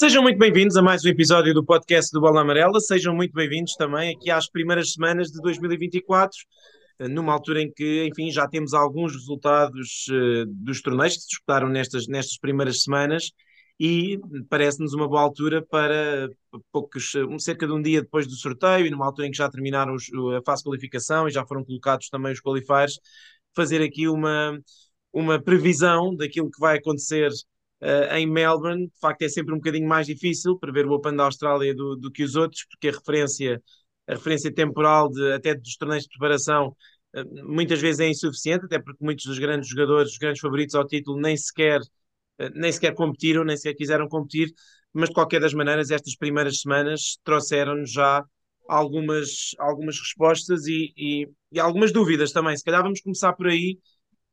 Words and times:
Sejam 0.00 0.22
muito 0.22 0.38
bem-vindos 0.38 0.78
a 0.78 0.82
mais 0.82 1.04
um 1.04 1.08
episódio 1.10 1.52
do 1.52 1.62
podcast 1.62 2.10
do 2.10 2.22
Bola 2.22 2.40
Amarela. 2.40 2.80
Sejam 2.80 3.14
muito 3.14 3.34
bem-vindos 3.34 3.74
também 3.74 4.14
aqui 4.14 4.30
às 4.30 4.48
primeiras 4.48 4.94
semanas 4.94 5.28
de 5.30 5.38
2024, 5.42 6.38
numa 7.00 7.34
altura 7.34 7.60
em 7.60 7.70
que, 7.70 8.06
enfim, 8.06 8.30
já 8.30 8.48
temos 8.48 8.72
alguns 8.72 9.12
resultados 9.12 10.06
uh, 10.08 10.46
dos 10.46 10.80
torneios 10.80 11.16
que 11.16 11.20
se 11.20 11.28
disputaram 11.28 11.68
nestas, 11.68 12.08
nestas 12.08 12.38
primeiras 12.38 12.82
semanas 12.82 13.30
e 13.78 14.18
parece-nos 14.48 14.94
uma 14.94 15.06
boa 15.06 15.20
altura 15.20 15.60
para 15.60 16.30
poucos, 16.72 17.12
cerca 17.38 17.66
de 17.66 17.72
um 17.74 17.82
dia 17.82 18.00
depois 18.00 18.26
do 18.26 18.36
sorteio 18.36 18.86
e 18.86 18.90
numa 18.90 19.04
altura 19.04 19.28
em 19.28 19.30
que 19.30 19.36
já 19.36 19.50
terminaram 19.50 19.92
os, 19.92 20.04
a 20.34 20.40
fase 20.46 20.62
de 20.62 20.70
qualificação 20.70 21.28
e 21.28 21.30
já 21.30 21.44
foram 21.44 21.62
colocados 21.62 22.08
também 22.08 22.32
os 22.32 22.40
qualifiers, 22.40 22.98
fazer 23.54 23.82
aqui 23.82 24.08
uma, 24.08 24.58
uma 25.12 25.38
previsão 25.38 26.16
daquilo 26.16 26.50
que 26.50 26.58
vai 26.58 26.78
acontecer 26.78 27.30
uh, 27.82 28.14
em 28.14 28.26
Melbourne. 28.26 28.86
De 28.86 29.00
facto, 29.00 29.22
é 29.22 29.28
sempre 29.28 29.54
um 29.54 29.58
bocadinho 29.58 29.88
mais 29.88 30.06
difícil 30.06 30.58
prever 30.58 30.86
o 30.86 30.92
Open 30.92 31.16
da 31.16 31.24
Austrália 31.24 31.74
do, 31.74 31.96
do 31.96 32.10
que 32.10 32.22
os 32.22 32.36
outros, 32.36 32.64
porque 32.70 32.88
a 32.88 32.92
referência, 32.92 33.62
a 34.06 34.14
referência 34.14 34.52
temporal 34.52 35.08
de, 35.08 35.32
até 35.32 35.54
dos 35.54 35.76
torneios 35.76 36.04
de 36.04 36.10
preparação 36.10 36.76
uh, 37.16 37.46
muitas 37.46 37.80
vezes 37.80 38.00
é 38.00 38.08
insuficiente, 38.08 38.66
até 38.66 38.78
porque 38.78 39.04
muitos 39.04 39.24
dos 39.24 39.38
grandes 39.38 39.68
jogadores, 39.68 40.12
os 40.12 40.18
grandes 40.18 40.40
favoritos 40.40 40.74
ao 40.74 40.86
título, 40.86 41.20
nem 41.20 41.36
sequer, 41.36 41.80
uh, 41.80 42.50
nem 42.54 42.72
sequer 42.72 42.94
competiram, 42.94 43.44
nem 43.44 43.56
sequer 43.56 43.74
quiseram 43.74 44.08
competir. 44.08 44.52
Mas 44.92 45.08
de 45.08 45.14
qualquer 45.14 45.40
das 45.40 45.54
maneiras, 45.54 45.90
estas 45.90 46.16
primeiras 46.16 46.60
semanas 46.60 47.18
trouxeram-nos 47.24 47.92
já 47.92 48.24
algumas, 48.70 49.54
algumas 49.58 49.98
respostas 49.98 50.66
e, 50.66 50.92
e, 50.96 51.28
e, 51.52 51.60
algumas 51.60 51.92
dúvidas 51.92 52.32
também. 52.32 52.56
Se 52.56 52.64
calhar 52.64 52.82
vamos 52.82 53.00
começar 53.00 53.32
por 53.32 53.48
aí. 53.48 53.78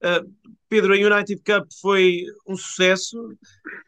Uh, 0.03 0.31
Pedro, 0.69 0.93
a 0.93 0.97
United 0.97 1.41
Cup 1.43 1.67
foi 1.81 2.23
um 2.47 2.55
sucesso. 2.55 3.17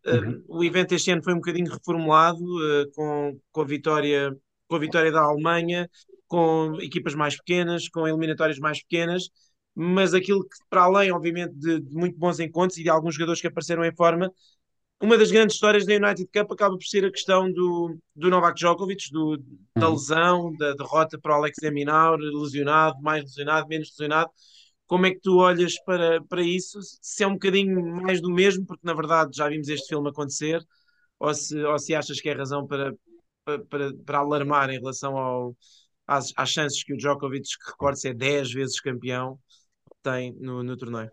Uh, 0.05 0.11
uhum. 0.11 0.43
O 0.47 0.63
evento 0.63 0.93
este 0.93 1.11
ano 1.11 1.23
foi 1.23 1.33
um 1.33 1.37
bocadinho 1.37 1.71
reformulado 1.71 2.39
uh, 2.39 2.91
com, 2.93 3.39
com, 3.51 3.61
a 3.61 3.65
vitória, 3.65 4.35
com 4.67 4.75
a 4.75 4.79
vitória 4.79 5.11
da 5.11 5.21
Alemanha, 5.21 5.89
com 6.27 6.77
equipas 6.81 7.15
mais 7.15 7.35
pequenas, 7.37 7.89
com 7.89 8.07
eliminatórias 8.07 8.59
mais 8.59 8.81
pequenas, 8.81 9.29
mas 9.75 10.13
aquilo 10.13 10.43
que, 10.43 10.57
para 10.69 10.83
além, 10.83 11.11
obviamente, 11.11 11.53
de, 11.53 11.79
de 11.79 11.95
muito 11.95 12.17
bons 12.17 12.39
encontros 12.39 12.77
e 12.77 12.83
de 12.83 12.89
alguns 12.89 13.15
jogadores 13.15 13.41
que 13.41 13.47
apareceram 13.47 13.83
em 13.85 13.95
forma, 13.95 14.31
uma 15.01 15.17
das 15.17 15.31
grandes 15.31 15.55
histórias 15.55 15.85
da 15.85 15.93
United 15.93 16.29
Cup 16.33 16.51
acaba 16.51 16.77
por 16.77 16.83
ser 16.83 17.05
a 17.05 17.11
questão 17.11 17.49
do, 17.51 17.97
do 18.13 18.29
Novak 18.29 18.55
Djokovic, 18.59 19.09
do, 19.11 19.37
da 19.75 19.87
uhum. 19.87 19.93
lesão, 19.93 20.53
da 20.57 20.73
derrota 20.73 21.17
para 21.17 21.33
o 21.33 21.35
Alex 21.35 21.57
Minaur, 21.71 22.19
lesionado, 22.19 23.01
mais 23.01 23.23
lesionado, 23.23 23.67
menos 23.67 23.89
lesionado. 23.91 24.29
Como 24.89 25.07
é 25.07 25.11
que 25.13 25.21
tu 25.21 25.37
olhas 25.39 25.75
para, 25.85 26.23
para 26.25 26.43
isso? 26.43 26.79
Se 27.01 27.23
é 27.23 27.27
um 27.27 27.33
bocadinho 27.35 27.81
mais 28.03 28.21
do 28.21 28.31
mesmo, 28.31 28.65
porque 28.67 28.85
na 28.87 28.95
verdade 28.95 29.31
já 29.37 29.49
vimos 29.49 29.69
este 29.69 29.89
filme 29.89 30.09
acontecer, 30.11 30.61
ou 31.19 31.33
se, 31.33 31.57
ou 31.63 31.79
se 31.79 31.95
achas 31.95 32.21
que 32.21 32.29
é 32.29 32.33
razão 32.35 32.67
para, 32.67 32.93
para, 33.69 33.93
para 34.05 34.19
alarmar 34.19 34.69
em 34.71 34.79
relação 34.79 35.17
ao, 35.17 35.57
às, 36.07 36.33
às 36.37 36.49
chances 36.51 36.83
que 36.83 36.93
o 36.93 36.97
Djokovic, 36.97 37.43
que 37.47 37.71
recorde-se 37.71 38.09
é 38.09 38.13
10 38.15 38.51
vezes 38.53 38.81
campeão, 38.81 39.39
tem 40.03 40.33
no, 40.39 40.63
no 40.63 40.77
torneio? 40.77 41.11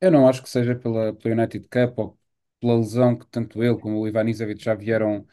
Eu 0.00 0.10
não 0.10 0.28
acho 0.28 0.42
que 0.42 0.48
seja 0.48 0.74
pela, 0.74 1.12
pela 1.14 1.34
United 1.34 1.68
Cup 1.68 1.98
ou 1.98 2.18
pela 2.60 2.76
lesão 2.76 3.16
que 3.16 3.26
tanto 3.28 3.62
ele 3.62 3.78
como 3.78 4.00
o 4.00 4.08
Ivanisevic 4.08 4.62
já 4.62 4.74
vieram 4.74 5.26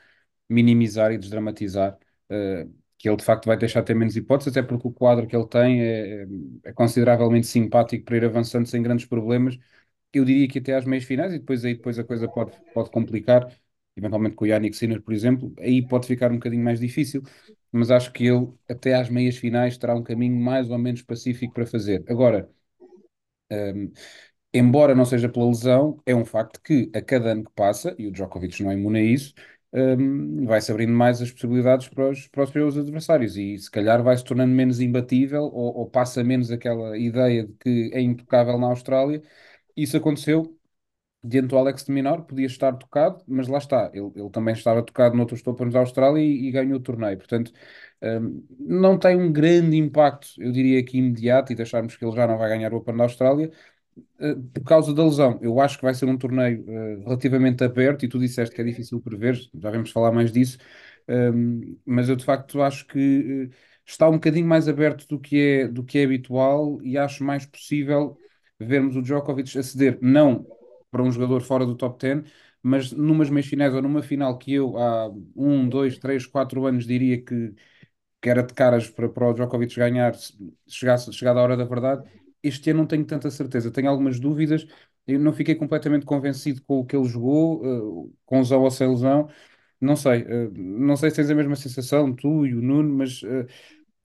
minimizar 0.50 1.12
e 1.14 1.18
desdramatizar. 1.20 1.98
Uh, 2.32 2.74
que 3.04 3.10
ele 3.10 3.18
de 3.18 3.26
facto 3.26 3.48
vai 3.48 3.58
deixar 3.58 3.82
de 3.82 3.88
ter 3.88 3.96
menos 3.96 4.16
hipóteses, 4.16 4.54
até 4.56 4.64
porque 4.66 4.88
o 4.88 4.92
quadro 4.94 5.28
que 5.28 5.36
ele 5.36 5.46
tem 5.48 5.82
é, 5.84 6.24
é, 6.24 6.28
é 6.66 6.74
consideravelmente 6.74 7.48
simpático 7.48 8.06
para 8.06 8.16
ir 8.16 8.24
avançando 8.26 8.66
sem 8.66 8.82
grandes 8.82 9.06
problemas. 9.06 9.60
Eu 10.14 10.24
diria 10.26 10.48
que 10.48 10.60
até 10.60 10.76
às 10.76 10.86
meias 10.86 11.04
finais, 11.04 11.34
e 11.34 11.40
depois 11.40 11.66
aí 11.66 11.76
depois 11.76 12.00
a 12.00 12.04
coisa 12.06 12.30
pode, 12.30 12.54
pode 12.74 12.92
complicar, 12.92 13.52
eventualmente 13.98 14.36
com 14.36 14.46
o 14.46 14.48
Yannick 14.48 14.76
Sinner, 14.78 15.02
por 15.02 15.14
exemplo, 15.14 15.54
aí 15.60 15.86
pode 15.86 16.08
ficar 16.08 16.32
um 16.32 16.36
bocadinho 16.36 16.64
mais 16.64 16.80
difícil, 16.80 17.24
mas 17.72 17.92
acho 17.92 18.14
que 18.14 18.26
ele 18.28 18.54
até 18.70 18.96
às 18.96 19.10
meias 19.10 19.38
finais 19.38 19.78
terá 19.78 19.96
um 19.96 20.04
caminho 20.04 20.36
mais 20.40 20.70
ou 20.70 20.78
menos 20.78 21.02
pacífico 21.02 21.54
para 21.54 21.66
fazer. 21.66 22.04
Agora, 22.10 22.50
um, 23.52 23.92
embora 24.54 24.96
não 24.96 25.06
seja 25.06 25.30
pela 25.30 25.48
lesão, 25.48 26.02
é 26.06 26.16
um 26.16 26.26
facto 26.26 26.62
que 26.62 26.92
a 26.96 27.02
cada 27.02 27.32
ano 27.32 27.44
que 27.46 27.52
passa, 27.54 27.96
e 28.00 28.08
o 28.08 28.12
Djokovic 28.12 28.64
não 28.64 28.72
é 28.72 28.76
imune 28.76 29.00
a 29.00 29.04
isso, 29.04 29.34
um, 29.74 30.46
vai-se 30.46 30.72
abrindo 30.72 30.94
mais 30.94 31.22
as 31.22 31.32
possibilidades 31.32 31.88
para 31.90 32.10
os, 32.10 32.28
para 32.28 32.44
os 32.44 32.50
seus 32.52 32.78
adversários 32.78 33.36
e 33.38 33.58
se 33.58 33.72
calhar 33.72 34.04
vai 34.04 34.16
se 34.16 34.24
tornando 34.24 34.54
menos 34.54 34.80
imbatível 34.80 35.44
ou, 35.44 35.78
ou, 35.78 35.90
passa 35.90 36.24
menos 36.24 36.52
aquela 36.52 36.98
ideia 36.98 37.46
de 37.48 37.54
que 37.54 37.92
é 37.94 38.02
intocável 38.02 38.58
na 38.60 38.68
Austrália. 38.68 39.22
Isso 39.76 39.98
aconteceu 39.98 40.58
diante 41.24 41.48
do 41.48 41.58
Alex 41.58 41.86
de 41.86 41.92
Minor, 41.92 42.24
podia 42.26 42.46
estar 42.46 42.74
tocado, 42.74 43.24
mas 43.28 43.48
lá 43.48 43.58
está, 43.58 43.90
ele, 43.94 44.12
ele 44.16 44.30
também 44.30 44.54
estava 44.54 44.84
tocado 44.84 45.16
noutros 45.16 45.46
Opens 45.48 45.74
da 45.74 45.80
Austrália 45.80 46.22
e, 46.22 46.48
e, 46.48 46.52
ganhou 46.52 46.78
o 46.78 46.82
torneio, 46.82 47.18
portanto 47.18 47.52
um, 48.02 48.46
não 48.60 49.00
tem 49.00 49.16
um 49.16 49.32
grande 49.32 49.78
impacto, 49.78 50.28
eu 50.38 50.52
diria 50.52 50.84
que 50.84 50.98
imediato, 50.98 51.52
e 51.54 51.56
deixarmos 51.56 51.96
que 51.96 52.04
ele 52.06 52.16
já 52.16 52.28
não 52.28 52.38
vai 52.38 52.50
ganhar 52.50 52.74
o 52.74 52.78
Open 52.78 52.98
da 52.98 53.04
Austrália, 53.04 53.52
por 54.54 54.64
causa 54.64 54.94
da 54.94 55.04
lesão. 55.04 55.40
Eu 55.42 55.60
acho 55.60 55.78
que 55.78 55.84
vai 55.84 55.94
ser 55.94 56.06
um 56.06 56.18
torneio 56.18 56.62
uh, 56.62 57.04
relativamente 57.04 57.64
aberto 57.64 58.06
e 58.06 58.08
tu 58.08 58.20
disseste 58.20 58.56
que 58.56 58.62
é 58.62 58.64
difícil 58.64 59.02
prever, 59.02 59.36
já 59.54 59.72
vamos 59.72 59.92
falar 59.92 60.12
mais 60.12 60.32
disso, 60.32 60.58
um, 61.08 61.14
ehm, 61.14 61.78
mas 61.86 62.10
eu 62.10 62.16
de 62.16 62.24
facto 62.24 62.62
acho 62.62 62.88
que 62.88 63.50
uh, 63.50 63.56
está 63.86 64.08
um 64.10 64.14
bocadinho 64.14 64.48
mais 64.48 64.68
aberto 64.68 65.08
do 65.08 65.20
que, 65.20 65.38
é, 65.40 65.68
do 65.68 65.84
que 65.84 66.00
é 66.00 66.04
habitual 66.06 66.82
e 66.82 66.98
acho 66.98 67.24
mais 67.24 67.46
possível 67.46 68.18
vermos 68.60 68.96
o 68.96 69.02
Djokovic 69.02 69.58
aceder, 69.58 69.98
não 70.02 70.46
para 70.90 71.04
um 71.04 71.12
jogador 71.12 71.42
fora 71.42 71.66
do 71.66 71.76
top 71.76 72.00
10, 72.00 72.24
mas 72.62 72.92
numas 72.92 73.30
meias 73.30 73.48
finais 73.48 73.74
ou 73.74 73.82
numa 73.82 74.02
final 74.02 74.38
que 74.38 74.54
eu 74.54 74.78
há 74.78 75.10
um, 75.36 75.68
dois, 75.68 75.98
três, 75.98 76.26
quatro 76.26 76.66
anos 76.66 76.86
diria 76.86 77.22
que, 77.22 77.54
que 78.22 78.30
era 78.30 78.44
de 78.44 78.54
caras 78.54 78.90
para, 78.90 79.10
para 79.10 79.30
o 79.30 79.34
Djokovic 79.34 79.76
ganhar, 79.76 80.14
chegasse, 80.68 81.12
chegada 81.14 81.40
a 81.40 81.44
hora 81.44 81.58
da 81.58 81.66
verdade 81.66 82.04
este 82.44 82.70
ano 82.72 82.80
não 82.82 82.88
tenho 82.88 83.06
tanta 83.06 83.32
certeza, 83.32 83.72
tenho 83.72 83.90
algumas 83.90 84.20
dúvidas. 84.20 84.68
Eu 85.08 85.20
não 85.20 85.34
fiquei 85.34 85.56
completamente 85.56 86.06
convencido 86.06 86.62
com 86.64 86.80
o 86.80 86.86
que 86.86 86.96
ele 86.96 87.08
jogou, 87.08 88.06
uh, 88.08 88.16
com 88.26 88.40
lesão 88.40 88.62
ou 88.62 88.72
sem 88.72 88.88
lesão. 88.90 89.30
Não 89.80 89.96
sei, 89.96 90.24
uh, 90.24 90.52
não 90.56 90.96
sei 90.96 91.10
se 91.10 91.18
tens 91.18 91.30
a 91.30 91.36
mesma 91.36 91.56
sensação, 91.56 92.14
tu 92.16 92.46
e 92.46 92.54
o 92.56 92.62
Nuno, 92.62 92.96
mas 92.98 93.22
uh, 93.24 93.46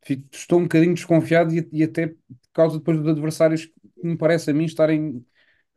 fico, 0.04 0.24
estou 0.32 0.58
um 0.60 0.64
bocadinho 0.64 0.94
desconfiado 0.94 1.54
e, 1.54 1.68
e, 1.72 1.84
até 1.84 2.08
por 2.08 2.16
causa 2.52 2.78
depois 2.78 2.98
dos 2.98 3.08
adversários 3.08 3.66
que 3.66 3.72
me 4.02 4.16
parece 4.16 4.50
a 4.50 4.54
mim 4.54 4.64
estarem 4.64 5.24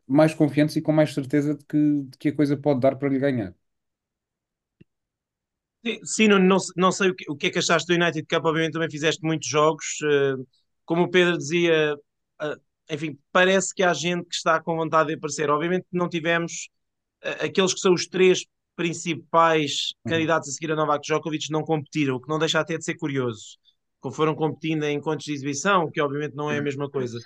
mais 0.06 0.34
confiantes 0.34 0.76
e 0.76 0.82
com 0.82 0.92
mais 0.92 1.14
certeza 1.14 1.54
de 1.54 1.64
que, 1.64 2.02
de 2.04 2.18
que 2.18 2.28
a 2.30 2.36
coisa 2.36 2.56
pode 2.56 2.80
dar 2.80 2.96
para 2.96 3.08
lhe 3.08 3.18
ganhar. 3.18 3.54
Sim, 6.04 6.28
não, 6.28 6.38
não, 6.38 6.58
não 6.76 6.92
sei 6.92 7.10
o 7.10 7.14
que, 7.14 7.30
o 7.30 7.36
que 7.36 7.48
é 7.48 7.50
que 7.50 7.58
achaste 7.58 7.88
do 7.88 8.00
United 8.00 8.24
Cup, 8.28 8.44
obviamente 8.44 8.72
também 8.72 8.90
fizeste 8.90 9.20
muitos 9.24 9.48
jogos, 9.48 9.98
como 10.84 11.02
o 11.02 11.10
Pedro 11.10 11.36
dizia, 11.36 11.96
enfim, 12.90 13.18
parece 13.30 13.74
que 13.74 13.82
há 13.82 13.92
gente 13.92 14.26
que 14.26 14.34
está 14.34 14.60
com 14.60 14.76
vontade 14.76 15.08
de 15.08 15.14
aparecer. 15.14 15.50
Obviamente 15.50 15.86
não 15.92 16.08
tivemos 16.08 16.68
uh, 17.24 17.44
aqueles 17.44 17.72
que 17.72 17.80
são 17.80 17.94
os 17.94 18.06
três 18.06 18.44
principais 18.76 19.92
uhum. 20.04 20.12
candidatos 20.12 20.48
a 20.48 20.52
seguir 20.52 20.72
a 20.72 20.76
Novak 20.76 21.04
Djokovic 21.04 21.50
não 21.50 21.62
competiram, 21.62 22.16
o 22.16 22.20
que 22.20 22.28
não 22.28 22.38
deixa 22.38 22.60
até 22.60 22.76
de 22.76 22.84
ser 22.84 22.96
curioso. 22.96 23.58
Foram 24.12 24.34
competindo 24.34 24.82
em 24.82 24.96
encontros 24.96 25.24
de 25.24 25.32
exibição, 25.32 25.88
que 25.88 26.00
obviamente 26.00 26.34
não 26.34 26.50
é 26.50 26.58
a 26.58 26.62
mesma 26.62 26.90
coisa. 26.90 27.18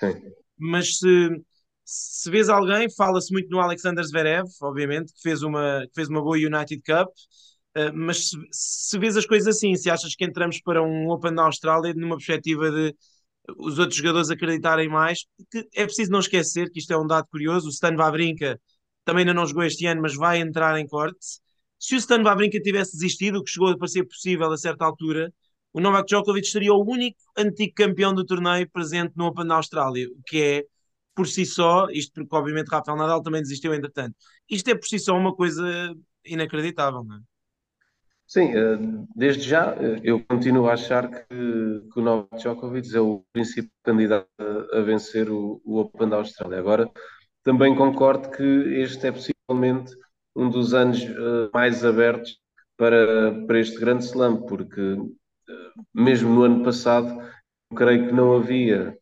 Mas 0.58 0.98
se, 0.98 1.42
se 1.84 2.30
vês 2.30 2.50
alguém, 2.50 2.86
fala-se 2.94 3.32
muito 3.32 3.48
no 3.48 3.60
Alexander 3.60 4.04
Zverev, 4.04 4.46
obviamente, 4.60 5.12
que 5.14 5.22
fez 5.22 5.42
uma, 5.42 5.86
que 5.86 5.94
fez 5.94 6.08
uma 6.08 6.20
boa 6.20 6.36
United 6.36 6.82
Cup, 6.82 7.08
uh, 7.08 7.94
mas 7.94 8.28
se, 8.28 8.36
se 8.52 8.98
vês 8.98 9.16
as 9.16 9.24
coisas 9.24 9.56
assim, 9.56 9.74
se 9.74 9.88
achas 9.88 10.14
que 10.14 10.24
entramos 10.24 10.60
para 10.60 10.82
um 10.82 11.08
Open 11.08 11.34
da 11.34 11.44
Austrália 11.44 11.94
numa 11.94 12.16
perspectiva 12.16 12.70
de 12.70 12.94
os 13.58 13.78
outros 13.78 13.96
jogadores 13.96 14.30
acreditarem 14.30 14.88
mais. 14.88 15.20
Que 15.50 15.68
é 15.74 15.84
preciso 15.84 16.10
não 16.10 16.20
esquecer 16.20 16.70
que 16.70 16.78
isto 16.78 16.92
é 16.92 16.98
um 16.98 17.06
dado 17.06 17.26
curioso. 17.30 17.66
O 17.66 17.70
Stan 17.70 17.96
Wawrinka 17.96 18.60
também 19.04 19.22
ainda 19.22 19.34
não 19.34 19.46
jogou 19.46 19.64
este 19.64 19.86
ano, 19.86 20.02
mas 20.02 20.14
vai 20.14 20.40
entrar 20.40 20.78
em 20.78 20.86
corte. 20.86 21.18
Se 21.78 21.94
o 21.94 21.98
Stan 21.98 22.22
Wawrinka 22.22 22.60
tivesse 22.60 22.92
desistido, 22.92 23.38
o 23.38 23.44
que 23.44 23.50
chegou 23.50 23.68
a 23.70 23.78
parecer 23.78 24.04
possível 24.04 24.50
a 24.50 24.56
certa 24.56 24.84
altura, 24.84 25.32
o 25.72 25.80
Novak 25.80 26.06
Djokovic 26.06 26.46
seria 26.46 26.72
o 26.72 26.82
único 26.82 27.18
antigo 27.36 27.74
campeão 27.74 28.14
do 28.14 28.24
torneio 28.24 28.68
presente 28.70 29.12
no 29.14 29.26
Open 29.26 29.46
da 29.46 29.56
Austrália, 29.56 30.08
o 30.08 30.22
que 30.26 30.42
é 30.42 30.64
por 31.14 31.26
si 31.28 31.44
só, 31.46 31.86
isto 31.90 32.12
porque 32.14 32.34
obviamente 32.34 32.68
Rafael 32.68 32.96
Nadal 32.96 33.22
também 33.22 33.42
desistiu 33.42 33.74
entretanto, 33.74 34.16
isto 34.48 34.68
é 34.70 34.74
por 34.74 34.86
si 34.86 34.98
só 34.98 35.16
uma 35.16 35.34
coisa 35.34 35.94
inacreditável, 36.24 37.04
não 37.04 37.16
é? 37.16 37.20
Sim, 38.26 38.50
eh, 38.54 38.78
desde 39.14 39.48
já 39.48 39.74
eh, 39.76 40.00
eu 40.02 40.22
continuo 40.24 40.68
a 40.68 40.72
achar 40.74 41.08
que, 41.08 41.26
que 41.28 42.00
o 42.00 42.02
Novak 42.02 42.36
Djokovic 42.36 42.94
é 42.94 43.00
o 43.00 43.24
principal 43.32 43.70
candidato 43.84 44.28
a, 44.72 44.80
vencer 44.80 45.30
o, 45.30 45.60
o 45.64 45.78
Open 45.78 46.08
da 46.08 46.16
Austrália. 46.16 46.58
Agora, 46.58 46.90
também 47.44 47.74
concordo 47.76 48.30
que 48.30 48.42
este 48.42 49.06
é 49.06 49.12
possivelmente 49.12 49.96
um 50.34 50.50
dos 50.50 50.74
anos 50.74 51.00
uh, 51.02 51.48
mais 51.54 51.84
abertos 51.84 52.38
para, 52.76 53.46
para 53.46 53.60
este 53.60 53.78
grande 53.78 54.04
slam, 54.04 54.44
porque 54.44 54.96
mesmo 55.94 56.34
no 56.34 56.42
ano 56.42 56.64
passado, 56.64 57.22
creio 57.74 58.08
que 58.08 58.12
não 58.12 58.36
havia 58.36 58.98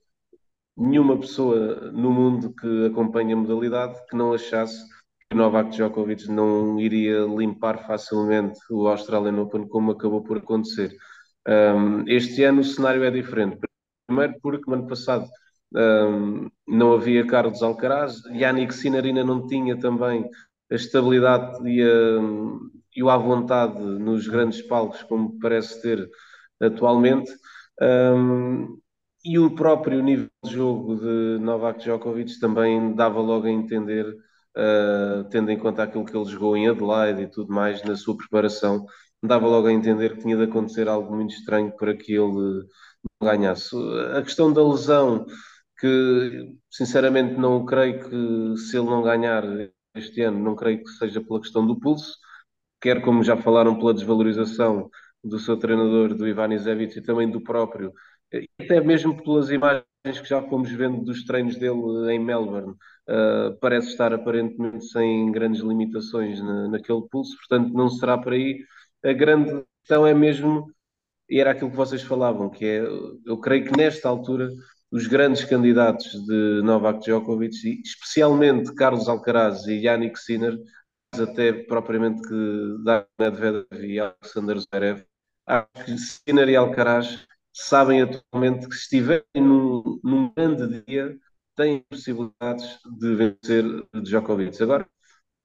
nenhuma 0.77 1.19
pessoa 1.19 1.91
no 1.93 2.11
mundo 2.11 2.53
que 2.55 2.87
acompanha 2.87 3.35
a 3.35 3.39
modalidade 3.39 3.99
que 4.09 4.17
não 4.17 4.33
achasse 4.33 4.85
Novak 5.35 5.71
Djokovic 5.71 6.29
não 6.29 6.79
iria 6.81 7.21
limpar 7.25 7.87
facilmente 7.87 8.59
o 8.71 8.87
Australian 8.89 9.41
Open 9.41 9.69
como 9.69 9.93
acabou 9.93 10.23
por 10.23 10.39
acontecer. 10.39 10.97
Um, 11.47 12.05
este 12.09 12.43
ano 12.45 12.61
o 12.61 12.65
cenário 12.65 13.05
é 13.05 13.11
diferente. 13.11 13.59
Primeiro 14.07 14.35
porque 14.41 14.65
no 14.67 14.75
ano 14.75 14.87
passado 14.87 15.27
um, 15.75 16.49
não 16.67 16.95
havia 16.95 17.27
Carlos 17.27 17.63
Alcaraz, 17.63 18.25
Yannick 18.27 18.75
Sinner 18.75 19.05
ainda 19.05 19.25
não 19.25 19.47
tinha 19.47 19.79
também 19.79 20.29
a 20.71 20.75
estabilidade 20.75 21.69
e, 21.69 21.83
a, 21.83 22.21
e 22.97 23.03
o 23.03 23.11
à 23.11 23.17
vontade 23.17 23.79
nos 23.79 24.27
grandes 24.29 24.63
palcos 24.63 25.03
como 25.03 25.39
parece 25.39 25.83
ter 25.83 26.09
atualmente. 26.61 27.31
Um, 27.81 28.79
e 29.25 29.39
o 29.39 29.55
próprio 29.55 30.03
nível 30.03 30.29
de 30.45 30.53
jogo 30.53 30.97
de 30.97 31.39
Novak 31.41 31.81
Djokovic 31.81 32.39
também 32.39 32.95
dava 32.95 33.21
logo 33.21 33.47
a 33.47 33.51
entender, 33.51 34.07
uh, 34.57 35.25
tendo 35.31 35.51
em 35.51 35.59
conta 35.59 35.83
aquilo 35.83 36.05
que 36.05 36.17
ele 36.17 36.25
jogou 36.27 36.57
em 36.57 36.69
Adelaide 36.69 37.23
e 37.23 37.31
tudo 37.31 37.53
mais 37.53 37.83
na 37.85 37.97
sua 37.97 38.17
preparação, 38.17 38.87
dava 39.23 39.47
logo 39.47 39.67
a 39.69 39.73
entender 39.73 40.15
que 40.15 40.23
tinha 40.23 40.37
de 40.37 40.45
acontecer 40.45 40.89
algo 40.89 41.15
muito 41.15 41.35
estranho 41.35 41.73
para 41.77 41.97
que 41.97 42.13
ele 42.13 42.33
não 43.21 43.29
ganhasse. 43.29 43.75
A 44.17 44.23
questão 44.23 44.53
da 44.53 44.67
lesão, 44.67 45.27
que 45.79 46.55
sinceramente 46.71 47.35
não 47.35 47.65
creio 47.65 48.01
que 48.09 48.57
se 48.59 48.77
ele 48.77 48.87
não 48.87 49.03
ganhar 49.03 49.45
este 49.95 50.23
ano, 50.23 50.39
não 50.39 50.55
creio 50.57 50.83
que 50.83 50.91
seja 50.91 51.21
pela 51.21 51.41
questão 51.41 51.67
do 51.67 51.79
pulso, 51.79 52.17
quer 52.81 53.03
como 53.03 53.23
já 53.25 53.37
falaram 53.37 53.79
pela 53.79 53.95
desvalorização 53.95 54.91
do 55.23 55.39
seu 55.39 55.57
treinador, 55.57 56.15
do 56.15 56.29
Ivan 56.29 56.53
Izevich 56.55 56.99
e 56.99 57.03
também 57.03 57.31
do 57.31 57.41
próprio, 57.43 57.93
até 58.61 58.81
mesmo 58.81 59.23
pelas 59.23 59.51
imagens 59.51 59.85
que 60.05 60.29
já 60.29 60.43
fomos 60.43 60.71
vendo 60.71 61.03
dos 61.03 61.25
treinos 61.25 61.57
dele 61.57 62.13
em 62.13 62.19
Melbourne, 62.19 62.73
uh, 62.73 63.57
parece 63.61 63.89
estar 63.89 64.13
aparentemente 64.13 64.85
sem 64.87 65.31
grandes 65.33 65.61
limitações 65.61 66.41
na, 66.41 66.69
naquele 66.69 67.03
pulso, 67.11 67.37
portanto 67.37 67.73
não 67.73 67.89
será 67.89 68.19
por 68.19 68.33
aí. 68.33 68.59
A 69.05 69.13
grande 69.13 69.65
questão 69.81 70.07
é 70.07 70.15
mesmo, 70.15 70.71
e 71.29 71.41
era 71.41 71.53
aquilo 71.53 71.71
que 71.71 71.77
vocês 71.77 72.03
falavam, 72.03 72.51
que 72.51 72.65
é, 72.65 72.83
eu 73.27 73.39
creio 73.39 73.65
que 73.65 73.77
nesta 73.77 74.09
altura 74.09 74.51
os 74.91 75.07
grandes 75.07 75.45
candidatos 75.45 76.13
de 76.27 76.63
Novak 76.63 77.01
Djokovic, 77.01 77.83
especialmente 77.85 78.75
Carlos 78.75 79.09
Alcaraz 79.09 79.67
e 79.67 79.81
Yannick 79.81 80.19
Sinner, 80.19 80.57
até 81.13 81.53
propriamente 81.53 82.23
que 82.23 82.35
Medvedev 83.19 83.67
e 83.85 83.99
Alexander 83.99 84.59
Zverev, 84.59 85.05
acho 85.47 85.85
que 85.85 85.99
Sinner 85.99 86.49
e 86.49 86.57
Alcaraz 86.57 87.27
sabem 87.55 88.03
atualmente 88.03 88.69
que 88.69 88.75
se 88.75 88.83
estiverem 88.83 89.25
num, 89.37 90.01
num 90.03 90.33
grande 90.35 90.83
dia, 90.87 91.17
têm 91.57 91.85
possibilidades 91.89 92.81
de 92.99 93.15
vencer 93.15 93.65
Djokovic. 94.03 94.61
Agora, 94.63 94.89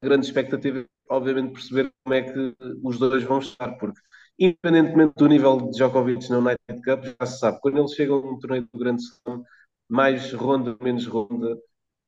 a 0.01 0.05
grande 0.05 0.25
expectativa 0.25 0.79
é, 0.79 0.85
obviamente, 1.09 1.53
perceber 1.53 1.91
como 2.03 2.13
é 2.15 2.21
que 2.23 2.55
os 2.83 2.97
dois 2.97 3.23
vão 3.23 3.39
estar, 3.39 3.73
porque 3.77 3.99
independentemente 4.39 5.13
do 5.17 5.27
nível 5.27 5.57
de 5.57 5.71
Djokovic 5.71 6.29
na 6.29 6.39
United 6.39 6.81
Cup, 6.83 7.03
já 7.19 7.25
se 7.25 7.39
sabe, 7.39 7.59
quando 7.61 7.77
eles 7.77 7.93
chegam 7.93 8.21
num 8.21 8.39
torneio 8.39 8.67
do 8.71 8.79
Grande 8.79 9.03
Slam, 9.03 9.43
mais 9.89 10.31
ronda, 10.33 10.77
menos 10.81 11.05
ronda, 11.05 11.57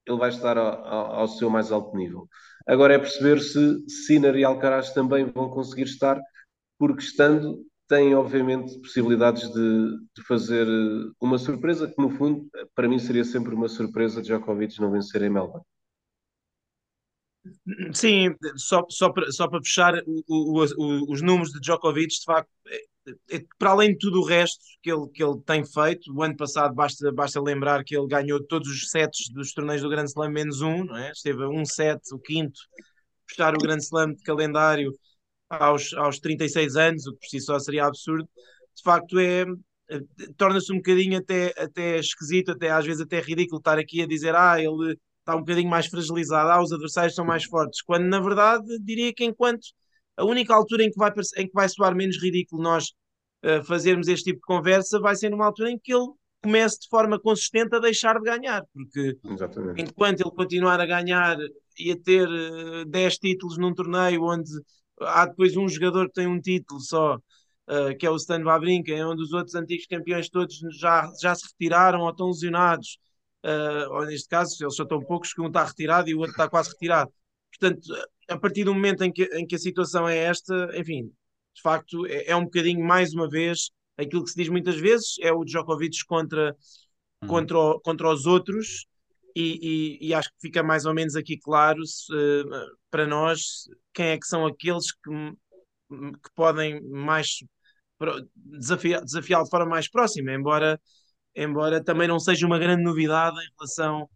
ele 0.05 0.17
vai 0.17 0.29
estar 0.29 0.57
ao, 0.57 0.85
ao, 0.85 1.11
ao, 1.21 1.27
seu 1.27 1.49
mais 1.49 1.71
alto 1.71 1.95
nível. 1.95 2.27
Agora 2.67 2.93
é 2.95 2.99
perceber 2.99 3.39
se 3.39 3.89
Sinner 3.89 4.35
e 4.35 4.43
Alcaraz 4.43 4.93
também 4.93 5.25
vão 5.25 5.49
conseguir 5.49 5.83
estar, 5.83 6.19
porque 6.77 7.03
estando, 7.03 7.65
têm 7.91 8.15
obviamente 8.15 8.79
possibilidades 8.79 9.51
de, 9.51 9.97
de, 10.15 10.23
fazer 10.25 10.65
eh, 10.65 11.11
uma 11.19 11.37
surpresa, 11.37 11.89
que 11.89 12.01
no 12.01 12.09
fundo, 12.09 12.49
para 12.73 12.87
mim 12.87 12.97
seria 12.97 13.25
sempre 13.25 13.53
uma 13.53 13.67
surpresa 13.67 14.21
de 14.21 14.29
Djokovic 14.29 14.79
não 14.79 14.89
vencer 14.89 15.21
em 15.21 15.29
Melbourne. 15.29 15.65
Sim, 17.93 18.33
só, 18.55 18.85
só, 18.89 19.11
para, 19.11 19.29
só 19.29 19.45
para 19.45 19.59
fechar 19.59 19.95
o, 20.07 20.23
o, 20.29 20.65
o, 20.77 21.11
os 21.11 21.21
números 21.21 21.51
de 21.51 21.59
Djokovic, 21.59 22.07
de 22.07 22.23
facto, 22.23 22.49
é, 22.65 23.35
é, 23.35 23.43
para 23.59 23.71
além 23.71 23.91
de 23.91 23.97
tudo 23.97 24.21
o 24.21 24.25
resto 24.25 24.63
que 24.81 24.89
ele, 24.89 25.09
que 25.09 25.21
ele 25.21 25.41
tem 25.45 25.65
feito, 25.65 26.13
o 26.15 26.23
ano 26.23 26.37
passado 26.37 26.73
basta, 26.73 27.11
basta 27.11 27.41
lembrar 27.41 27.83
que 27.83 27.97
ele 27.97 28.07
ganhou 28.07 28.41
todos 28.41 28.69
os 28.69 28.89
sets 28.89 29.29
dos 29.33 29.51
torneios 29.51 29.81
do 29.81 29.89
Grande 29.89 30.11
Slam, 30.11 30.31
menos 30.31 30.61
um, 30.61 30.85
não 30.85 30.95
é? 30.95 31.11
esteve 31.11 31.45
um 31.45 31.65
set, 31.65 31.99
o 32.13 32.19
quinto, 32.19 32.57
fechar 33.27 33.53
o 33.53 33.57
Grande 33.57 33.83
Slam 33.83 34.13
de 34.13 34.23
calendário 34.23 34.93
aos, 35.59 35.93
aos 35.93 36.19
36 36.19 36.75
anos, 36.75 37.07
o 37.07 37.13
que 37.13 37.19
por 37.19 37.27
si 37.27 37.39
só 37.41 37.59
seria 37.59 37.85
absurdo. 37.85 38.27
De 38.75 38.83
facto, 38.83 39.19
é, 39.19 39.45
torna-se 40.37 40.71
um 40.71 40.77
bocadinho 40.77 41.17
até, 41.19 41.53
até 41.57 41.97
esquisito, 41.97 42.51
até 42.51 42.69
às 42.69 42.85
vezes 42.85 43.01
até 43.01 43.19
ridículo 43.19 43.59
estar 43.59 43.77
aqui 43.77 44.01
a 44.01 44.07
dizer 44.07 44.35
ah, 44.35 44.59
ele 44.59 44.97
está 45.19 45.35
um 45.35 45.39
bocadinho 45.39 45.69
mais 45.69 45.87
fragilizado, 45.87 46.49
ah, 46.49 46.61
os 46.61 46.71
adversários 46.71 47.15
são 47.15 47.25
mais 47.25 47.43
fortes, 47.43 47.81
quando 47.81 48.05
na 48.05 48.19
verdade 48.19 48.65
diria 48.79 49.13
que 49.13 49.23
enquanto 49.23 49.67
a 50.17 50.25
única 50.25 50.53
altura 50.53 50.83
em 50.83 50.91
que 50.91 50.97
vai, 50.97 51.11
em 51.37 51.47
que 51.47 51.53
vai 51.53 51.69
soar 51.69 51.95
menos 51.95 52.21
ridículo 52.21 52.61
nós 52.61 52.91
uh, 53.43 53.63
fazermos 53.63 54.07
este 54.07 54.31
tipo 54.31 54.39
de 54.39 54.45
conversa 54.45 54.99
vai 54.99 55.15
ser 55.15 55.29
numa 55.29 55.45
altura 55.45 55.71
em 55.71 55.79
que 55.79 55.93
ele 55.93 56.07
comece 56.43 56.79
de 56.81 56.89
forma 56.89 57.19
consistente 57.19 57.75
a 57.75 57.79
deixar 57.79 58.19
de 58.19 58.23
ganhar, 58.23 58.63
porque 58.73 59.17
Exatamente. 59.23 59.81
enquanto 59.81 60.21
ele 60.21 60.31
continuar 60.31 60.79
a 60.81 60.85
ganhar 60.85 61.37
e 61.77 61.91
a 61.91 61.97
ter 61.97 62.27
uh, 62.27 62.81
eh, 62.81 62.85
10 62.85 63.17
títulos 63.17 63.57
num 63.57 63.73
torneio 63.73 64.23
onde 64.23 64.49
há 65.01 65.25
depois 65.25 65.55
um 65.57 65.67
jogador 65.67 66.07
que 66.07 66.13
tem 66.13 66.27
um 66.27 66.39
título 66.39 66.79
só, 66.81 67.15
uh, 67.15 67.97
que 67.97 68.05
é 68.05 68.09
o 68.09 68.15
Stan 68.15 68.43
Wawrinka, 68.43 68.93
onde 69.07 69.23
os 69.23 69.33
outros 69.33 69.55
antigos 69.55 69.85
campeões 69.87 70.29
todos 70.29 70.59
já, 70.79 71.09
já 71.21 71.35
se 71.35 71.47
retiraram 71.47 72.01
ou 72.01 72.09
estão 72.09 72.27
lesionados, 72.27 72.97
uh, 73.45 73.93
ou 73.93 74.05
neste 74.05 74.27
caso, 74.27 74.55
eles 74.61 74.75
só 74.75 74.83
estão 74.83 75.01
poucos 75.01 75.33
que 75.33 75.41
um 75.41 75.47
está 75.47 75.63
retirado 75.63 76.09
e 76.09 76.15
o 76.15 76.19
outro 76.19 76.31
está 76.31 76.49
quase 76.49 76.71
retirado. 76.71 77.11
Portanto, 77.57 77.81
a 78.29 78.37
partir 78.37 78.63
do 78.63 78.73
momento 78.73 79.03
em 79.03 79.11
que, 79.11 79.23
em 79.33 79.45
que 79.45 79.55
a 79.55 79.59
situação 79.59 80.07
é 80.07 80.17
esta, 80.17 80.69
enfim, 80.75 81.11
de 81.53 81.61
facto, 81.61 82.05
é, 82.07 82.31
é 82.31 82.35
um 82.35 82.45
bocadinho 82.45 82.83
mais 82.85 83.13
uma 83.13 83.29
vez 83.29 83.71
aquilo 83.97 84.23
que 84.23 84.31
se 84.31 84.37
diz 84.37 84.49
muitas 84.49 84.79
vezes, 84.79 85.15
é 85.21 85.31
o 85.31 85.43
Djokovic 85.43 86.05
contra, 86.05 86.55
uhum. 87.21 87.27
contra, 87.27 87.57
o, 87.57 87.79
contra 87.79 88.09
os 88.09 88.25
outros, 88.25 88.85
e, 89.35 89.99
e, 90.01 90.09
e, 90.09 90.13
acho 90.13 90.29
que 90.29 90.41
fica 90.41 90.63
mais 90.63 90.85
ou 90.85 90.93
menos 90.93 91.15
aqui 91.15 91.37
claro 91.37 91.85
se, 91.85 92.13
para 92.89 93.07
nós 93.07 93.67
quem 93.93 94.07
é 94.07 94.17
que 94.17 94.27
são 94.27 94.45
aqueles 94.45 94.91
que, 94.91 95.31
que 95.89 96.29
podem 96.35 96.81
mais 96.89 97.37
desafiar, 98.35 99.03
desafiar 99.03 99.43
de 99.43 99.49
forma 99.49 99.67
mais 99.67 99.89
próxima, 99.89 100.33
embora, 100.33 100.79
embora 101.35 101.83
também 101.83 102.07
não 102.07 102.19
seja 102.19 102.47
uma 102.47 102.59
grande 102.59 102.83
novidade 102.83 103.37
em 103.39 103.49
relação, 103.57 104.09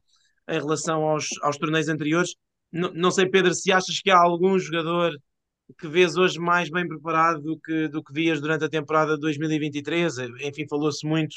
em 0.50 0.60
relação 0.60 1.04
aos, 1.04 1.28
aos 1.42 1.58
torneios 1.58 1.88
anteriores. 1.88 2.36
Não, 2.72 2.94
não 2.94 3.12
sei, 3.12 3.30
Pedro, 3.30 3.54
se 3.54 3.72
achas 3.72 4.00
que 4.02 4.10
há 4.10 4.18
algum 4.18 4.58
jogador 4.60 5.12
que 5.80 5.88
vês 5.88 6.16
hoje 6.18 6.40
mais 6.40 6.70
bem 6.70 6.88
preparado 6.88 7.42
do 7.42 7.60
que, 7.60 7.88
do 7.88 8.04
que 8.04 8.14
vias 8.14 8.42
durante 8.42 8.66
a 8.66 8.70
temporada 8.70 9.16
de 9.16 9.22
2023? 9.22 10.18
Enfim, 10.42 10.68
falou-se 10.68 11.06
muito, 11.08 11.36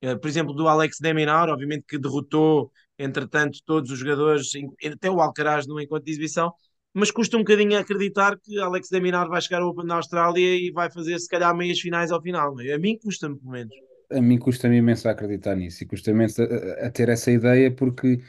eh, 0.00 0.16
por 0.16 0.28
exemplo, 0.28 0.54
do 0.54 0.68
Alex 0.68 0.98
Deminar, 1.00 1.48
obviamente 1.48 1.84
que 1.88 1.98
derrotou 1.98 2.70
entretanto, 2.98 3.58
todos 3.64 3.90
os 3.90 3.98
jogadores, 3.98 4.50
até 4.92 5.10
o 5.10 5.20
Alcaraz 5.20 5.66
no 5.66 5.80
encontro 5.80 6.04
de 6.04 6.12
exibição, 6.12 6.52
mas 6.92 7.10
custa 7.10 7.36
um 7.36 7.40
bocadinho 7.40 7.76
acreditar 7.76 8.38
que 8.38 8.58
Alex 8.58 8.88
Deminar 8.88 9.28
vai 9.28 9.40
chegar 9.40 9.62
ao 9.62 9.68
Open 9.68 9.84
na 9.84 9.96
Austrália 9.96 10.56
e 10.56 10.70
vai 10.70 10.88
fazer 10.88 11.18
se 11.18 11.28
calhar 11.28 11.54
meias 11.54 11.80
finais 11.80 12.12
ao 12.12 12.22
final. 12.22 12.54
A 12.58 12.78
mim 12.78 12.96
custa-me, 12.96 13.36
pelo 13.36 13.50
menos. 13.50 13.74
A 14.12 14.20
mim 14.20 14.38
custa-me 14.38 14.76
imenso 14.76 15.08
a 15.08 15.10
acreditar 15.10 15.56
nisso 15.56 15.82
e 15.82 15.86
custa-me 15.86 16.24
a, 16.24 16.86
a, 16.86 16.90
ter 16.90 17.08
essa 17.08 17.32
ideia 17.32 17.74
porque 17.74 18.20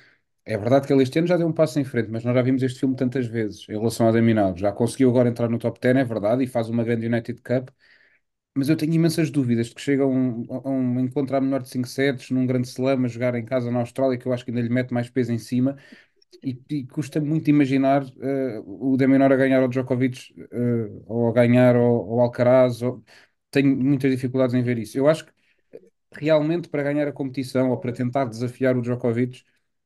é 0.44 0.58
verdade 0.58 0.88
que 0.88 0.94
ele 0.94 1.04
este 1.04 1.20
ano 1.20 1.28
já 1.28 1.38
deu 1.38 1.48
um 1.48 1.54
passo 1.54 1.80
em 1.80 1.84
frente, 1.84 2.10
mas 2.10 2.24
nós 2.24 2.34
já 2.34 2.42
vimos 2.42 2.64
este 2.64 2.80
filme 2.80 2.96
tantas 2.96 3.28
vezes 3.28 3.68
em 3.70 3.74
relação 3.78 4.08
a 4.08 4.12
Deminar. 4.12 4.58
Já 4.58 4.72
conseguiu 4.72 5.10
agora 5.10 5.30
entrar 5.30 5.48
no 5.48 5.60
top 5.60 5.80
10, 5.80 5.98
é 5.98 6.04
verdade, 6.04 6.44
e 6.44 6.48
faz 6.48 6.68
uma 6.68 6.84
grande 6.84 7.06
United 7.06 7.42
Cup, 7.44 7.70
mas 8.58 8.70
eu 8.70 8.78
tenho 8.78 8.94
imensas 8.94 9.30
dúvidas 9.30 9.68
de 9.68 9.76
que 9.76 9.82
chega 9.82 10.04
a 10.04 10.08
um, 10.08 10.46
a 10.50 10.70
um 10.70 11.00
encontrar 11.00 11.42
menor 11.42 11.62
de 11.62 11.70
5 11.70 11.88
sets 11.88 12.30
num 12.32 12.46
grande 12.46 12.68
slam 12.68 13.04
a 13.06 13.08
jogar 13.08 13.36
em 13.36 13.46
casa 13.46 13.70
na 13.72 13.80
Austrália, 13.80 14.18
que 14.18 14.26
eu 14.28 14.34
acho 14.34 14.46
que 14.46 14.52
ainda 14.52 14.62
lhe 14.62 14.70
mete 14.70 14.94
mais 14.94 15.10
peso 15.10 15.32
em 15.34 15.38
cima. 15.38 15.78
E, 16.44 16.62
e 16.70 16.88
custa 16.88 17.20
muito 17.22 17.50
imaginar 17.50 18.04
uh, 18.04 18.94
o 18.94 18.98
Deminor 18.98 19.32
a 19.32 19.36
ganhar 19.36 19.62
ao 19.62 19.68
Djokovic 19.70 20.34
uh, 20.54 21.04
ou 21.08 21.30
a 21.30 21.34
ganhar 21.34 21.76
ao, 21.76 21.84
ao 22.14 22.22
Alcaraz. 22.22 22.82
Ou... 22.82 23.04
Tenho 23.52 23.76
muitas 23.76 24.12
dificuldades 24.12 24.54
em 24.56 24.64
ver 24.64 24.78
isso. 24.78 24.98
Eu 24.98 25.08
acho 25.10 25.26
que 25.26 25.34
realmente 26.14 26.70
para 26.70 26.84
ganhar 26.84 27.08
a 27.08 27.12
competição 27.12 27.72
ou 27.72 27.80
para 27.80 27.94
tentar 27.94 28.26
desafiar 28.26 28.78
o 28.78 28.82
Djokovic, 28.82 29.44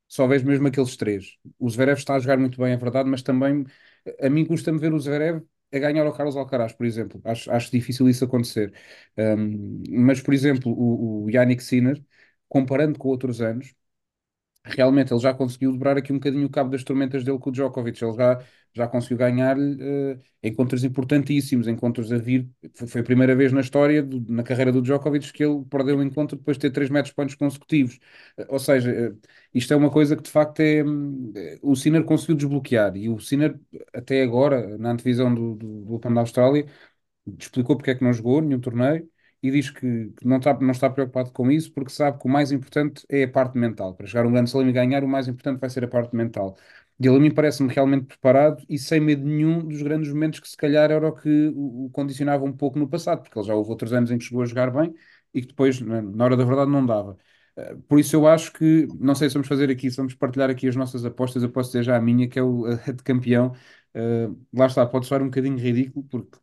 só 0.08 0.28
vejo 0.28 0.46
mesmo 0.46 0.68
aqueles 0.68 0.96
três. 0.98 1.38
O 1.60 1.70
Zverev 1.70 1.98
está 2.00 2.16
a 2.16 2.20
jogar 2.20 2.38
muito 2.38 2.60
bem, 2.62 2.74
é 2.74 2.78
verdade, 2.78 3.10
mas 3.10 3.22
também 3.22 3.66
a 4.22 4.30
mim 4.30 4.46
custa-me 4.46 4.80
ver 4.80 4.94
o 4.94 5.00
Zverev 5.00 5.44
a 5.72 5.80
ganhar 5.80 6.06
ao 6.06 6.14
Carlos 6.14 6.36
Alcaraz, 6.36 6.74
por 6.74 6.86
exemplo. 6.86 7.22
Acho, 7.26 7.52
acho 7.52 7.72
difícil 7.72 8.10
isso 8.10 8.26
acontecer. 8.26 8.74
Um, 9.18 9.82
mas, 9.90 10.22
por 10.22 10.34
exemplo, 10.34 10.72
o, 10.72 11.26
o 11.26 11.30
Yannick 11.30 11.64
Sinner, 11.64 12.02
comparando 12.48 12.98
com 13.00 13.08
outros 13.10 13.42
anos, 13.42 13.74
realmente 14.64 15.14
ele 15.14 15.20
já 15.20 15.34
conseguiu 15.34 15.72
dobrar 15.72 15.98
aqui 15.98 16.12
um 16.12 16.18
bocadinho 16.18 16.46
o 16.46 16.50
cabo 16.50 16.70
das 16.70 16.84
tormentas 16.84 17.24
dele 17.24 17.40
com 17.40 17.50
o 17.50 17.54
Djokovic. 17.54 18.04
Ele 18.04 18.14
já, 18.14 18.44
já 18.74 18.88
conseguiu 18.88 19.18
ganhar 19.18 19.58
uh, 19.58 20.20
encontros 20.44 20.84
importantíssimos, 20.84 21.68
encontros 21.68 22.12
a 22.12 22.18
vir. 22.18 22.50
Foi, 22.74 22.88
foi 22.88 23.02
a 23.02 23.04
primeira 23.04 23.36
vez 23.36 23.52
na 23.52 23.62
história, 23.62 24.04
do, 24.04 24.20
na 24.32 24.44
carreira 24.44 24.72
do 24.72 24.82
Djokovic, 24.82 25.32
que 25.34 25.44
ele 25.44 25.64
perdeu 25.70 25.98
o 25.98 26.04
encontro 26.04 26.38
depois 26.38 26.58
de 26.58 26.62
ter 26.62 26.72
3 26.72 26.90
metros 26.90 27.14
pontos 27.14 27.36
consecutivos. 27.36 28.00
Uh, 28.38 28.46
ou 28.50 28.60
seja, 28.60 29.12
uh, 29.12 29.18
isto 29.54 29.74
é 29.74 29.78
uma 29.78 29.90
coisa 29.90 30.16
que 30.16 30.24
de 30.24 30.30
facto 30.32 30.60
é. 30.62 30.84
o 31.62 31.76
Sinner 31.76 32.04
conseguiu 32.04 32.36
desbloquear 32.36 32.96
e 32.96 33.10
o 33.10 33.20
Sinner, 33.20 33.60
até 33.94 34.22
agora, 34.22 34.78
na 34.78 34.92
antevisão 34.92 35.34
do, 35.34 35.56
do, 35.56 35.86
do 35.86 35.94
Open 35.96 36.14
da 36.14 36.22
Austrália, 36.22 36.66
explicou 37.40 37.76
porque 37.78 37.92
é 37.92 37.96
que 37.96 38.04
não 38.04 38.14
jogou 38.14 38.42
nenhum 38.42 38.60
torneio 38.60 39.10
e 39.42 39.52
diz 39.52 39.70
que, 39.70 40.10
que, 40.12 40.28
não, 40.28 40.38
está, 40.38 40.54
não 40.60 40.72
está 40.72 40.90
preocupado 40.90 41.32
com 41.32 41.50
isso 41.52 41.72
porque 41.72 41.92
sabe 41.92 42.20
que 42.20 42.26
o 42.26 42.30
mais 42.30 42.52
importante 42.52 43.06
é 43.10 43.24
a 43.24 43.28
parte 43.30 43.58
mental. 43.58 43.94
Para 43.96 44.06
chegar 44.08 44.26
um 44.26 44.32
grande 44.32 44.50
slam 44.50 44.70
e 44.70 44.74
ganhar, 44.74 45.04
o 45.04 45.08
mais 45.08 45.28
importante 45.28 45.60
vai 45.60 45.70
ser 45.70 45.84
a 45.86 45.88
parte 45.88 46.16
mental. 46.16 46.58
E 47.00 47.08
ele 47.08 47.16
a 47.16 47.20
mim 47.20 47.32
parece-me 47.34 47.74
realmente 47.74 48.06
preparado 48.06 48.64
e 48.68 48.78
sem 48.78 49.00
medo 49.00 49.26
nenhum 49.26 49.66
dos 49.66 49.82
grandes 49.82 50.12
momentos 50.12 50.40
que 50.42 50.50
se 50.50 50.58
calhar 50.58 50.92
era 50.92 51.08
o 51.08 51.14
que 51.16 51.52
o, 51.56 51.90
condicionava 51.94 52.44
um 52.44 52.52
pouco 52.52 52.78
no 52.78 52.90
passado, 52.90 53.22
porque 53.22 53.40
ele 53.40 53.48
já 53.48 53.56
houve 53.56 53.70
outros 53.70 53.94
anos 53.94 54.12
em 54.12 54.18
que 54.18 54.26
chegou 54.26 54.42
a 54.44 54.46
jogar 54.46 54.70
bem 54.72 54.94
e 55.34 55.42
que 55.42 55.48
depois, 55.48 55.80
na, 55.80 56.02
na 56.02 56.26
hora 56.26 56.36
da 56.36 56.44
verdade, 56.44 56.70
não 56.70 56.86
dava. 56.86 57.18
Uh, 57.58 57.82
por 57.84 58.00
isso 58.00 58.16
eu 58.16 58.28
acho 58.28 58.52
que, 58.52 58.88
não 59.00 59.16
sei 59.16 59.30
se 59.30 59.34
vamos 59.36 59.48
fazer 59.48 59.70
aqui, 59.70 59.90
se 59.90 59.98
vamos 59.98 60.14
partilhar 60.14 60.50
aqui 60.50 60.68
as 60.68 60.76
nossas 60.76 61.06
apostas, 61.06 61.42
eu 61.44 61.50
posso 61.52 61.70
dizer 61.70 61.84
já 61.84 61.96
a 61.96 62.02
minha, 62.02 62.28
que 62.28 62.38
é 62.40 62.44
o 62.44 62.66
a 62.88 62.92
de 62.92 63.04
campeão. 63.04 63.54
Uh, 63.96 64.38
lá 64.54 64.66
está, 64.68 64.86
pode 64.86 65.06
soar 65.08 65.22
um 65.22 65.26
bocadinho 65.26 65.58
ridículo, 65.58 66.06
porque 66.10 66.38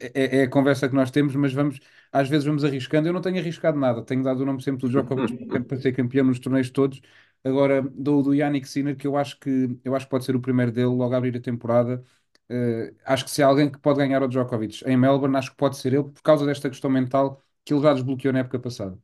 é, 0.00 0.38
é, 0.40 0.42
a 0.44 0.48
conversa 0.50 0.88
que 0.88 0.94
nós 0.94 1.10
temos, 1.10 1.34
mas 1.36 1.52
vamos, 1.52 1.80
às 2.12 2.28
vezes 2.28 2.44
vamos 2.46 2.64
arriscando. 2.64 3.08
Eu 3.08 3.12
não 3.12 3.20
tenho 3.20 3.38
arriscado 3.38 3.78
nada, 3.78 4.02
tenho 4.04 4.22
dado 4.22 4.40
o 4.42 4.46
nome 4.46 4.62
sempre 4.62 4.80
do 4.82 4.88
Djokovic 4.88 5.34
para 5.66 5.76
ser 5.80 5.92
campeão 5.92 6.24
nos 6.26 6.38
torneios 6.38 6.70
todos. 6.70 7.00
Agora 7.44 7.82
dou 7.82 8.22
do 8.22 8.34
Yannick 8.34 8.68
Sinner, 8.68 8.96
que 8.96 9.06
eu 9.06 9.16
acho 9.16 9.38
que 9.38 9.78
eu 9.84 9.94
acho 9.96 10.06
que 10.06 10.10
pode 10.10 10.24
ser 10.24 10.36
o 10.36 10.40
primeiro 10.40 10.70
dele 10.72 10.86
logo 10.86 11.12
a 11.14 11.16
abrir 11.16 11.36
a 11.36 11.40
temporada. 11.40 12.02
Uh, 12.50 12.94
acho 13.04 13.24
que 13.24 13.30
se 13.30 13.42
há 13.42 13.46
alguém 13.46 13.70
que 13.70 13.78
pode 13.78 13.98
ganhar 13.98 14.22
o 14.22 14.28
Djokovic 14.28 14.82
em 14.86 14.96
Melbourne, 14.96 15.36
acho 15.36 15.50
que 15.50 15.56
pode 15.56 15.76
ser 15.76 15.94
ele, 15.94 16.04
por 16.04 16.22
causa 16.22 16.44
desta 16.46 16.68
questão 16.68 16.90
mental 16.90 17.42
que 17.64 17.72
ele 17.74 17.82
já 17.82 17.94
desbloqueou 17.94 18.32
na 18.32 18.40
época 18.40 18.58
passada. 18.58 18.98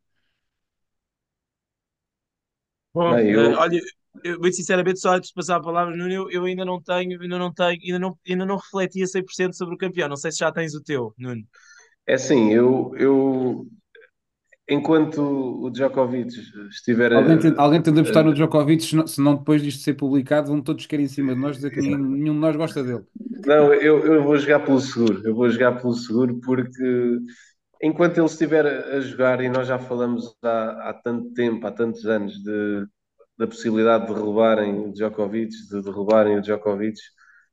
Bom, 2.92 3.14
Bem, 3.14 3.30
eu... 3.30 3.52
uh, 3.52 3.58
olha, 3.58 3.80
eu, 4.24 4.38
muito 4.40 4.56
sinceramente, 4.56 5.00
só 5.00 5.14
antes 5.14 5.28
de 5.28 5.34
passar 5.34 5.56
a 5.56 5.62
palavra, 5.62 5.96
Nuno, 5.96 6.12
eu, 6.12 6.30
eu, 6.30 6.44
ainda 6.44 6.64
não 6.64 6.80
tenho, 6.80 7.20
ainda 7.20 7.38
não 7.38 7.52
tenho, 7.52 7.78
ainda 7.82 7.98
não, 7.98 8.18
ainda 8.28 8.46
não 8.46 8.56
refleti 8.56 9.02
a 9.02 9.06
100% 9.06 9.52
sobre 9.54 9.74
o 9.74 9.78
campeão. 9.78 10.08
Não 10.08 10.16
sei 10.16 10.32
se 10.32 10.38
já 10.38 10.52
tens 10.52 10.74
o 10.74 10.82
teu, 10.82 11.14
Nuno. 11.18 11.42
É 12.06 12.14
assim, 12.14 12.52
eu, 12.52 12.92
eu 12.96 13.66
enquanto 14.68 15.22
o 15.22 15.70
Djokovic 15.70 16.32
estiver. 16.70 17.12
Alguém, 17.12 17.38
tem, 17.38 17.54
alguém 17.56 17.82
tenta 17.82 18.00
apostar 18.00 18.24
no 18.24 18.34
Djokovic, 18.34 18.82
se 18.82 19.20
não 19.20 19.36
depois 19.36 19.62
disto 19.62 19.82
ser 19.82 19.94
publicado, 19.94 20.48
vão 20.48 20.60
todos 20.60 20.86
querer 20.86 21.04
em 21.04 21.08
cima 21.08 21.34
de 21.34 21.40
nós 21.40 21.56
dizer 21.56 21.70
que 21.70 21.80
nenhum, 21.80 21.98
nenhum 21.98 22.34
de 22.34 22.40
nós 22.40 22.56
gosta 22.56 22.82
dele. 22.82 23.04
Não, 23.46 23.72
eu, 23.72 24.04
eu 24.04 24.22
vou 24.22 24.36
jogar 24.36 24.60
pelo 24.60 24.80
seguro, 24.80 25.22
eu 25.24 25.34
vou 25.34 25.48
jogar 25.48 25.80
pelo 25.80 25.94
seguro 25.94 26.38
porque 26.40 27.18
enquanto 27.82 28.18
ele 28.18 28.26
estiver 28.26 28.66
a 28.66 29.00
jogar, 29.00 29.40
e 29.40 29.48
nós 29.48 29.66
já 29.66 29.78
falamos 29.78 30.36
há, 30.42 30.90
há 30.90 30.94
tanto 31.02 31.32
tempo, 31.32 31.66
há 31.66 31.70
tantos 31.70 32.04
anos, 32.04 32.34
de, 32.42 32.86
da 33.38 33.46
possibilidade 33.46 34.06
de 34.06 34.14
derrubarem 34.14 34.80
o 34.80 34.92
Djokovic, 34.92 35.52
de 35.70 35.82
derrubarem 35.82 36.38
o 36.38 36.42
Djokovic, 36.42 36.98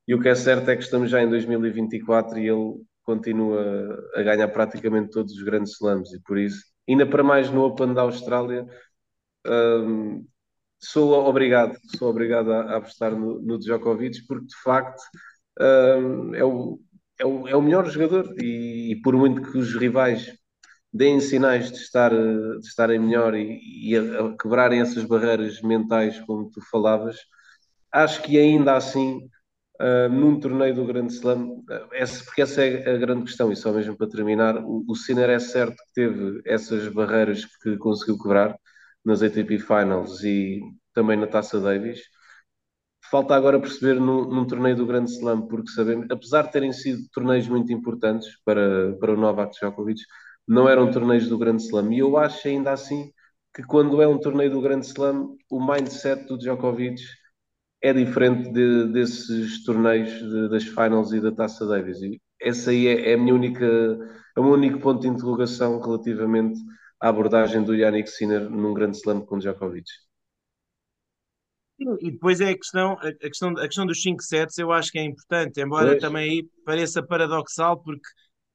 e 0.07 0.15
o 0.15 0.21
que 0.21 0.29
é 0.29 0.35
certo 0.35 0.69
é 0.69 0.75
que 0.75 0.83
estamos 0.83 1.09
já 1.09 1.21
em 1.21 1.29
2024 1.29 2.37
e 2.39 2.47
ele 2.47 2.75
continua 3.03 3.97
a 4.15 4.23
ganhar 4.23 4.47
praticamente 4.49 5.11
todos 5.11 5.33
os 5.33 5.43
grandes 5.43 5.73
slams, 5.73 6.11
e 6.13 6.21
por 6.21 6.37
isso 6.37 6.63
ainda 6.87 7.05
para 7.05 7.23
mais 7.23 7.49
no 7.49 7.63
Open 7.63 7.93
da 7.93 8.01
Austrália, 8.01 8.65
um, 9.45 10.25
sou 10.79 11.13
obrigado, 11.27 11.77
sou 11.97 12.09
obrigado 12.09 12.51
a, 12.51 12.61
a 12.73 12.77
apostar 12.77 13.15
no, 13.15 13.41
no, 13.41 13.57
Djokovic, 13.59 14.25
porque 14.27 14.45
de 14.45 14.55
facto 14.63 15.01
um, 15.59 16.35
é, 16.35 16.43
o, 16.43 16.79
é, 17.19 17.25
o, 17.25 17.47
é 17.47 17.55
o 17.55 17.61
melhor 17.61 17.85
jogador. 17.89 18.33
E, 18.41 18.93
e, 18.93 19.01
por 19.01 19.15
muito 19.15 19.41
que 19.41 19.57
os 19.57 19.75
rivais 19.75 20.33
deem 20.95 21.19
sinais 21.19 21.69
de, 21.71 21.77
estar, 21.77 22.11
de 22.11 22.65
estarem 22.65 22.97
melhor 22.97 23.35
e, 23.35 23.59
e 23.89 23.97
a, 23.97 24.27
a 24.27 24.37
quebrarem 24.37 24.79
essas 24.79 25.03
barreiras 25.03 25.61
mentais, 25.61 26.21
como 26.21 26.49
tu 26.49 26.61
falavas, 26.71 27.17
acho 27.91 28.21
que 28.21 28.39
ainda 28.39 28.77
assim 28.77 29.29
uh, 29.81 30.09
num 30.09 30.39
torneio 30.39 30.73
do 30.73 30.85
Grande 30.85 31.11
Slam, 31.11 31.49
uh, 31.49 31.63
essa, 31.91 32.23
porque 32.23 32.41
essa 32.41 32.63
é 32.63 32.95
a 32.95 32.97
grande 32.97 33.25
questão, 33.25 33.51
e 33.51 33.57
só 33.57 33.73
mesmo 33.73 33.97
para 33.97 34.07
terminar, 34.07 34.57
o, 34.63 34.85
o 34.87 34.95
Sinner 34.95 35.29
é 35.29 35.39
certo 35.39 35.75
que 35.75 35.93
teve 35.93 36.41
essas 36.45 36.87
barreiras 36.87 37.43
que 37.61 37.75
conseguiu 37.77 38.17
quebrar 38.17 38.57
nas 39.03 39.21
ATP 39.21 39.59
Finals 39.59 40.23
e 40.23 40.61
também 40.93 41.17
na 41.17 41.27
Taça 41.27 41.59
Davis. 41.59 41.99
Falta 43.11 43.35
agora 43.35 43.59
perceber 43.59 43.99
num, 43.99 44.29
num 44.29 44.47
torneio 44.47 44.77
do 44.77 44.85
Grande 44.85 45.11
Slam, 45.11 45.45
porque 45.45 45.71
sabemos, 45.71 46.07
apesar 46.09 46.43
de 46.43 46.53
terem 46.53 46.71
sido 46.71 47.01
torneios 47.11 47.47
muito 47.49 47.71
importantes 47.73 48.29
para, 48.45 48.93
para 48.97 49.13
o 49.13 49.17
Novak 49.17 49.53
Djokovic, 49.55 50.01
não 50.47 50.69
eram 50.69 50.91
torneios 50.91 51.27
do 51.27 51.37
Grande 51.37 51.63
Slam. 51.63 51.93
E 51.93 51.99
eu 51.99 52.17
acho 52.17 52.47
ainda 52.47 52.71
assim 52.71 53.11
que 53.53 53.63
quando 53.63 54.01
é 54.01 54.07
um 54.07 54.19
torneio 54.19 54.51
do 54.51 54.61
Grande 54.61 54.85
Slam, 54.85 55.35
o 55.49 55.65
mindset 55.65 56.25
do 56.27 56.37
Djokovic 56.37 57.01
é 57.81 57.93
diferente 57.93 58.51
de, 58.51 58.91
desses 58.91 59.63
torneios 59.63 60.11
de, 60.11 60.49
das 60.49 60.63
finals 60.63 61.13
e 61.13 61.21
da 61.21 61.31
Taça 61.31 61.65
Davis. 61.65 62.01
E 62.01 62.19
essa 62.41 62.71
aí 62.71 62.87
é, 62.87 63.11
é, 63.11 63.13
a 63.13 63.17
minha 63.17 63.33
única, 63.33 63.65
é 63.65 64.39
o 64.39 64.43
meu 64.43 64.53
único 64.53 64.79
ponto 64.79 65.01
de 65.01 65.07
interrogação 65.07 65.79
relativamente 65.79 66.59
à 66.99 67.09
abordagem 67.09 67.63
do 67.63 67.75
Yannick 67.75 68.09
Sinner 68.09 68.49
num 68.49 68.73
grande 68.73 68.97
slam 68.97 69.25
com 69.25 69.37
Djokovic. 69.37 69.89
E 71.77 72.11
depois 72.11 72.39
é 72.39 72.51
a 72.51 72.57
questão, 72.57 72.93
a 72.93 73.13
questão, 73.13 73.49
a 73.49 73.67
questão 73.67 73.85
dos 73.85 74.01
5 74.01 74.23
sets, 74.23 74.57
eu 74.57 74.71
acho 74.71 74.91
que 74.91 74.97
é 74.97 75.03
importante, 75.03 75.61
embora 75.61 75.89
pois. 75.89 76.01
também 76.01 76.29
aí 76.29 76.49
pareça 76.65 77.03
paradoxal, 77.03 77.81
porque 77.81 78.07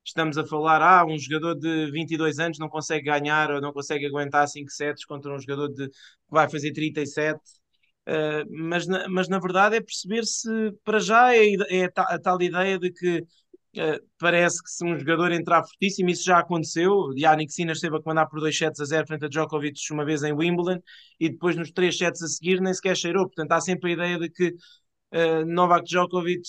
estamos 0.05 0.39
a 0.39 0.47
falar, 0.47 0.83
ah, 0.83 1.05
um 1.07 1.19
jogador 1.19 1.55
de 1.55 1.91
22 1.91 2.39
anos 2.39 2.59
não 2.59 2.69
consegue 2.69 3.05
ganhar 3.07 3.51
ou 3.51 3.61
não 3.61 3.73
consegue 3.73 4.07
aguentar 4.07 4.47
5 4.49 4.71
sets 4.71 5.05
contra 5.05 5.33
um 5.35 5.39
jogador 5.39 5.69
de, 5.69 5.89
que 5.89 5.95
vai 6.31 6.49
fazer 6.49 6.73
37 6.73 7.41
Uh, 8.09 8.45
mas, 8.51 8.87
na, 8.87 9.09
mas 9.09 9.29
na 9.29 9.39
verdade 9.39 9.77
é 9.77 9.81
perceber 9.81 10.25
se 10.25 10.49
para 10.85 10.99
já 10.99 11.35
é, 11.35 11.53
é 11.71 11.85
a, 11.85 12.15
a, 12.15 12.19
tal 12.19 12.41
ideia 12.43 12.79
de 12.79 12.91
que 12.91 13.19
uh, 13.21 14.01
parece 14.19 14.63
que 14.63 14.71
se 14.71 14.85
um 14.85 14.99
jogador 14.99 15.31
entrar 15.33 15.63
fortíssimo, 15.63 16.09
isso 16.11 16.25
já 16.25 16.39
aconteceu. 16.39 17.13
Yannick 17.17 17.53
Sinner 17.53 17.75
esteve 17.75 17.97
a 17.97 18.03
comandar 18.03 18.29
por 18.29 18.41
2 18.41 18.57
sets 18.57 18.81
a 18.81 18.85
0 18.85 19.07
frente 19.07 19.27
a 19.27 19.29
Djokovic 19.29 19.79
uma 19.93 20.05
vez 20.05 20.23
em 20.23 20.33
Wimbledon 20.33 20.81
e 21.21 21.29
depois 21.29 21.57
nos 21.57 21.71
3 21.71 21.97
sets 21.97 22.23
a 22.23 22.27
seguir 22.27 22.61
nem 22.61 22.75
sequer 22.75 22.97
cheirou. 22.97 23.27
Portanto, 23.27 23.53
há 23.53 23.61
sempre 23.61 23.91
a 23.91 23.95
ideia 23.95 24.19
de 24.19 24.31
que 24.31 24.49
uh, 25.15 25.45
Novak 25.47 25.85
Djokovic. 25.85 26.43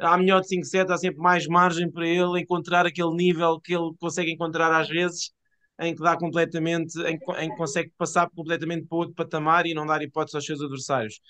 Há 0.00 0.16
melhor 0.18 0.40
de 0.40 0.48
5 0.48 0.64
sets, 0.64 0.90
há 0.90 0.98
sempre 0.98 1.20
mais 1.20 1.46
margem 1.46 1.90
para 1.90 2.06
ele 2.06 2.40
encontrar 2.40 2.86
aquele 2.86 3.14
nível 3.14 3.60
que 3.60 3.74
ele 3.74 3.92
consegue 3.98 4.32
encontrar 4.32 4.72
às 4.72 4.88
vezes 4.88 5.32
em 5.80 5.94
que 5.94 6.02
dá 6.02 6.16
completamente, 6.16 6.98
em, 7.00 7.18
em 7.38 7.50
que 7.50 7.56
consegue 7.56 7.90
passar 7.96 8.28
completamente 8.30 8.86
para 8.86 8.98
outro 8.98 9.14
patamar 9.14 9.66
e 9.66 9.74
não 9.74 9.86
dar 9.86 10.02
hipótese 10.02 10.36
aos 10.36 10.44
seus 10.44 10.60
adversários. 10.60 11.20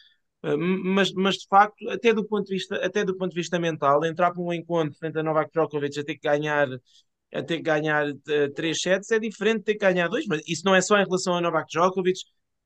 Uh, 0.43 0.57
mas, 0.59 1.13
mas 1.13 1.37
de 1.37 1.47
facto, 1.47 1.89
até 1.91 2.13
do 2.13 2.27
ponto 2.27 2.47
de 2.47 2.55
vista, 2.55 2.77
até 2.85 3.05
do 3.05 3.17
ponto 3.17 3.31
de 3.31 3.37
vista 3.37 3.59
mental, 3.59 4.05
entrar 4.05 4.33
para 4.33 4.43
um 4.43 4.53
encontro 4.53 4.99
frente 4.99 5.19
a 5.19 5.23
Novak 5.23 5.51
Djokovic 5.53 6.01
a 6.01 6.05
ter 6.05 6.15
que 6.15 6.29
ganhar 6.29 6.69
a 7.33 7.43
ter 7.43 7.59
que 7.59 7.63
ganhar 7.63 8.09
uh, 8.09 8.53
três 8.55 8.81
sets 8.81 9.11
é 9.13 9.19
diferente 9.19 9.59
de 9.59 9.65
ter 9.65 9.75
que 9.75 9.87
ganhar 9.87 10.09
dois, 10.09 10.27
mas 10.27 10.43
isso 10.49 10.63
não 10.65 10.75
é 10.75 10.81
só 10.81 10.99
em 10.99 11.05
relação 11.05 11.37
a 11.37 11.41
Novak 11.41 11.69
Djokovic. 11.71 12.19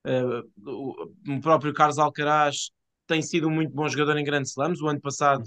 Uh, 0.06 0.42
o, 0.66 1.34
o, 1.36 1.40
próprio 1.40 1.72
Carlos 1.74 1.98
Alcaraz 1.98 2.70
tem 3.06 3.22
sido 3.22 3.48
um 3.48 3.50
muito 3.50 3.72
bom 3.74 3.88
jogador 3.88 4.16
em 4.18 4.24
grandes 4.24 4.52
slams. 4.52 4.80
O 4.80 4.88
ano 4.88 5.00
passado, 5.00 5.44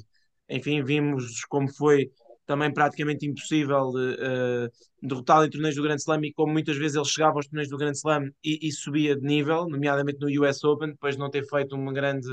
enfim, 0.49 0.83
vimos 0.83 1.43
como 1.45 1.67
foi 1.73 2.09
também 2.47 2.73
praticamente 2.73 3.27
impossível 3.27 3.89
uh, 3.89 4.69
derrotá-lo 5.01 5.45
em 5.45 5.49
torneios 5.49 5.75
do 5.75 5.83
Grande 5.83 6.01
Slam 6.01 6.21
e 6.23 6.33
como 6.33 6.53
muitas 6.53 6.77
vezes 6.77 6.95
ele 6.95 7.05
chegava 7.05 7.35
aos 7.35 7.45
torneios 7.45 7.69
do 7.69 7.77
Grande 7.77 7.97
Slam 7.97 8.29
e, 8.43 8.67
e, 8.67 8.71
subia 8.71 9.15
de 9.15 9.21
nível, 9.21 9.67
nomeadamente 9.67 10.19
no 10.19 10.43
US 10.43 10.63
Open, 10.63 10.91
depois 10.91 11.15
de 11.15 11.19
não 11.19 11.29
ter 11.29 11.45
feito 11.45 11.75
uma 11.75 11.91
grande, 11.91 12.27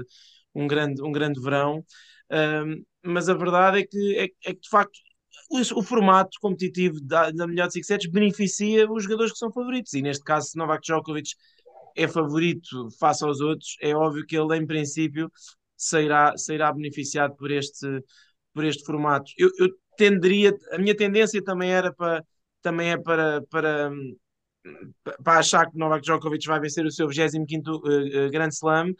um, 0.55 0.69
grande, 0.69 1.03
um 1.03 1.11
grande 1.11 1.41
verão. 1.41 1.85
Uh, 2.31 2.85
mas 3.05 3.29
a 3.29 3.35
verdade 3.35 3.81
é 3.81 3.87
que, 3.87 4.17
é, 4.17 4.51
é 4.51 4.55
que 4.55 4.61
de 4.61 4.69
facto 4.69 4.93
o, 5.51 5.61
o, 5.61 5.83
formato 5.83 6.39
competitivo 6.41 7.01
da, 7.03 7.31
da 7.31 7.47
melhor 7.47 7.67
de 7.67 7.75
5 7.75 7.85
sets 7.85 8.11
beneficia 8.11 8.91
os 8.91 9.03
jogadores 9.03 9.33
que 9.33 9.39
são 9.39 9.53
favoritos 9.53 9.93
e 9.93 10.01
neste 10.01 10.25
caso 10.25 10.49
se 10.49 10.57
Novak 10.57 10.81
Djokovic 10.83 11.31
é 11.97 12.09
favorito 12.09 12.89
face 12.99 13.25
aos 13.25 13.41
outros, 13.41 13.77
é 13.81 13.95
óbvio 13.95 14.25
que 14.27 14.37
ele 14.37 14.57
em 14.57 14.67
princípio 14.67 15.31
sairá, 15.85 16.37
sairá 16.37 16.73
beneficiado 16.73 17.35
por 17.37 17.51
este, 17.51 17.87
por 18.53 18.65
este 18.65 18.85
formato. 18.85 19.31
Eu, 19.39 19.51
eu 19.59 19.69
tenderia, 19.97 20.53
a 20.73 20.79
minha 20.79 20.97
tendência 20.97 21.43
também 21.43 21.73
era 21.73 21.93
para 21.93 22.25
também 22.65 22.93
é 22.93 22.97
para, 22.97 23.43
para, 23.51 23.93
para 25.23 25.39
achar 25.39 25.71
que 25.71 25.77
Novak 25.77 26.03
Djokovic 26.03 26.47
vai 26.47 26.59
vencer 26.59 26.85
o 26.87 26.91
seu 26.91 27.07
25 27.07 27.71
uh, 27.71 28.27
uh, 28.27 28.31
Grand 28.31 28.49
Slam, 28.49 28.95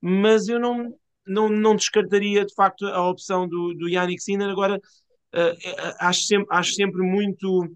mas 0.00 0.48
eu 0.48 0.60
não, 0.60 0.94
não, 1.26 1.48
não 1.48 1.74
descartaria 1.74 2.46
de 2.46 2.54
facto 2.54 2.86
a 2.86 3.08
opção 3.08 3.48
do, 3.48 3.74
do 3.74 3.88
Yannick 3.88 4.22
Sinner. 4.22 4.48
Agora, 4.48 4.76
uh, 4.76 5.96
acho, 5.98 6.22
sempre, 6.22 6.46
acho 6.50 6.72
sempre 6.74 7.02
muito 7.02 7.68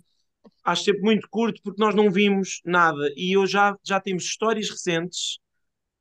acho 0.65 0.85
sempre 0.85 1.03
muito 1.03 1.29
curto 1.29 1.61
porque 1.63 1.83
nós 1.83 1.93
não 1.93 2.09
vimos 2.09 2.61
nada 2.65 3.13
e 3.17 3.37
eu 3.37 3.47
já, 3.47 3.77
já 3.85 4.01
temos 4.01 4.23
histórias 4.23 4.71
recentes 4.71 5.39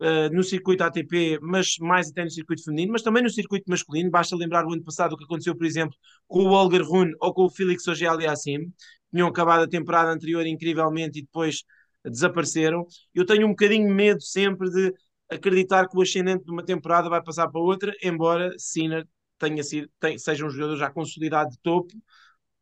uh, 0.02 0.34
no 0.34 0.44
circuito 0.44 0.84
ATP, 0.84 1.40
mas 1.42 1.78
mais 1.80 2.10
até 2.10 2.24
no 2.24 2.32
circuito 2.32 2.64
feminino, 2.64 2.92
mas 2.92 3.02
também 3.04 3.24
no 3.24 3.30
circuito 3.30 3.70
masculino. 3.70 4.10
Basta 4.10 4.36
lembrar 4.36 4.66
o 4.66 4.74
ano 4.74 4.84
passado 4.84 5.14
o 5.14 5.18
que 5.18 5.24
aconteceu, 5.24 5.56
por 5.56 5.66
exemplo, 5.66 5.96
com 6.28 6.44
o 6.46 6.52
Olga 6.52 6.82
Rune 6.84 7.14
ou 7.20 7.34
com 7.34 7.46
o 7.46 7.50
Félix 7.50 7.88
Auger-Aliassime. 7.88 8.72
Tinham 9.14 9.28
acabado 9.28 9.64
a 9.64 9.68
temporada 9.68 10.12
anterior 10.12 10.46
incrivelmente 10.46 11.20
e 11.20 11.22
depois 11.22 11.64
desapareceram. 12.04 12.86
Eu 13.14 13.26
tenho 13.26 13.46
um 13.46 13.52
bocadinho 13.52 13.94
medo 13.94 14.22
sempre 14.22 14.70
de 14.70 14.94
acreditar 15.30 15.88
que 15.88 15.98
o 15.98 16.02
ascendente 16.02 16.44
de 16.46 16.52
uma 16.52 16.64
temporada 16.64 17.10
vai 17.10 17.24
passar 17.24 17.48
para 17.48 17.62
outra, 17.62 17.94
embora 18.04 18.54
Sinner 18.58 19.08
tenha 19.38 19.64
sido, 19.64 19.90
tenha, 20.00 20.20
seja 20.20 20.46
um 20.46 20.50
jogador 20.50 20.78
já 20.78 20.90
consolidado 20.90 21.50
de 21.52 21.58
topo, 21.60 21.94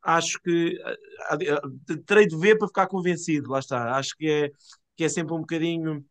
acho 0.04 0.40
que 0.42 0.78
uh, 0.80 1.98
terei 2.06 2.28
de 2.28 2.38
ver 2.38 2.58
para 2.58 2.68
ficar 2.68 2.88
convencido, 2.88 3.50
lá 3.50 3.60
está. 3.60 3.96
Acho 3.96 4.16
que 4.16 4.30
é, 4.30 4.52
que 4.96 5.04
é 5.04 5.10
sempre 5.10 5.34
um 5.34 5.40
bocadinho 5.40 6.06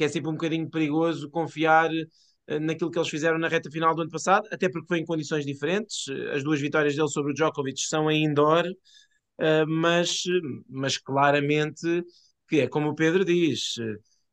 que 0.00 0.04
é 0.04 0.08
sempre 0.08 0.30
um 0.30 0.32
bocadinho 0.32 0.70
perigoso 0.70 1.28
confiar 1.28 1.90
uh, 1.92 2.58
naquilo 2.58 2.90
que 2.90 2.98
eles 2.98 3.10
fizeram 3.10 3.38
na 3.38 3.48
reta 3.48 3.70
final 3.70 3.94
do 3.94 4.00
ano 4.00 4.10
passado, 4.10 4.48
até 4.50 4.66
porque 4.66 4.88
foi 4.88 4.98
em 4.98 5.04
condições 5.04 5.44
diferentes. 5.44 6.06
As 6.32 6.42
duas 6.42 6.58
vitórias 6.58 6.96
dele 6.96 7.08
sobre 7.10 7.32
o 7.32 7.34
Djokovic 7.34 7.78
são 7.82 8.10
em 8.10 8.24
indoor, 8.24 8.64
uh, 8.66 9.66
mas, 9.68 10.22
mas 10.66 10.96
claramente 10.96 12.02
que 12.48 12.60
é 12.60 12.66
como 12.66 12.88
o 12.88 12.94
Pedro 12.94 13.26
diz, 13.26 13.74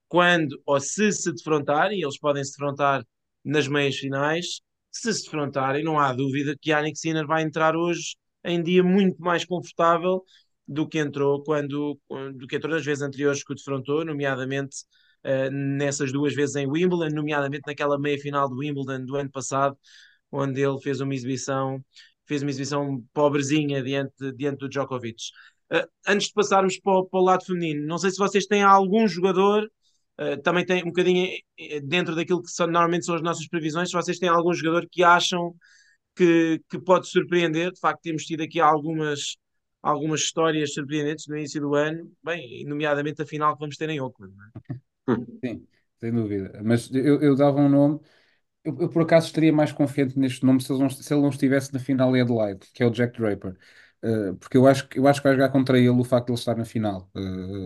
quando 0.07 0.57
ou 0.65 0.79
se 0.79 1.11
se 1.11 1.33
defrontarem, 1.33 2.01
eles 2.01 2.17
podem 2.17 2.45
se 2.45 2.53
defrontar 2.53 3.05
nas 3.43 3.67
meias 3.67 3.97
finais, 3.97 4.61
se 4.89 5.13
se 5.13 5.23
defrontarem, 5.25 5.83
não 5.83 5.99
há 5.99 6.13
dúvida 6.13 6.55
que 6.61 6.71
Yannick 6.71 6.97
Sinner 6.97 7.27
vai 7.27 7.43
entrar 7.43 7.75
hoje 7.75 8.15
em 8.41 8.63
dia 8.63 8.83
muito 8.83 9.21
mais 9.21 9.43
confortável 9.43 10.23
do 10.65 10.87
que 10.87 10.97
entrou 10.97 11.43
quando 11.43 11.99
do 12.35 12.47
que 12.47 12.55
entrou 12.55 12.73
nas 12.73 12.85
vezes 12.85 13.03
anteriores 13.03 13.43
que 13.43 13.51
o 13.51 13.55
defrontou, 13.55 14.05
nomeadamente 14.05 14.77
uh, 15.27 15.51
nessas 15.51 16.11
duas 16.11 16.33
vezes 16.33 16.55
em 16.55 16.67
Wimbledon, 16.67 17.13
nomeadamente 17.13 17.63
naquela 17.67 17.99
meia 17.99 18.17
final 18.17 18.49
do 18.49 18.57
Wimbledon 18.57 19.05
do 19.05 19.15
ano 19.15 19.29
passado, 19.31 19.77
onde 20.31 20.61
ele 20.61 20.79
fez 20.81 21.01
uma 21.01 21.13
exibição 21.13 21.83
fez 22.25 22.41
uma 22.41 22.49
exibição 22.49 23.01
pobrezinha 23.13 23.81
diante, 23.81 24.33
diante 24.33 24.59
do 24.59 24.69
Djokovic. 24.69 25.15
Uh, 25.71 25.87
antes 26.05 26.27
de 26.27 26.33
passarmos 26.33 26.79
para 26.79 26.99
o, 26.99 27.05
para 27.05 27.19
o, 27.19 27.23
lado 27.23 27.45
feminino, 27.45 27.85
não 27.87 27.97
sei 27.97 28.11
se 28.11 28.17
vocês 28.17 28.45
têm 28.45 28.63
algum 28.63 29.07
jogador, 29.07 29.63
uh, 30.19 30.41
também 30.41 30.65
tem 30.65 30.83
um 30.83 30.87
bocadinho 30.87 31.29
dentro 31.83 32.15
daquilo 32.15 32.41
que 32.41 32.51
são, 32.51 32.67
normalmente 32.67 33.05
são 33.05 33.15
as 33.15 33.21
nossas 33.21 33.47
previsões, 33.47 33.89
se 33.89 33.95
vocês 33.95 34.19
têm 34.19 34.29
algum 34.29 34.53
jogador 34.53 34.87
que 34.91 35.03
acham 35.03 35.55
que, 36.17 36.61
que 36.69 36.79
pode 36.79 37.07
surpreender. 37.07 37.71
De 37.71 37.79
facto, 37.79 38.01
temos 38.01 38.25
tido 38.25 38.41
aqui 38.43 38.59
algumas, 38.59 39.37
algumas 39.81 40.21
histórias 40.21 40.73
surpreendentes 40.73 41.27
no 41.27 41.37
início 41.37 41.61
do 41.61 41.75
ano, 41.75 42.11
bem, 42.23 42.65
nomeadamente 42.65 43.21
a 43.21 43.25
final 43.25 43.53
que 43.53 43.59
vamos 43.61 43.77
ter 43.77 43.89
em 43.89 44.01
Oakland. 44.01 44.33
Sim, 45.43 45.67
sem 45.99 46.11
dúvida. 46.11 46.61
Mas 46.63 46.91
eu, 46.93 47.21
eu 47.21 47.35
dava 47.35 47.59
um 47.59 47.69
nome. 47.69 47.99
Eu, 48.63 48.77
eu, 48.81 48.89
por 48.89 49.03
acaso 49.03 49.27
estaria 49.27 49.53
mais 49.53 49.71
confiante 49.73 50.19
neste 50.19 50.45
nome 50.45 50.61
se 50.61 50.71
ele, 50.73 50.81
não, 50.81 50.89
se 50.89 51.13
ele 51.13 51.21
não 51.21 51.29
estivesse 51.29 51.73
na 51.73 51.79
final 51.79 52.11
de 52.13 52.21
Adelaide, 52.21 52.67
que 52.73 52.83
é 52.83 52.87
o 52.87 52.91
Jack 52.91 53.19
Draper. 53.19 53.57
Uh, 54.03 54.35
porque 54.37 54.57
eu 54.57 54.67
acho, 54.67 54.87
eu 54.95 55.07
acho 55.07 55.21
que 55.21 55.27
vai 55.29 55.35
jogar 55.35 55.49
contra 55.51 55.77
ele 55.79 55.89
o 55.89 56.03
facto 56.03 56.27
de 56.27 56.33
ele 56.33 56.39
estar 56.39 56.55
na 56.57 56.65
final. 56.65 57.09
Uh, 57.15 57.19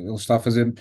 ele 0.07 0.15
está 0.15 0.35
a 0.37 0.39
fazer 0.39 0.73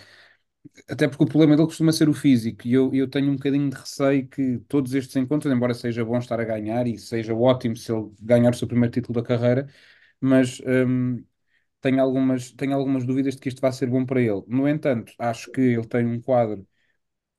até 0.88 1.08
porque 1.08 1.24
o 1.24 1.26
problema 1.26 1.56
dele 1.56 1.66
costuma 1.68 1.92
ser 1.92 2.08
o 2.08 2.14
físico, 2.14 2.66
e 2.66 2.72
eu, 2.72 2.90
eu 2.94 3.08
tenho 3.08 3.30
um 3.30 3.36
bocadinho 3.36 3.68
de 3.70 3.76
receio 3.76 4.26
que 4.28 4.58
todos 4.68 4.94
estes 4.94 5.16
encontros, 5.16 5.52
embora 5.52 5.74
seja 5.74 6.04
bom 6.04 6.18
estar 6.18 6.40
a 6.40 6.44
ganhar 6.44 6.86
e 6.86 6.98
seja 6.98 7.34
ótimo 7.34 7.76
se 7.76 7.92
ele 7.92 8.10
ganhar 8.20 8.50
o 8.52 8.56
seu 8.56 8.68
primeiro 8.68 8.92
título 8.92 9.20
da 9.20 9.26
carreira, 9.26 9.68
mas 10.20 10.60
hum, 10.66 11.24
tenho 11.80 12.00
algumas, 12.02 12.52
tenho 12.52 12.74
algumas 12.74 13.04
dúvidas 13.04 13.34
de 13.34 13.40
que 13.40 13.48
isto 13.48 13.60
vai 13.60 13.72
ser 13.72 13.86
bom 13.88 14.04
para 14.06 14.20
ele. 14.20 14.42
No 14.48 14.68
entanto, 14.68 15.12
acho 15.18 15.50
que 15.50 15.60
ele 15.60 15.86
tem 15.86 16.06
um 16.06 16.20
quadro 16.20 16.66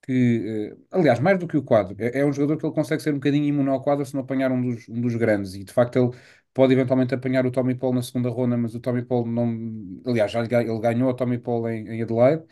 que, 0.03 0.73
uh, 0.73 0.85
aliás, 0.91 1.19
mais 1.19 1.37
do 1.39 1.47
que 1.47 1.57
o 1.57 1.63
quadro, 1.63 1.95
é, 1.99 2.19
é, 2.19 2.25
um 2.25 2.33
jogador 2.33 2.57
que 2.57 2.65
ele 2.65 2.73
consegue 2.73 3.01
ser 3.01 3.11
um 3.11 3.15
bocadinho 3.15 3.45
imune 3.45 3.69
ao 3.69 3.81
quadro 3.81 4.05
se 4.05 4.13
não 4.15 4.21
apanhar 4.21 4.51
um 4.51 4.61
dos, 4.61 4.89
um 4.89 4.99
dos 5.01 5.15
grandes, 5.15 5.53
e 5.55 5.63
de 5.63 5.71
facto 5.73 5.97
ele 5.97 6.11
pode 6.53 6.73
eventualmente 6.73 7.13
apanhar 7.15 7.45
o 7.45 7.51
Tommy 7.51 7.75
Paul 7.75 7.93
na 7.93 8.01
segunda 8.01 8.29
ronda, 8.29 8.57
mas 8.57 8.75
o 8.75 8.79
Tommy 8.79 9.03
Paul 9.05 9.25
não. 9.27 10.01
Aliás, 10.05 10.31
já 10.31 10.41
ele 10.41 10.79
ganhou 10.79 11.09
o 11.09 11.13
Tommy 11.13 11.37
Paul 11.37 11.69
em, 11.69 11.87
em 11.87 12.01
Adelaide 12.01 12.43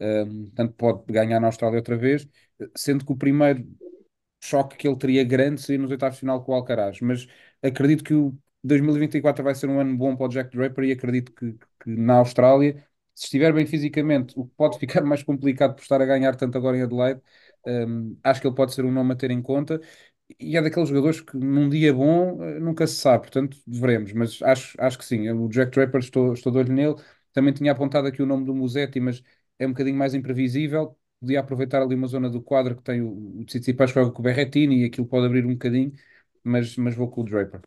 um, 0.00 0.44
portanto, 0.46 0.74
pode 0.74 1.04
ganhar 1.12 1.40
na 1.40 1.48
Austrália 1.48 1.78
outra 1.78 1.96
vez, 1.96 2.28
sendo 2.76 3.04
que 3.04 3.12
o 3.12 3.16
primeiro 3.16 3.66
choque 4.42 4.76
que 4.76 4.88
ele 4.88 4.96
teria 4.98 5.24
grande 5.24 5.60
seria 5.60 5.80
nos 5.80 5.90
oitavos 5.90 6.16
de 6.16 6.20
final 6.20 6.42
com 6.44 6.52
o 6.52 6.54
Alcaraz. 6.54 7.00
Mas 7.00 7.26
acredito 7.62 8.04
que 8.04 8.14
o 8.14 8.36
2024 8.62 9.42
vai 9.44 9.54
ser 9.54 9.68
um 9.68 9.80
ano 9.80 9.96
bom 9.96 10.16
para 10.16 10.26
o 10.26 10.28
Jack 10.28 10.56
Draper 10.56 10.84
e 10.84 10.92
acredito 10.92 11.32
que, 11.32 11.52
que 11.52 11.90
na 11.90 12.14
Austrália, 12.18 12.74
se 13.14 13.24
estiver 13.24 13.52
bem 13.52 13.66
fisicamente, 13.66 14.34
o 14.38 14.46
que 14.46 14.54
pode 14.56 14.78
ficar 14.80 15.02
mais 15.04 15.22
complicado 15.22 15.74
por 15.74 15.82
estar 15.82 16.00
a 16.02 16.06
ganhar 16.06 16.36
tanto 16.36 16.58
agora 16.58 16.76
em 16.76 16.82
Adelaide, 16.82 17.20
um, 17.66 18.16
acho 18.22 18.40
que 18.40 18.46
ele 18.46 18.54
pode 18.56 18.74
ser 18.74 18.84
um 18.84 18.92
nome 18.92 19.12
a 19.12 19.16
ter 19.16 19.30
em 19.30 19.42
conta. 19.42 19.80
E 20.38 20.56
é 20.56 20.62
daqueles 20.62 20.88
jogadores 20.90 21.20
que 21.20 21.36
num 21.36 21.68
dia 21.70 21.92
bom 21.92 22.42
eh, 22.44 22.60
nunca 22.60 22.86
se 22.86 22.96
sabe, 22.96 23.22
portanto 23.24 23.56
veremos, 23.66 24.12
mas 24.12 24.42
acho, 24.42 24.76
acho 24.80 24.98
que 24.98 25.04
sim. 25.04 25.28
O 25.30 25.48
Jack 25.48 25.70
Draper, 25.72 26.00
estou, 26.00 26.32
estou 26.34 26.52
de 26.52 26.58
olho 26.58 26.72
nele. 26.72 26.94
Também 27.32 27.52
tinha 27.54 27.72
apontado 27.72 28.06
aqui 28.08 28.22
o 28.22 28.26
nome 28.26 28.44
do 28.44 28.54
Musetti, 28.54 29.00
mas 29.00 29.22
é 29.58 29.66
um 29.66 29.70
bocadinho 29.70 29.96
mais 29.96 30.14
imprevisível. 30.14 30.96
Podia 31.20 31.40
aproveitar 31.40 31.82
ali 31.82 31.94
uma 31.94 32.06
zona 32.06 32.28
do 32.30 32.42
quadro 32.42 32.76
que 32.76 32.82
tem 32.82 33.00
o, 33.02 33.40
o 33.40 33.44
Tsitsipas 33.44 33.90
joga 33.90 34.12
com 34.12 34.20
o 34.20 34.22
Berrettini 34.22 34.82
e 34.82 34.84
aquilo 34.86 35.06
pode 35.06 35.26
abrir 35.26 35.44
um 35.46 35.52
bocadinho, 35.54 35.92
mas, 36.44 36.76
mas 36.76 36.94
vou 36.94 37.10
com 37.10 37.22
o 37.22 37.24
Draper. 37.24 37.60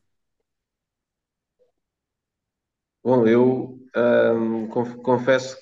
Bom, 3.03 3.25
eu 3.27 3.79
um, 3.95 4.67
confesso 4.67 5.55
que 5.57 5.61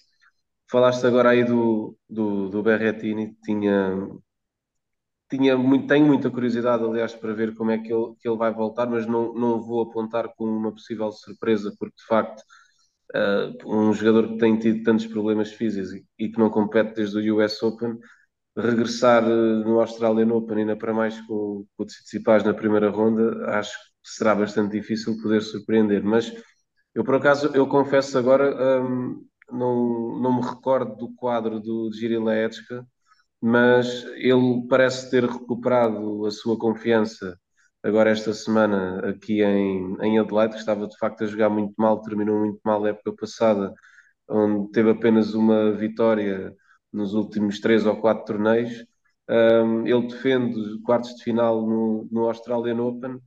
falaste 0.72 1.06
agora 1.08 1.32
aí 1.32 1.44
do, 1.44 1.98
do, 2.10 2.50
do 2.50 2.64
Berrettini, 2.64 3.36
tinha, 3.44 3.96
tinha 5.30 5.58
muito, 5.58 5.88
tenho 5.88 6.06
muita 6.06 6.30
curiosidade, 6.32 6.84
aliás, 6.84 7.14
para 7.16 7.34
ver 7.34 7.54
como 7.56 7.72
é 7.72 7.78
que 7.78 7.94
ele, 7.94 8.16
que 8.20 8.28
ele 8.28 8.38
vai 8.38 8.52
voltar, 8.54 8.88
mas 8.88 9.06
não, 9.06 9.34
não 9.34 9.62
vou 9.62 9.82
apontar 9.84 10.28
como 10.36 10.52
uma 10.52 10.72
possível 10.72 11.12
surpresa, 11.12 11.74
porque 11.80 11.96
de 11.98 12.06
facto 12.06 12.42
uh, 13.16 13.68
um 13.68 13.94
jogador 13.94 14.30
que 14.30 14.38
tem 14.40 14.58
tido 14.60 14.84
tantos 14.84 15.08
problemas 15.08 15.52
físicos 15.54 15.94
e, 16.20 16.30
que 16.30 16.40
não 16.40 16.50
compete 16.50 16.96
desde 16.96 17.18
o 17.32 17.38
US 17.38 17.62
Open, 17.64 17.98
regressar 18.58 19.26
uh, 19.26 19.30
no 19.66 19.80
Australian 19.82 20.34
Open 20.34 20.60
ainda 20.60 20.78
para 20.78 20.94
mais 20.94 21.20
com, 21.22 21.66
com 21.78 21.84
o 21.84 21.86
Tsitsipas 21.86 22.44
na 22.44 22.54
primeira 22.54 22.90
ronda, 22.90 23.46
acho 23.60 23.74
que 24.04 24.12
será 24.12 24.36
bastante 24.36 24.74
difícil 24.80 25.22
poder 25.22 25.42
surpreender. 25.44 26.04
Mas 26.04 26.32
eu, 27.00 27.04
por 27.06 27.16
acaso, 27.16 27.50
eu 27.56 27.66
confesso 27.66 28.18
agora, 28.18 28.84
um, 28.84 29.26
não, 29.50 30.20
não 30.20 30.36
me 30.36 30.46
recordo 30.46 30.98
do 30.98 31.16
quadro 31.16 31.60
do 31.62 31.90
Giri 31.94 32.18
Leetska, 32.20 32.86
mas 33.42 34.04
ele 34.18 34.68
parece 34.70 35.10
ter 35.10 35.24
recuperado 35.26 36.26
a 36.26 36.32
sua 36.32 36.60
confiança 36.60 37.40
agora 37.84 38.10
esta 38.12 38.34
semana 38.34 39.00
aqui 39.12 39.42
em, 39.42 39.96
em 40.02 40.20
Adelaide, 40.20 40.56
que 40.56 40.60
estava 40.60 40.88
de 40.88 40.98
facto 40.98 41.24
a 41.24 41.28
jogar 41.28 41.50
muito 41.50 41.74
mal, 41.78 42.02
terminou 42.02 42.40
muito 42.40 42.60
mal 42.66 42.84
a 42.84 42.90
época 42.90 43.16
passada, 43.16 43.74
onde 44.30 44.72
teve 44.72 44.92
apenas 44.92 45.34
uma 45.34 45.72
vitória 45.72 46.54
nos 46.92 47.14
últimos 47.14 47.62
três 47.62 47.86
ou 47.86 47.96
quatro 48.02 48.26
torneios. 48.26 48.86
Um, 49.30 49.88
ele 49.88 50.08
defende 50.08 50.82
quartos 50.84 51.16
de 51.16 51.24
final 51.24 51.66
no, 51.66 52.10
no 52.12 52.28
Australian 52.28 52.82
Open 52.84 53.20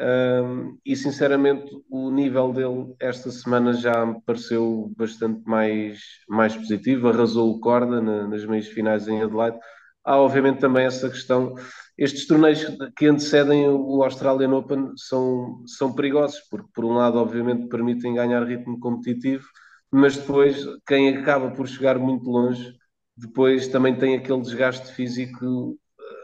um, 0.00 0.78
e 0.84 0.96
sinceramente 0.96 1.70
o 1.88 2.10
nível 2.10 2.52
dele 2.52 2.94
esta 2.98 3.30
semana 3.30 3.72
já 3.72 4.04
me 4.04 4.20
pareceu 4.22 4.92
bastante 4.96 5.42
mais, 5.46 6.00
mais 6.28 6.56
positivo, 6.56 7.08
arrasou 7.08 7.50
o 7.50 7.60
corda 7.60 8.00
na, 8.00 8.26
nas 8.26 8.44
meias 8.44 8.66
finais 8.68 9.06
em 9.06 9.22
Adelaide. 9.22 9.58
Há 10.04 10.18
obviamente 10.18 10.60
também 10.60 10.84
essa 10.84 11.08
questão 11.08 11.54
estes 11.96 12.26
torneios 12.26 12.66
que 12.96 13.06
antecedem 13.06 13.68
o 13.68 14.02
Australian 14.02 14.50
Open 14.56 14.92
são, 14.96 15.62
são 15.66 15.94
perigosos, 15.94 16.40
porque, 16.50 16.68
por 16.74 16.84
um 16.84 16.94
lado, 16.94 17.18
obviamente, 17.18 17.68
permitem 17.68 18.14
ganhar 18.14 18.44
ritmo 18.44 18.80
competitivo, 18.80 19.46
mas 19.92 20.16
depois, 20.16 20.64
quem 20.86 21.16
acaba 21.16 21.52
por 21.52 21.68
chegar 21.68 21.98
muito 21.98 22.28
longe, 22.28 22.74
depois 23.16 23.68
também 23.68 23.94
tem 23.96 24.16
aquele 24.16 24.40
desgaste 24.40 24.92
físico. 24.92 25.78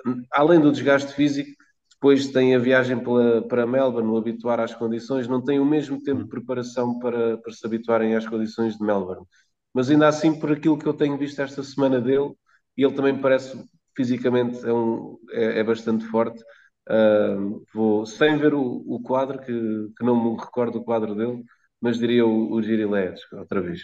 Eh, 0.06 0.12
além 0.32 0.60
do 0.60 0.72
desgaste 0.72 1.12
físico, 1.14 1.52
depois 2.00 2.28
tem 2.28 2.54
a 2.54 2.58
viagem 2.58 2.98
para, 2.98 3.42
para 3.42 3.66
Melbourne, 3.66 4.10
o 4.10 4.16
habituar 4.16 4.58
às 4.58 4.74
condições, 4.74 5.28
não 5.28 5.44
tem 5.44 5.60
o 5.60 5.66
mesmo 5.66 6.02
tempo 6.02 6.22
de 6.22 6.30
preparação 6.30 6.98
para, 6.98 7.36
para 7.36 7.52
se 7.52 7.66
habituarem 7.66 8.16
às 8.16 8.26
condições 8.26 8.78
de 8.78 8.82
Melbourne. 8.82 9.26
Mas 9.74 9.90
ainda 9.90 10.08
assim, 10.08 10.38
por 10.40 10.50
aquilo 10.50 10.78
que 10.78 10.86
eu 10.86 10.94
tenho 10.94 11.18
visto 11.18 11.40
esta 11.42 11.62
semana 11.62 12.00
dele, 12.00 12.32
e 12.74 12.82
ele 12.84 12.94
também 12.94 13.20
parece 13.20 13.62
fisicamente 13.94 14.66
é, 14.66 14.72
um, 14.72 15.18
é, 15.30 15.60
é 15.60 15.64
bastante 15.64 16.06
forte. 16.06 16.42
Uh, 16.88 17.62
vou, 17.74 18.06
sem 18.06 18.38
ver 18.38 18.54
o, 18.54 18.62
o 18.86 19.02
quadro, 19.02 19.38
que, 19.38 19.52
que, 19.98 20.02
não 20.04 20.32
me 20.32 20.40
recordo 20.40 20.78
o 20.78 20.84
quadro 20.84 21.14
dele, 21.14 21.44
mas 21.82 21.98
diria 21.98 22.26
o, 22.26 22.50
o 22.50 22.62
Giri 22.62 22.86
Leetska, 22.86 23.36
outra 23.40 23.60
vez. 23.60 23.82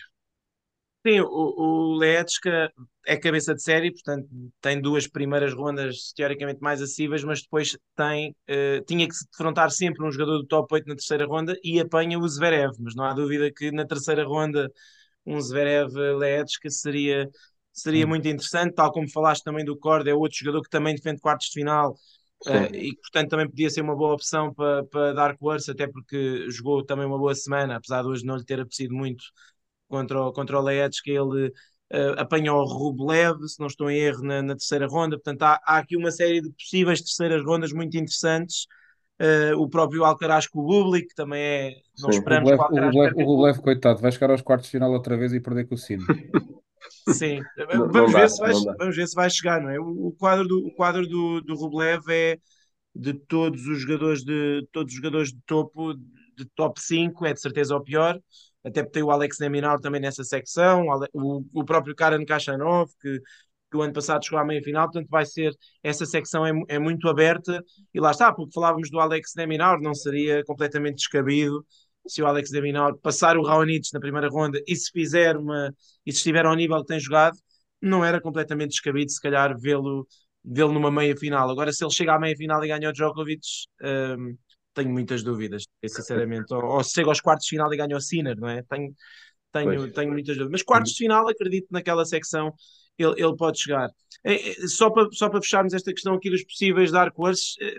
Sim, 1.07 1.21
o, 1.21 1.27
o 1.27 1.95
Leetska 1.99 2.73
é 3.07 3.17
cabeça 3.17 3.55
de 3.55 3.63
série, 3.63 3.93
portanto 3.93 4.27
tem 4.61 4.81
duas 4.81 5.07
primeiras 5.07 5.55
rondas 5.55 6.13
teoricamente 6.17 6.61
mais 6.61 6.83
acessíveis, 6.83 7.23
mas 7.23 7.43
depois 7.43 7.79
tem, 7.95 8.35
uh, 8.51 8.85
tinha 8.85 9.07
que 9.07 9.15
se 9.15 9.25
defrontar 9.31 9.71
sempre 9.71 10.05
um 10.05 10.11
jogador 10.11 10.39
do 10.39 10.47
top 10.49 10.75
8 10.75 10.89
na 10.89 10.97
terceira 10.97 11.25
ronda 11.25 11.57
e 11.63 11.79
apanha 11.79 12.19
o 12.19 12.29
Zverev, 12.29 12.73
mas 12.81 12.97
não 12.97 13.05
há 13.05 13.15
dúvida 13.15 13.53
que 13.53 13.71
na 13.71 13.87
terceira 13.87 14.25
ronda 14.25 14.69
um 15.25 15.41
Zverev 15.41 15.93
Leetska 15.95 16.69
seria 16.71 17.29
seria 17.73 18.05
muito 18.05 18.27
interessante, 18.27 18.75
tal 18.75 18.91
como 18.91 19.09
falaste 19.09 19.45
também 19.45 19.65
do 19.65 19.79
Cord, 19.79 20.09
é 20.09 20.15
outro 20.15 20.37
jogador 20.37 20.63
que 20.63 20.71
também 20.71 20.97
defende 20.97 21.21
quartos 21.21 21.47
de 21.49 21.53
final 21.53 21.93
uh, 21.93 22.75
e 22.75 22.97
portanto 22.97 23.31
também 23.31 23.49
podia 23.49 23.71
ser 23.71 23.83
uma 23.83 23.95
boa 23.95 24.15
opção 24.15 24.53
para, 24.53 24.83
para 24.87 25.13
Dark 25.13 25.41
Horse, 25.41 25.71
até 25.71 25.87
porque 25.87 26.51
jogou 26.51 26.85
também 26.85 27.07
uma 27.07 27.19
boa 27.19 27.35
semana, 27.35 27.77
apesar 27.77 28.03
de 28.03 28.09
hoje 28.09 28.25
não 28.25 28.37
lhe 28.37 28.45
ter 28.45 28.59
apetecido 28.59 28.93
muito 28.93 29.23
contra 29.89 30.21
o, 30.21 30.33
contra 30.33 30.59
o 30.59 30.63
Leeds, 30.63 31.01
que 31.01 31.11
ele 31.11 31.49
uh, 31.49 32.19
apanhou 32.19 32.61
o 32.61 32.65
Rublev, 32.65 33.47
se 33.47 33.61
não 33.61 33.67
estou 33.67 33.91
em 33.91 33.99
erro, 33.99 34.23
na, 34.23 34.43
na 34.43 34.55
terceira 34.55 34.87
ronda, 34.87 35.17
portanto 35.17 35.43
há, 35.43 35.61
há, 35.65 35.79
aqui 35.79 35.97
uma 35.97 36.11
série 36.11 36.41
de 36.41 36.51
possíveis 36.51 37.01
terceiras 37.01 37.45
rondas 37.45 37.73
muito 37.73 37.97
interessantes. 37.97 38.67
Uh, 39.19 39.59
o 39.59 39.67
próprio 39.67 40.05
Alcaraz 40.05 40.47
com 40.47 40.61
o 40.61 40.67
Bublik 40.67 41.15
também 41.15 41.41
é. 41.41 41.71
Não 41.99 42.13
Sim. 42.13 42.19
esperamos 42.19 42.51
o 42.51 42.57
Rublev, 42.57 43.15
o 43.17 43.25
Rublev, 43.25 43.59
coitado, 43.61 44.01
vai 44.01 44.13
chegar 44.13 44.31
aos 44.31 44.43
quartos 44.43 44.67
de 44.67 44.73
final 44.73 44.93
outra 44.93 45.17
vez 45.17 45.33
e 45.33 45.41
perder 45.41 45.67
com 45.67 45.75
o 45.75 45.79
Sino. 45.79 46.05
Sim, 47.09 47.41
não, 47.57 47.89
vamos, 47.89 47.95
não 47.95 48.07
ver 48.09 48.13
dá, 48.13 48.29
se 48.29 48.41
vai, 48.41 48.53
vamos 48.79 48.97
ver 48.97 49.07
se 49.07 49.15
vai 49.15 49.31
chegar, 49.31 49.61
não 49.63 49.71
é? 49.71 49.81
O, 49.81 50.09
o 50.09 50.13
quadro, 50.13 50.47
do, 50.47 50.67
o 50.67 50.75
quadro 50.75 51.07
do, 51.07 51.41
do 51.41 51.55
Rublev 51.55 52.03
é 52.11 52.39
de 52.95 53.15
todos 53.15 53.67
os 53.67 53.81
jogadores 53.81 54.25
de 54.25 54.67
todos 54.73 54.93
os 54.93 54.97
jogadores 54.97 55.33
de 55.33 55.39
topo, 55.47 55.95
de 55.95 56.45
top 56.55 56.81
5, 56.81 57.27
é 57.27 57.33
de 57.33 57.41
certeza 57.41 57.77
o 57.77 57.83
pior. 57.83 58.19
Até 58.67 58.83
porque 58.83 58.95
tem 58.95 59.03
o 59.03 59.11
Alex 59.11 59.39
Neminar 59.39 59.79
também 59.81 60.01
nessa 60.01 60.25
secção, 60.25 60.87
o, 61.13 61.45
o 61.55 61.65
próprio 61.65 61.95
Karen 61.95 62.25
Kachanov, 62.25 62.91
que, 63.01 63.21
que 63.71 63.77
o 63.77 63.83
ano 63.83 63.93
passado 63.93 64.25
chegou 64.25 64.41
à 64.41 64.45
meia 64.45 64.63
final, 64.63 64.87
portanto 64.87 65.09
vai 65.09 65.25
ser, 65.25 65.53
essa 65.83 66.05
secção 66.05 66.45
é, 66.45 66.53
é 66.69 66.79
muito 66.79 67.09
aberta, 67.09 67.63
e 67.95 68.01
lá 68.01 68.11
está, 68.11 68.33
porque 68.33 68.53
falávamos 68.53 68.91
do 68.91 68.99
Alex 68.99 69.33
Neminar, 69.37 69.81
não 69.81 69.95
seria 69.95 70.43
completamente 70.45 70.97
descabido 70.97 71.65
se 72.09 72.23
o 72.23 72.27
Alex 72.27 72.51
Deminor 72.51 72.99
passar 73.01 73.37
o 73.37 73.43
Raonic 73.43 73.89
na 73.93 74.01
primeira 74.01 74.29
ronda 74.29 74.61
e 74.67 74.77
se 74.77 74.91
fizer 74.93 75.37
uma 75.37 75.73
e 76.05 76.13
se 76.13 76.19
estiver 76.19 76.47
ao 76.47 76.55
nível 76.55 76.81
que 76.81 76.87
tem 76.87 77.01
jogado, 77.01 77.37
não 77.81 78.05
era 78.05 78.21
completamente 78.21 78.71
descabido 78.71 79.11
se 79.11 79.21
calhar 79.21 79.59
vê-lo 79.59 80.07
vê-lo 80.45 80.73
numa 80.73 80.91
meia 80.91 81.17
final. 81.17 81.51
Agora, 81.51 81.73
se 81.73 81.85
ele 81.85 81.93
chega 81.93 82.15
à 82.15 82.19
meia 82.21 82.37
final 82.37 82.65
e 82.65 82.69
ganha 82.69 82.89
o 82.89 82.93
Djokovic, 82.93 83.41
um, 83.83 84.37
tenho 84.77 84.91
muitas 84.91 85.23
dúvidas, 85.23 85.65
sinceramente. 85.85 86.53
Ou, 86.53 86.63
ou 86.63 86.85
se 86.85 86.93
chega 86.93 87.09
aos 87.09 87.21
quartos 87.21 87.47
de 87.47 87.51
final 87.57 87.73
e 87.73 87.77
ganha 87.77 87.97
o 87.97 88.01
Sinner, 88.01 88.39
não 88.39 88.49
é? 88.49 88.63
Tenho, 88.63 88.95
tenho, 89.51 89.93
tenho 89.93 90.13
muitas 90.13 90.37
dúvidas. 90.37 90.53
Mas 90.53 90.63
quartos 90.63 90.93
de 90.93 90.99
final, 90.99 91.27
acredito 91.29 91.69
naquela 91.71 92.05
secção, 92.05 92.53
ele, 92.99 93.15
ele 93.17 93.35
pode 93.37 93.59
chegar. 93.59 93.89
É, 94.23 94.51
é, 94.51 94.55
só, 94.69 94.91
para, 94.91 95.09
só 95.13 95.31
para 95.31 95.41
fecharmos 95.41 95.73
esta 95.73 95.93
questão 95.93 96.15
aqui 96.15 96.29
dos 96.31 96.45
possíveis 96.45 96.93
Dark 96.93 97.19
Horses, 97.19 97.55
eh, 97.61 97.79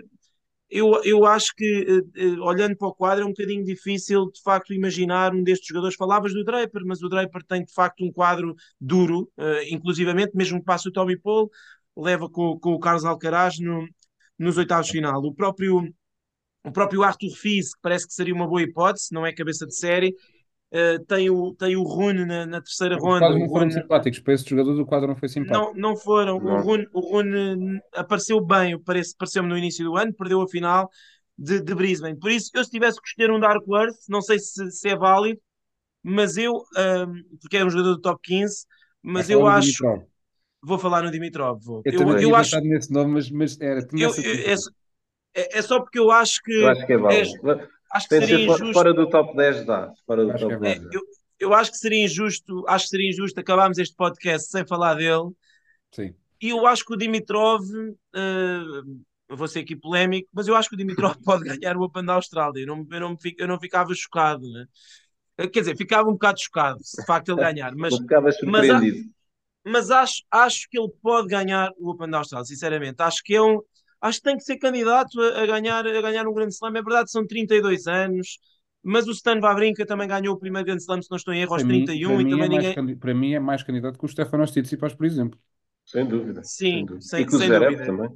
eu, 0.70 1.02
eu 1.02 1.24
acho 1.24 1.54
que, 1.56 2.02
olhando 2.42 2.76
para 2.76 2.88
o 2.88 2.94
quadro, 2.94 3.24
é 3.24 3.26
um 3.26 3.30
bocadinho 3.30 3.64
difícil 3.64 4.30
de 4.30 4.42
facto 4.42 4.74
imaginar 4.74 5.34
um 5.34 5.42
destes 5.42 5.68
jogadores. 5.68 5.96
Falavas 5.96 6.34
do 6.34 6.44
Draper, 6.44 6.82
mas 6.84 7.02
o 7.02 7.08
Draper 7.08 7.42
tem 7.44 7.64
de 7.64 7.72
facto 7.72 8.04
um 8.04 8.12
quadro 8.12 8.54
duro, 8.78 9.30
inclusivamente, 9.70 10.36
mesmo 10.36 10.58
que 10.58 10.66
passe 10.66 10.86
o 10.86 10.92
Tommy 10.92 11.18
Paul, 11.18 11.48
leva 11.96 12.28
com, 12.28 12.58
com 12.58 12.74
o 12.74 12.78
Carlos 12.78 13.06
Alcaraz 13.06 13.58
no, 13.58 13.88
nos 14.38 14.58
oitavos 14.58 14.86
de 14.86 14.92
final. 14.92 15.22
O 15.22 15.34
próprio, 15.34 15.82
o 16.68 16.72
próprio 16.72 17.02
Arthur 17.02 17.30
Fils, 17.30 17.74
que 17.74 17.80
parece 17.82 18.06
que 18.06 18.14
seria 18.14 18.34
uma 18.34 18.46
boa 18.46 18.62
hipótese, 18.62 19.12
não 19.12 19.26
é 19.26 19.32
cabeça 19.32 19.66
de 19.66 19.76
série, 19.76 20.14
Uh, 20.70 21.02
tem, 21.06 21.30
o, 21.30 21.54
tem 21.54 21.76
o 21.76 21.82
Rune 21.82 22.26
na, 22.26 22.44
na 22.44 22.60
terceira 22.60 22.96
Os 22.96 23.02
ronda. 23.02 23.30
não 23.30 23.48
foram 23.48 23.60
Rune... 23.60 23.72
simpáticos 23.72 24.20
para 24.20 24.34
esses 24.34 24.46
jogadores, 24.46 24.78
o 24.78 24.84
quadro 24.84 25.08
não 25.08 25.16
foi 25.16 25.26
simpático. 25.26 25.58
Não, 25.58 25.72
não 25.72 25.96
foram. 25.96 26.38
Não. 26.38 26.56
O, 26.56 26.60
Rune, 26.60 26.86
o 26.92 27.00
Rune 27.00 27.80
apareceu 27.94 28.38
bem, 28.38 28.78
parece, 28.82 29.16
pareceu-me 29.16 29.48
no 29.48 29.56
início 29.56 29.82
do 29.82 29.96
ano, 29.96 30.12
perdeu 30.12 30.42
a 30.42 30.46
final 30.46 30.90
de, 31.38 31.62
de 31.62 31.74
Brisbane. 31.74 32.18
Por 32.18 32.30
isso, 32.30 32.50
eu 32.54 32.62
se 32.62 32.70
tivesse 32.70 33.00
que 33.00 33.08
escolher 33.08 33.30
um 33.30 33.40
Dark 33.40 33.62
Earth, 33.66 33.96
não 34.10 34.20
sei 34.20 34.38
se, 34.38 34.70
se 34.70 34.88
é 34.90 34.94
válido, 34.94 35.40
mas 36.02 36.36
eu, 36.36 36.52
um, 36.52 37.38
porque 37.40 37.56
é 37.56 37.64
um 37.64 37.70
jogador 37.70 37.94
do 37.94 38.00
top 38.02 38.20
15, 38.22 38.66
mas 39.02 39.30
eu 39.30 39.46
acho. 39.46 39.68
Dimitrov. 39.68 40.02
Vou 40.62 40.78
falar 40.78 41.02
no 41.02 41.10
Dimitrov. 41.10 41.64
Vou. 41.64 41.82
Eu, 41.84 42.02
eu 42.02 42.18
eu 42.18 42.36
acho 42.36 42.60
nesse 42.60 42.92
nome, 42.92 43.14
mas, 43.14 43.30
mas 43.30 43.58
era. 43.58 43.80
Eu, 43.92 44.10
é, 44.10 44.54
é, 45.38 45.58
é, 45.58 45.62
só 45.62 45.80
porque 45.80 45.98
eu 45.98 46.10
acho 46.10 46.42
que. 46.42 46.52
Eu 46.52 46.68
acho 46.68 46.86
que 46.86 46.92
é 46.92 46.96
válido. 46.98 47.50
É, 47.50 47.68
Acho 47.90 48.08
que 48.08 48.18
seria 48.18 48.44
injusto. 48.44 48.72
Fora 48.72 48.92
do 48.92 49.08
top 49.08 49.36
10 49.36 49.64
dá. 49.64 49.92
Fora 50.06 50.24
do 50.24 50.38
top 50.38 50.56
10. 50.58 50.82
É, 50.82 50.84
eu, 50.92 51.02
eu 51.40 51.54
acho 51.54 51.70
que 51.70 51.78
seria 51.78 52.04
injusto, 52.04 52.64
acho 52.68 52.84
que 52.84 52.90
seria 52.90 53.10
injusto 53.10 53.40
acabarmos 53.40 53.78
este 53.78 53.96
podcast 53.96 54.50
sem 54.50 54.66
falar 54.66 54.94
dele. 54.94 55.30
Sim. 55.92 56.14
E 56.40 56.50
eu 56.50 56.66
acho 56.66 56.84
que 56.84 56.92
o 56.92 56.96
Dimitrov, 56.96 57.62
uh, 57.64 59.36
vou 59.36 59.48
ser 59.48 59.60
aqui 59.60 59.74
polémico, 59.74 60.28
mas 60.32 60.46
eu 60.46 60.54
acho 60.54 60.68
que 60.68 60.74
o 60.74 60.78
Dimitrov 60.78 61.16
pode 61.24 61.44
ganhar 61.44 61.76
o 61.76 61.82
Open 61.82 62.04
da 62.04 62.14
Austrália. 62.14 62.60
Eu 62.60 62.66
não, 62.66 62.86
eu 62.90 63.00
não, 63.00 63.16
eu 63.38 63.48
não 63.48 63.58
ficava 63.58 63.94
chocado, 63.94 64.46
né? 64.50 64.66
Quer 65.52 65.60
dizer, 65.60 65.76
ficava 65.76 66.08
um 66.08 66.12
bocado 66.12 66.40
chocado 66.40 66.80
se 66.82 67.00
de 67.00 67.06
facto 67.06 67.28
ele 67.30 67.40
ganhar, 67.40 67.72
mas, 67.76 67.96
ficava 67.96 68.30
surpreendido. 68.32 69.08
Mas, 69.64 69.88
mas 69.88 69.90
acho, 69.90 70.22
acho 70.30 70.68
que 70.68 70.78
ele 70.78 70.90
pode 71.00 71.28
ganhar 71.28 71.70
o 71.78 71.90
Open 71.90 72.10
da 72.10 72.18
Austrália, 72.18 72.44
sinceramente. 72.44 73.00
Acho 73.00 73.22
que 73.22 73.36
é 73.36 73.42
um, 73.42 73.62
acho 74.00 74.18
que 74.18 74.24
tem 74.24 74.36
que 74.36 74.44
ser 74.44 74.56
candidato 74.58 75.20
a, 75.20 75.42
a, 75.42 75.46
ganhar, 75.46 75.86
a 75.86 76.00
ganhar 76.00 76.26
um 76.26 76.34
grande 76.34 76.54
slam. 76.54 76.76
É 76.76 76.82
verdade, 76.82 77.10
são 77.10 77.26
32 77.26 77.86
anos, 77.86 78.38
mas 78.82 79.06
o 79.06 79.12
Stan 79.12 79.40
Wawrinka 79.40 79.84
também 79.86 80.08
ganhou 80.08 80.34
o 80.34 80.38
primeiro 80.38 80.66
grande 80.66 80.82
slam, 80.82 81.02
se 81.02 81.10
não 81.10 81.16
estou 81.16 81.34
em 81.34 81.42
erro, 81.42 81.54
aos 81.54 81.62
31 81.62 82.16
mim, 82.16 82.26
e 82.26 82.30
também 82.30 82.44
é 82.44 82.48
ninguém... 82.48 82.96
para 82.96 83.14
mim 83.14 83.34
é 83.34 83.40
mais 83.40 83.62
candidato 83.62 83.98
que 83.98 84.04
o 84.04 84.08
Stefanos 84.08 84.50
Tsitsipas, 84.50 84.94
por 84.94 85.06
exemplo. 85.06 85.38
Sem 85.84 86.06
dúvida. 86.06 86.42
Sim, 86.44 86.70
sem 86.74 86.84
dúvida. 86.84 87.00
Sem, 87.00 87.28
sem 87.28 87.48
dúvida. 87.48 87.84
também. 87.84 88.10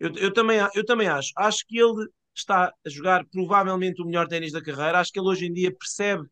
Eu, 0.00 0.12
eu, 0.16 0.32
também, 0.32 0.58
eu 0.74 0.84
também 0.84 1.08
acho. 1.08 1.30
Acho 1.36 1.64
que 1.66 1.78
ele 1.78 2.08
está 2.34 2.72
a 2.84 2.90
jogar 2.90 3.24
provavelmente 3.30 4.02
o 4.02 4.04
melhor 4.04 4.26
ténis 4.26 4.52
da 4.52 4.60
carreira. 4.60 4.98
Acho 4.98 5.12
que 5.12 5.20
ele 5.20 5.28
hoje 5.28 5.46
em 5.46 5.52
dia 5.52 5.72
percebe 5.72 6.24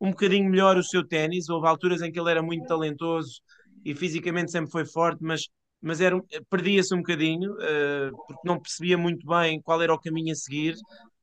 um 0.00 0.10
bocadinho 0.10 0.50
melhor 0.50 0.76
o 0.76 0.82
seu 0.82 1.06
ténis. 1.06 1.48
Houve 1.48 1.68
alturas 1.68 2.02
em 2.02 2.10
que 2.10 2.18
ele 2.18 2.30
era 2.30 2.42
muito 2.42 2.66
talentoso 2.66 3.40
e 3.84 3.94
fisicamente 3.94 4.50
sempre 4.50 4.70
foi 4.70 4.84
forte, 4.84 5.22
mas 5.22 5.48
mas 5.86 6.00
era, 6.00 6.20
perdia-se 6.50 6.92
um 6.92 6.98
bocadinho, 6.98 7.52
uh, 7.52 8.10
porque 8.26 8.42
não 8.44 8.58
percebia 8.58 8.98
muito 8.98 9.24
bem 9.24 9.62
qual 9.62 9.80
era 9.80 9.94
o 9.94 10.00
caminho 10.00 10.32
a 10.32 10.34
seguir. 10.34 10.74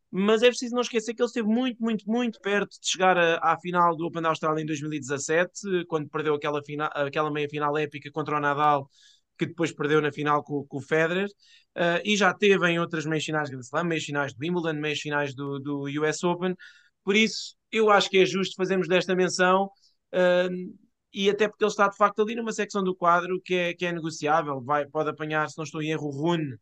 Mas 0.09 0.41
é 0.41 0.47
preciso 0.47 0.73
não 0.73 0.81
esquecer 0.81 1.13
que 1.13 1.21
ele 1.21 1.27
esteve 1.27 1.47
muito, 1.49 1.83
muito, 1.83 2.09
muito 2.09 2.39
perto 2.39 2.79
de 2.79 2.87
chegar 2.89 3.17
a, 3.17 3.39
à 3.39 3.59
final 3.59 3.93
do 3.93 4.05
Open 4.05 4.21
da 4.21 4.29
Austrália 4.29 4.61
em 4.61 4.65
2017, 4.65 5.85
quando 5.87 6.07
perdeu 6.07 6.35
aquela, 6.35 6.63
final, 6.63 6.89
aquela 6.93 7.29
meia 7.29 7.49
final 7.49 7.77
épica 7.77 8.09
contra 8.09 8.37
o 8.37 8.39
Nadal, 8.39 8.89
que 9.37 9.47
depois 9.47 9.73
perdeu 9.73 9.99
na 10.01 10.13
final 10.13 10.41
com, 10.41 10.65
com 10.65 10.77
o 10.77 10.81
Federer, 10.81 11.27
uh, 11.75 11.99
e 12.05 12.15
já 12.15 12.33
teve 12.33 12.65
em 12.69 12.79
outras 12.79 13.05
meias 13.05 13.25
finais 13.25 13.49
de 13.49 13.57
Slam, 13.57 13.83
meias 13.83 14.05
finais 14.05 14.33
de 14.33 14.37
Wimbledon, 14.39 14.79
meias 14.79 14.99
finais 15.01 15.35
do, 15.35 15.59
do 15.59 15.83
US 16.01 16.23
Open. 16.23 16.55
Por 17.03 17.17
isso, 17.17 17.57
eu 17.69 17.89
acho 17.89 18.09
que 18.09 18.19
é 18.19 18.25
justo 18.25 18.55
fazermos 18.55 18.87
desta 18.87 19.13
menção. 19.13 19.69
Uh, 20.13 20.73
e 21.13 21.29
até 21.29 21.47
porque 21.47 21.63
ele 21.63 21.71
está 21.71 21.87
de 21.87 21.95
facto 21.95 22.21
ali 22.21 22.35
numa 22.35 22.51
secção 22.51 22.83
do 22.83 22.95
quadro 22.95 23.39
que 23.41 23.53
é, 23.53 23.73
que 23.73 23.85
é 23.85 23.91
negociável, 23.91 24.61
vai, 24.61 24.85
pode 24.85 25.09
apanhar, 25.09 25.49
se 25.49 25.57
não 25.57 25.63
estou 25.63 25.81
em 25.81 25.91
erro, 25.91 26.07
o 26.07 26.11
Rune 26.11 26.57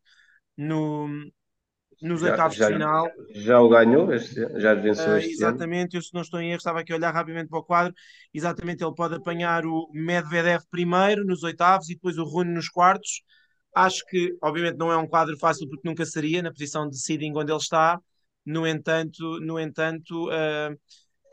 no, 0.58 1.08
nos 2.02 2.22
oitavos 2.22 2.58
de 2.58 2.66
final. 2.66 3.08
Já 3.34 3.62
o 3.62 3.70
ganhou, 3.70 4.12
este, 4.14 4.36
já 4.60 4.74
venceu 4.74 5.14
uh, 5.14 5.18
este 5.18 5.32
Exatamente, 5.32 5.96
ano. 5.96 6.00
eu 6.00 6.02
se 6.02 6.14
não 6.14 6.22
estou 6.22 6.42
em 6.42 6.50
erro, 6.50 6.58
estava 6.58 6.80
aqui 6.80 6.92
a 6.92 6.96
olhar 6.96 7.14
rapidamente 7.14 7.50
para 7.50 7.60
o 7.60 7.64
quadro, 7.64 7.94
exatamente 8.34 8.84
ele 8.84 8.96
pode 8.96 9.16
apanhar 9.16 9.66
o 9.66 9.90
Medvedev 9.94 10.64
primeiro 10.70 11.26
nos 11.26 11.44
oitavos 11.44 11.90
e 11.90 11.94
depois 11.94 12.18
o 12.18 12.24
Rune 12.24 12.54
nos 12.54 12.68
quartos. 12.68 13.22
Acho 13.74 14.06
que, 14.08 14.36
obviamente, 14.42 14.78
não 14.78 14.92
é 14.92 14.98
um 14.98 15.08
quadro 15.08 15.38
fácil 15.38 15.70
porque 15.70 15.88
nunca 15.88 16.06
seria 16.06 16.42
na 16.42 16.52
posição 16.52 16.90
de 16.90 17.00
seeding 17.00 17.32
onde 17.36 17.52
ele 17.52 17.60
está. 17.60 18.00
No 18.46 18.68
entanto, 18.68 19.40
no 19.40 19.58
entanto, 19.58 20.28
uh, 20.28 20.78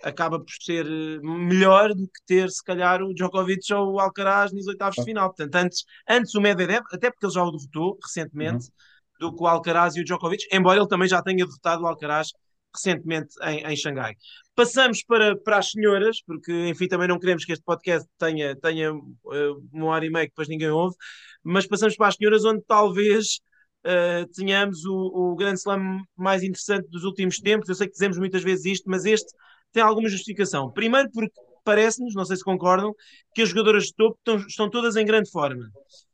acaba 0.03 0.39
por 0.39 0.53
ser 0.61 0.87
eh, 0.87 1.19
melhor 1.23 1.95
do 1.95 2.07
que 2.07 2.21
ter, 2.27 2.51
se 2.51 2.63
calhar, 2.63 3.03
o 3.03 3.15
Djokovic 3.15 3.73
ou 3.73 3.95
o 3.95 4.01
Alcaraz 4.01 4.53
nos 4.53 4.67
oitavos 4.67 4.97
de 4.97 5.05
final. 5.05 5.29
Portanto, 5.29 5.55
antes, 5.55 5.85
antes 6.09 6.35
o 6.35 6.41
Medvedev, 6.41 6.85
até 6.93 7.11
porque 7.11 7.27
ele 7.27 7.33
já 7.33 7.43
o 7.43 7.51
derrotou 7.51 7.99
recentemente, 8.03 8.67
uhum. 8.67 9.31
do 9.31 9.37
que 9.37 9.43
o 9.43 9.47
Alcaraz 9.47 9.97
e 9.97 10.01
o 10.01 10.05
Djokovic, 10.05 10.45
embora 10.53 10.79
ele 10.79 10.89
também 10.89 11.09
já 11.09 11.23
tenha 11.23 11.45
derrotado 11.45 11.83
o 11.83 11.87
Alcaraz 11.87 12.29
recentemente 12.75 13.35
em, 13.43 13.65
em 13.65 13.77
Xangai. 13.77 14.15
Passamos 14.55 15.03
para, 15.03 15.37
para 15.37 15.59
as 15.59 15.71
senhoras, 15.71 16.23
porque, 16.25 16.53
enfim, 16.69 16.87
também 16.87 17.09
não 17.09 17.19
queremos 17.19 17.45
que 17.45 17.53
este 17.53 17.65
podcast 17.65 18.09
tenha, 18.19 18.57
tenha 18.57 18.93
uh, 18.93 19.69
uma 19.73 19.87
hora 19.87 20.05
e 20.05 20.11
meia 20.11 20.27
que 20.27 20.31
depois 20.31 20.49
ninguém 20.49 20.71
ouve, 20.71 20.97
mas 21.43 21.67
passamos 21.67 21.97
para 21.97 22.09
as 22.09 22.17
senhoras, 22.17 22.45
onde 22.45 22.63
talvez 22.67 23.41
uh, 23.87 24.29
tenhamos 24.35 24.85
o, 24.85 24.95
o 24.95 25.37
grande 25.37 25.61
slam 25.61 26.03
mais 26.17 26.43
interessante 26.43 26.89
dos 26.91 27.05
últimos 27.05 27.39
tempos. 27.39 27.69
Eu 27.69 27.75
sei 27.75 27.87
que 27.87 27.93
dizemos 27.93 28.19
muitas 28.19 28.43
vezes 28.43 28.65
isto, 28.67 28.91
mas 28.91 29.05
este 29.05 29.33
tem 29.72 29.83
alguma 29.83 30.09
justificação. 30.09 30.70
Primeiro, 30.70 31.11
porque 31.12 31.33
parece-nos, 31.64 32.14
não 32.14 32.24
sei 32.24 32.37
se 32.37 32.44
concordam, 32.44 32.94
que 33.35 33.42
as 33.42 33.50
jogadoras 33.50 33.85
de 33.85 33.94
topo 33.94 34.16
estão, 34.18 34.37
estão 34.46 34.70
todas 34.70 34.96
em 34.96 35.04
grande 35.04 35.31
forma. 35.31 35.70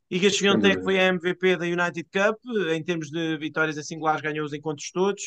E 0.09 0.19
que 0.19 0.27
a 0.27 0.29
Swiatek 0.29 0.83
foi 0.83 0.99
a 0.99 1.07
MVP 1.07 1.57
da 1.57 1.65
United 1.65 2.03
Cup, 2.11 2.37
em 2.73 2.83
termos 2.83 3.09
de 3.09 3.37
vitórias 3.37 3.77
em 3.77 3.83
singulares, 3.83 4.21
ganhou 4.21 4.45
os 4.45 4.53
encontros 4.53 4.91
todos. 4.91 5.23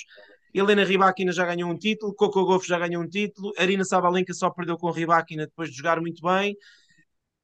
Helena 0.55 0.85
Rybakina 0.85 1.33
já 1.33 1.45
ganhou 1.45 1.71
um 1.71 1.77
título, 1.77 2.15
Coco 2.15 2.45
Golf 2.45 2.67
já 2.67 2.79
ganhou 2.79 3.03
um 3.03 3.09
título, 3.09 3.53
Arina 3.59 3.85
Sabalenka 3.85 4.33
só 4.33 4.51
perdeu 4.51 4.77
com 4.77 4.91
Rybakina 4.91 5.47
depois 5.47 5.71
de 5.71 5.77
jogar 5.77 6.01
muito 6.01 6.23
bem. 6.23 6.57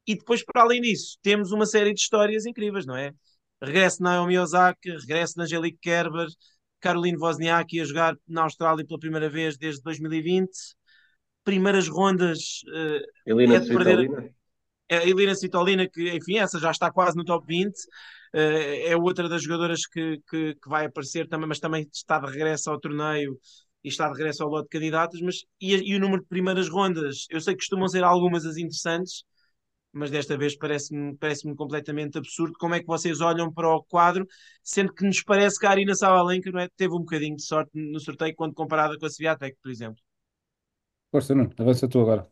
E 0.07 0.15
depois, 0.15 0.45
para 0.45 0.63
além 0.63 0.81
disso, 0.81 1.19
temos 1.23 1.51
uma 1.51 1.67
série 1.67 1.93
de 1.95 2.01
histórias 2.01 2.45
incríveis, 2.47 2.87
não 2.87 2.97
é? 2.97 3.13
Regresso 3.63 3.99
de 3.99 4.05
Naomi 4.05 4.39
Osaka, 4.39 4.79
regresso 4.85 5.35
de 5.35 5.43
Angelique 5.43 5.79
Kerber, 5.81 6.29
Caroline 6.85 7.17
Wozniacki 7.17 7.81
a 7.81 7.85
jogar 7.87 8.15
na 8.29 8.43
Austrália 8.43 8.85
pela 8.85 9.01
primeira 9.01 9.31
vez 9.31 9.57
desde 9.57 9.83
2020. 9.83 10.51
Primeiras 11.43 11.89
rondas. 11.89 12.61
Uh, 12.69 13.01
Helena 13.27 13.57
é 13.57 13.61
de 13.61 13.69
perder. 13.69 14.35
a 14.93 14.97
Elina 14.97 15.35
Citolina, 15.35 15.89
que 15.89 16.11
enfim, 16.15 16.37
essa 16.37 16.59
já 16.59 16.71
está 16.71 16.93
quase 16.93 17.17
no 17.17 17.25
top 17.25 17.47
20, 17.47 17.73
eh, 18.35 18.91
é 18.91 18.97
outra 18.97 19.31
das 19.31 19.43
jogadoras 19.43 19.87
que, 19.87 20.21
que, 20.29 20.55
que, 20.57 20.69
vai 20.69 20.85
aparecer 20.85 21.27
também, 21.27 21.49
mas 21.49 21.59
também 21.59 21.89
está 21.91 22.19
de 22.19 22.31
regresso 22.31 22.71
ao 22.71 22.79
torneio 22.79 23.39
e 23.83 23.89
está 23.89 24.07
de 24.07 24.19
regresso 24.19 24.43
ao 24.43 24.51
lote 24.51 24.65
de 24.65 24.79
candidatos. 24.79 25.23
Mas, 25.23 25.37
e, 25.59 25.75
e 25.75 25.97
o 25.97 26.01
número 26.01 26.21
de 26.21 26.29
primeiras 26.29 26.69
rondas? 26.69 27.27
Eu 27.31 27.41
sei 27.41 27.55
que 27.55 27.61
costumam 27.61 27.89
ser 27.89 28.05
algumas 28.05 28.45
as 28.45 28.59
interessantes, 28.59 29.25
mas 29.95 30.11
desta 30.11 30.37
vez 30.37 30.57
parece-me 30.57 31.17
parece 31.17 31.53
completamente 31.55 32.19
absurdo 32.19 32.55
como 32.59 32.75
é 32.75 32.81
que 32.81 32.87
vocês 32.87 33.21
olham 33.21 33.53
para 33.53 33.69
o 33.69 33.83
quadro, 33.83 34.27
sendo 34.63 34.93
que 34.93 35.05
nos 35.05 35.23
parece 35.23 35.59
que 35.59 35.67
a 35.67 35.71
Arina 35.71 35.95
Sabalenka 35.95 36.51
não 36.51 36.61
é, 36.61 36.69
teve 36.77 36.95
um 36.95 37.01
bocadinho 37.01 37.37
de 37.37 37.45
sorte 37.45 37.71
no 37.75 38.01
sorteio 38.01 38.35
quando 38.35 38.55
comparada 38.55 38.99
com 38.99 39.07
a 39.07 39.11
Sviatek, 39.11 39.57
por 39.63 39.71
exemplo. 39.71 40.03
Força, 41.11 41.35
não, 41.35 41.49
avança 41.59 41.89
tu 41.89 42.01
agora. 42.01 42.27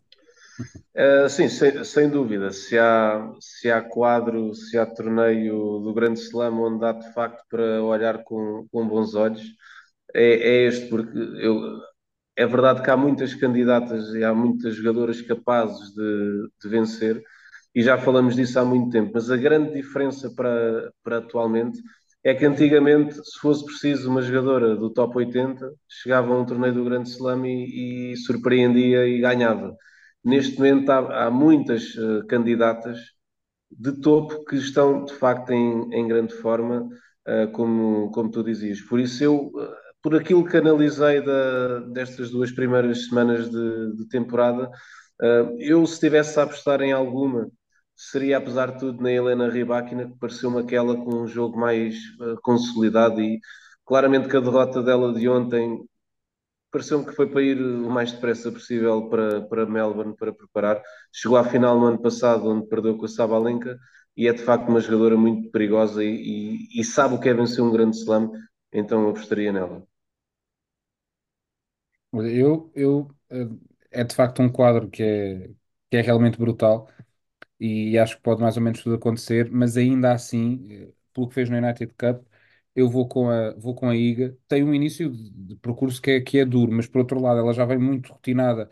Uh, 0.95 1.29
sim, 1.29 1.49
sem, 1.49 1.83
sem, 1.85 2.11
dúvida. 2.11 2.51
Se 2.53 2.79
há, 2.79 3.33
se 3.41 3.71
há 3.71 3.81
quadro, 3.81 4.55
se 4.55 4.77
há 4.77 4.85
torneio 4.85 5.81
do 5.81 5.95
Grande 5.95 6.21
Slam 6.21 6.61
onde 6.61 6.85
há 6.85 6.93
de 6.93 7.13
facto 7.15 7.43
para 7.49 7.83
olhar 7.83 8.23
com, 8.25 8.67
com 8.71 8.87
bons 8.87 9.15
olhos, 9.15 9.43
é, 10.15 10.25
é 10.25 10.67
este, 10.67 10.89
porque 10.89 11.17
eu, 11.17 11.81
é 12.37 12.47
verdade 12.47 12.83
que 12.83 12.91
há 12.91 12.97
muitas 12.97 13.35
candidatas 13.35 14.15
e 14.15 14.25
há 14.25 14.35
muitas 14.35 14.75
jogadoras 14.75 15.21
capazes 15.23 15.95
de, 15.95 16.49
de 16.63 16.69
vencer, 16.69 17.23
e 17.75 17.83
já 17.83 17.97
falamos 17.99 18.37
disso 18.37 18.59
há 18.59 18.65
muito 18.65 18.91
tempo, 18.91 19.13
mas 19.15 19.31
a 19.31 19.37
grande 19.37 19.73
diferença 19.73 20.31
para, 20.35 20.93
para 21.03 21.19
atualmente 21.19 21.81
é 22.25 22.35
que 22.35 22.47
antigamente, 22.47 23.15
se 23.15 23.39
fosse 23.41 23.65
preciso 23.65 24.09
uma 24.11 24.23
jogadora 24.23 24.77
do 24.77 24.91
top 24.91 25.17
80, 25.19 25.73
chegava 25.89 26.33
a 26.33 26.39
um 26.39 26.47
torneio 26.47 26.75
do 26.75 26.85
Grande 26.85 27.09
Slam 27.09 27.45
e, 27.47 28.13
e 28.13 28.17
surpreendia 28.19 29.07
e 29.09 29.21
ganhava. 29.21 29.77
Neste 30.25 30.57
momento 30.57 30.91
há, 30.91 31.27
há 31.27 31.31
muitas 31.31 31.95
uh, 31.97 32.25
candidatas 32.29 32.99
de 33.71 34.01
topo 34.01 34.45
que 34.45 34.57
estão 34.57 35.05
de 35.05 35.15
facto 35.15 35.51
em, 35.51 35.93
em 35.93 36.07
grande 36.07 36.35
forma, 36.35 36.89
uh, 37.29 37.51
como, 37.53 38.11
como 38.13 38.31
tu 38.31 38.45
dizias. 38.45 38.81
Por 38.83 39.01
isso 39.01 39.25
eu, 39.25 39.47
uh, 39.47 39.75
por 40.03 40.15
aquilo 40.15 40.45
que 40.45 40.57
analisei 40.57 41.21
da, 41.23 41.81
destas 41.93 42.31
duas 42.31 42.53
primeiras 42.53 43.07
semanas 43.07 43.51
de, 43.51 43.97
de 43.97 44.09
temporada, 44.09 44.71
eu 45.59 45.87
se 45.87 46.01
tivesse 46.01 46.41
a 46.41 46.43
apostar 46.43 46.81
em 46.83 46.91
alguma, 46.91 47.49
seria 48.11 48.39
apesar 48.39 48.73
de 48.73 48.79
tudo 48.81 49.03
na 49.03 49.11
Helena 49.11 49.49
Rybakina, 49.49 50.09
que 50.09 50.19
pareceu-me 50.19 50.61
aquela 50.61 50.97
com 50.97 51.23
um 51.23 51.27
jogo 51.27 51.59
mais 51.59 51.97
consolidado 52.43 53.21
e 53.21 53.41
claramente 53.85 54.29
que 54.29 54.37
a 54.37 54.41
derrota 54.41 54.83
dela 54.83 55.13
de 55.13 55.29
ontem 55.29 55.85
pareceu-me 56.71 57.05
que 57.05 57.13
foi 57.13 57.29
para 57.29 57.43
ir 57.43 57.61
o 57.61 57.91
mais 57.91 58.13
depressa 58.13 58.51
possível 58.51 59.09
para, 59.09 59.43
para 59.43 59.67
Melbourne 59.67 60.17
para 60.17 60.33
preparar. 60.33 60.83
Chegou 61.13 61.37
à 61.37 61.45
final 61.45 61.79
no 61.79 61.87
ano 61.87 62.01
passado, 62.01 62.49
onde 62.49 62.67
perdeu 62.67 62.97
com 62.97 63.05
a 63.05 63.09
Sabalenka, 63.09 63.79
e 64.17 64.27
é 64.27 64.33
de 64.33 64.43
facto 64.43 64.69
uma 64.69 64.81
jogadora 64.81 65.17
muito 65.17 65.51
perigosa 65.51 66.03
e, 66.03 66.69
e, 66.75 66.81
e 66.81 66.85
sabe 66.85 67.15
o 67.15 67.21
que 67.21 67.29
é 67.29 67.35
vencer 67.35 67.63
um 67.63 67.71
grande 67.71 67.97
slam, 67.97 68.31
então 68.73 69.03
eu 69.03 69.11
apostaria 69.11 69.53
nela. 69.53 69.87
Eu, 72.15 72.71
eu, 72.75 73.09
eh, 73.31 73.49
é 73.91 74.05
de 74.05 74.15
facto 74.15 74.43
um 74.43 74.51
quadro 74.51 74.91
que 74.91 75.03
é, 75.03 75.51
que 75.91 75.97
é 75.97 76.01
realmente 76.01 76.39
brutal 76.39 76.89
e 77.93 77.99
acho 77.99 78.17
que 78.17 78.23
pode 78.23 78.41
mais 78.43 78.57
ou 78.57 78.63
menos 78.63 78.83
tudo 78.83 78.97
acontecer, 78.97 79.51
mas 79.51 79.77
ainda 79.77 80.13
assim, 80.13 80.67
eh, 80.71 80.93
pelo 81.13 81.29
que 81.29 81.35
fez 81.35 81.51
no 81.51 81.57
United 81.57 81.93
Cup, 81.95 82.25
eu 82.75 82.89
vou 82.89 83.07
com 83.09 83.29
a, 83.31 83.53
vou 83.55 83.75
com 83.75 83.89
a 83.89 83.97
IGA. 83.97 84.37
Tem 84.49 84.65
um 84.65 84.75
início 84.75 85.11
de, 85.11 85.57
percurso 85.57 86.01
que 86.01 86.11
é, 86.13 86.21
que 86.21 86.39
é 86.39 86.45
duro, 86.45 86.73
mas 86.73 86.87
por 86.87 86.99
outro 87.01 87.21
lado, 87.21 87.41
ela 87.41 87.53
já 87.53 87.65
vem 87.65 87.79
muito 87.79 88.13
rotinada 88.13 88.69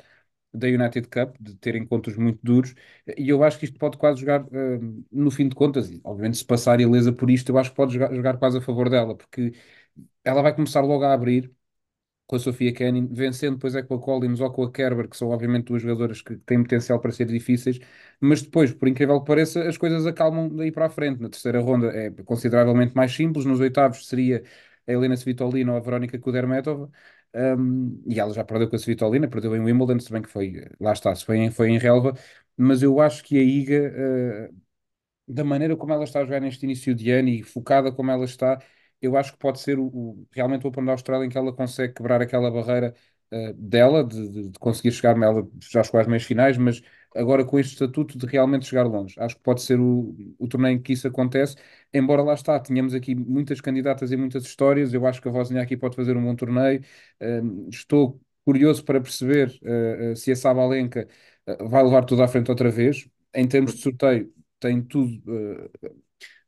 da 0.52 0.66
United 0.68 1.08
Cup, 1.08 1.36
de 1.40 1.54
ter 1.56 1.76
encontros 1.76 2.16
muito 2.16 2.40
duros, 2.42 2.74
e 3.16 3.28
eu 3.28 3.44
acho 3.44 3.58
que 3.58 3.64
isto 3.66 3.78
pode 3.78 3.96
quase 3.98 4.20
jogar, 4.20 4.42
uh, 4.44 5.04
no 5.12 5.30
fim 5.30 5.48
de 5.48 5.54
contas, 5.54 5.90
e 5.90 6.00
obviamente 6.04 6.38
se 6.38 6.44
passar 6.44 6.80
ilesa 6.80 7.12
por 7.12 7.30
isto, 7.30 7.50
eu 7.52 7.58
acho 7.58 7.70
que 7.70 7.76
pode 7.76 7.94
jogar, 7.94 8.12
jogar 8.14 8.36
quase 8.38 8.58
a 8.58 8.60
favor 8.60 8.88
dela, 8.90 9.14
porque 9.16 9.52
ela 10.24 10.42
vai 10.42 10.54
começar 10.54 10.80
logo 10.82 11.04
a 11.04 11.12
abrir, 11.12 11.52
com 12.30 12.36
a 12.36 12.38
Sofia 12.38 12.72
Kenin, 12.72 13.08
vencendo 13.10 13.54
depois 13.56 13.74
é 13.74 13.82
com 13.82 13.94
a 13.96 14.00
Collins 14.00 14.40
ou 14.40 14.52
com 14.52 14.62
a 14.62 14.70
Kerber, 14.70 15.08
que 15.08 15.16
são 15.16 15.30
obviamente 15.30 15.64
duas 15.64 15.82
jogadoras 15.82 16.22
que 16.22 16.36
têm 16.36 16.62
potencial 16.62 17.00
para 17.00 17.10
ser 17.10 17.26
difíceis, 17.26 17.80
mas 18.20 18.40
depois, 18.40 18.72
por 18.72 18.86
incrível 18.88 19.20
que 19.20 19.26
pareça, 19.26 19.68
as 19.68 19.76
coisas 19.76 20.06
acalmam 20.06 20.48
daí 20.48 20.70
para 20.70 20.86
a 20.86 20.90
frente. 20.90 21.20
Na 21.20 21.28
terceira 21.28 21.60
ronda 21.60 21.88
é 21.88 22.10
consideravelmente 22.24 22.94
mais 22.94 23.12
simples, 23.12 23.44
nos 23.44 23.58
oitavos 23.58 24.06
seria 24.06 24.44
a 24.86 24.92
Helena 24.92 25.16
Svitolina 25.16 25.72
ou 25.72 25.78
a 25.78 25.80
Verónica 25.80 26.18
Kudermetova, 26.20 26.88
um, 27.34 28.00
e 28.06 28.20
ela 28.20 28.32
já 28.32 28.44
perdeu 28.44 28.68
com 28.70 28.76
a 28.76 28.78
Svitolina, 28.78 29.26
perdeu 29.28 29.54
em 29.56 29.60
Wimbledon, 29.60 29.98
se 29.98 30.12
bem 30.12 30.22
que 30.22 30.28
foi, 30.28 30.64
lá 30.80 30.92
está, 30.92 31.12
se 31.14 31.24
foi 31.24 31.36
em, 31.38 31.50
foi 31.50 31.70
em 31.70 31.78
relva, 31.78 32.14
mas 32.56 32.80
eu 32.82 33.00
acho 33.00 33.24
que 33.24 33.36
a 33.38 33.42
Iga, 33.42 34.50
uh, 34.50 34.54
da 35.28 35.44
maneira 35.44 35.76
como 35.76 35.92
ela 35.92 36.04
está 36.04 36.20
a 36.20 36.24
jogar 36.24 36.40
neste 36.40 36.64
início 36.64 36.94
de 36.94 37.10
ano 37.10 37.28
e 37.28 37.42
focada 37.42 37.92
como 37.92 38.10
ela 38.10 38.24
está, 38.24 38.60
eu 39.00 39.16
acho 39.16 39.32
que 39.32 39.38
pode 39.38 39.60
ser 39.60 39.78
o, 39.78 39.86
o, 39.86 40.26
realmente 40.32 40.64
o 40.66 40.68
Open 40.68 40.84
da 40.84 40.92
Austrália 40.92 41.26
em 41.26 41.28
que 41.28 41.38
ela 41.38 41.52
consegue 41.52 41.94
quebrar 41.94 42.20
aquela 42.20 42.50
barreira 42.50 42.94
uh, 43.32 43.52
dela, 43.54 44.04
de, 44.04 44.28
de, 44.28 44.48
de, 44.50 44.58
conseguir 44.58 44.92
chegar, 44.92 45.16
ela 45.20 45.48
já 45.60 45.82
chegou 45.82 46.00
às 46.00 46.06
meias 46.06 46.24
finais, 46.24 46.56
mas 46.58 46.82
agora 47.14 47.44
com 47.44 47.58
este 47.58 47.72
estatuto 47.72 48.18
de 48.18 48.26
realmente 48.26 48.66
chegar 48.66 48.84
longe. 48.86 49.14
Acho 49.18 49.36
que 49.36 49.42
pode 49.42 49.62
ser 49.62 49.80
o, 49.80 50.14
o 50.38 50.48
torneio 50.48 50.76
em 50.76 50.82
que 50.82 50.92
isso 50.92 51.08
acontece, 51.08 51.56
embora 51.92 52.22
lá 52.22 52.34
está, 52.34 52.58
tínhamos 52.60 52.94
aqui 52.94 53.14
muitas 53.14 53.60
candidatas 53.60 54.12
e 54.12 54.16
muitas 54.16 54.44
histórias, 54.44 54.92
eu 54.94 55.06
acho 55.06 55.20
que 55.20 55.28
a 55.28 55.32
Vozinha 55.32 55.62
aqui 55.62 55.76
pode 55.76 55.96
fazer 55.96 56.16
um 56.16 56.24
bom 56.24 56.34
torneio, 56.36 56.80
uh, 57.20 57.68
estou 57.70 58.20
curioso 58.44 58.84
para 58.84 59.00
perceber 59.00 59.48
uh, 59.62 60.16
se 60.16 60.30
a 60.32 60.36
Sabalenka 60.36 61.08
vai 61.68 61.82
levar 61.82 62.04
tudo 62.04 62.22
à 62.22 62.28
frente 62.28 62.50
outra 62.50 62.70
vez, 62.70 63.08
em 63.34 63.46
termos 63.46 63.74
de 63.74 63.80
sorteio, 63.80 64.32
tem 64.60 64.82
tudo 64.82 65.20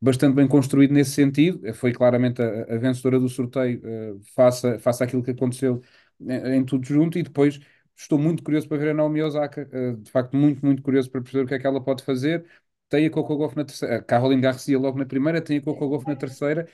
bastante 0.00 0.34
bem 0.34 0.48
construído 0.48 0.92
nesse 0.92 1.12
sentido. 1.12 1.72
Foi 1.74 1.92
claramente 1.92 2.42
a, 2.42 2.74
a 2.74 2.78
vencedora 2.78 3.18
do 3.20 3.28
sorteio, 3.28 3.80
uh, 4.16 4.20
faça, 4.34 4.78
faça 4.78 5.04
aquilo 5.04 5.22
que 5.22 5.30
aconteceu 5.30 5.82
em, 6.20 6.56
em, 6.56 6.64
tudo 6.64 6.84
junto, 6.86 7.18
e 7.18 7.22
depois 7.22 7.60
estou 7.96 8.18
muito 8.18 8.42
curioso 8.42 8.68
para 8.68 8.78
ver 8.78 8.90
a 8.90 8.94
Naomi 8.94 9.22
Osaka, 9.22 9.68
uh, 9.72 9.96
de 9.96 10.10
facto, 10.10 10.36
muito, 10.36 10.64
muito 10.64 10.82
curioso 10.82 11.10
para 11.10 11.20
perceber 11.22 11.44
o 11.44 11.48
que 11.48 11.54
é 11.54 11.58
que 11.58 11.66
ela 11.66 11.82
pode 11.82 12.02
fazer. 12.04 12.46
Tem 12.88 13.06
a 13.06 13.10
Coco 13.10 13.36
Golf 13.36 13.54
na 13.56 13.64
terceira, 13.64 13.96
a 13.96 14.02
Caroline 14.02 14.42
Garcia 14.42 14.78
logo 14.78 14.98
na 14.98 15.06
primeira, 15.06 15.40
tem 15.40 15.58
a 15.58 15.62
Coco 15.62 15.88
Golf 15.88 16.04
na 16.06 16.16
terceira, 16.16 16.68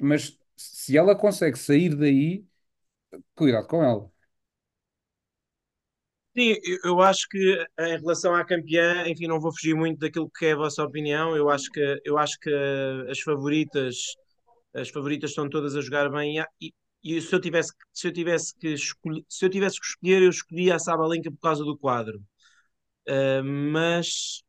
mas 0.00 0.38
se 0.56 0.96
ela 0.98 1.16
consegue 1.16 1.58
sair 1.58 1.94
daí, 1.96 2.46
cuidado 3.36 3.68
com 3.68 3.84
ela. 3.84 4.11
Sim, 6.36 6.54
eu 6.82 7.00
acho 7.02 7.28
que 7.28 7.38
em 7.78 7.98
relação 7.98 8.34
à 8.34 8.42
campeã, 8.44 9.06
enfim, 9.06 9.26
não 9.26 9.38
vou 9.38 9.52
fugir 9.52 9.74
muito 9.74 9.98
daquilo 9.98 10.30
que 10.30 10.46
é 10.46 10.52
a 10.52 10.56
vossa 10.56 10.82
opinião. 10.82 11.36
Eu 11.36 11.50
acho 11.50 11.70
que, 11.70 12.00
eu 12.04 12.16
acho 12.16 12.38
que 12.40 12.50
as 13.10 13.20
favoritas, 13.20 13.96
as 14.74 14.88
favoritas 14.90 15.30
estão 15.30 15.48
todas 15.50 15.76
a 15.76 15.80
jogar 15.82 16.10
bem 16.10 16.42
e, 16.60 16.72
e 17.04 17.20
se 17.22 17.34
eu 17.34 17.40
tivesse, 17.40 17.72
se 17.92 18.08
eu 18.08 18.12
tivesse 18.12 18.54
que 18.58 18.68
escolher, 18.68 19.24
se 19.28 19.44
eu 19.46 19.50
tivesse 19.50 19.80
que 19.80 19.86
escolher, 19.86 20.22
eu 20.22 20.30
escolhia 20.30 20.76
a 20.76 20.78
Sabalenka 20.78 21.30
por 21.30 21.40
causa 21.40 21.64
do 21.64 21.76
quadro. 21.78 22.22
Uh, 23.08 23.42
mas, 23.44 24.42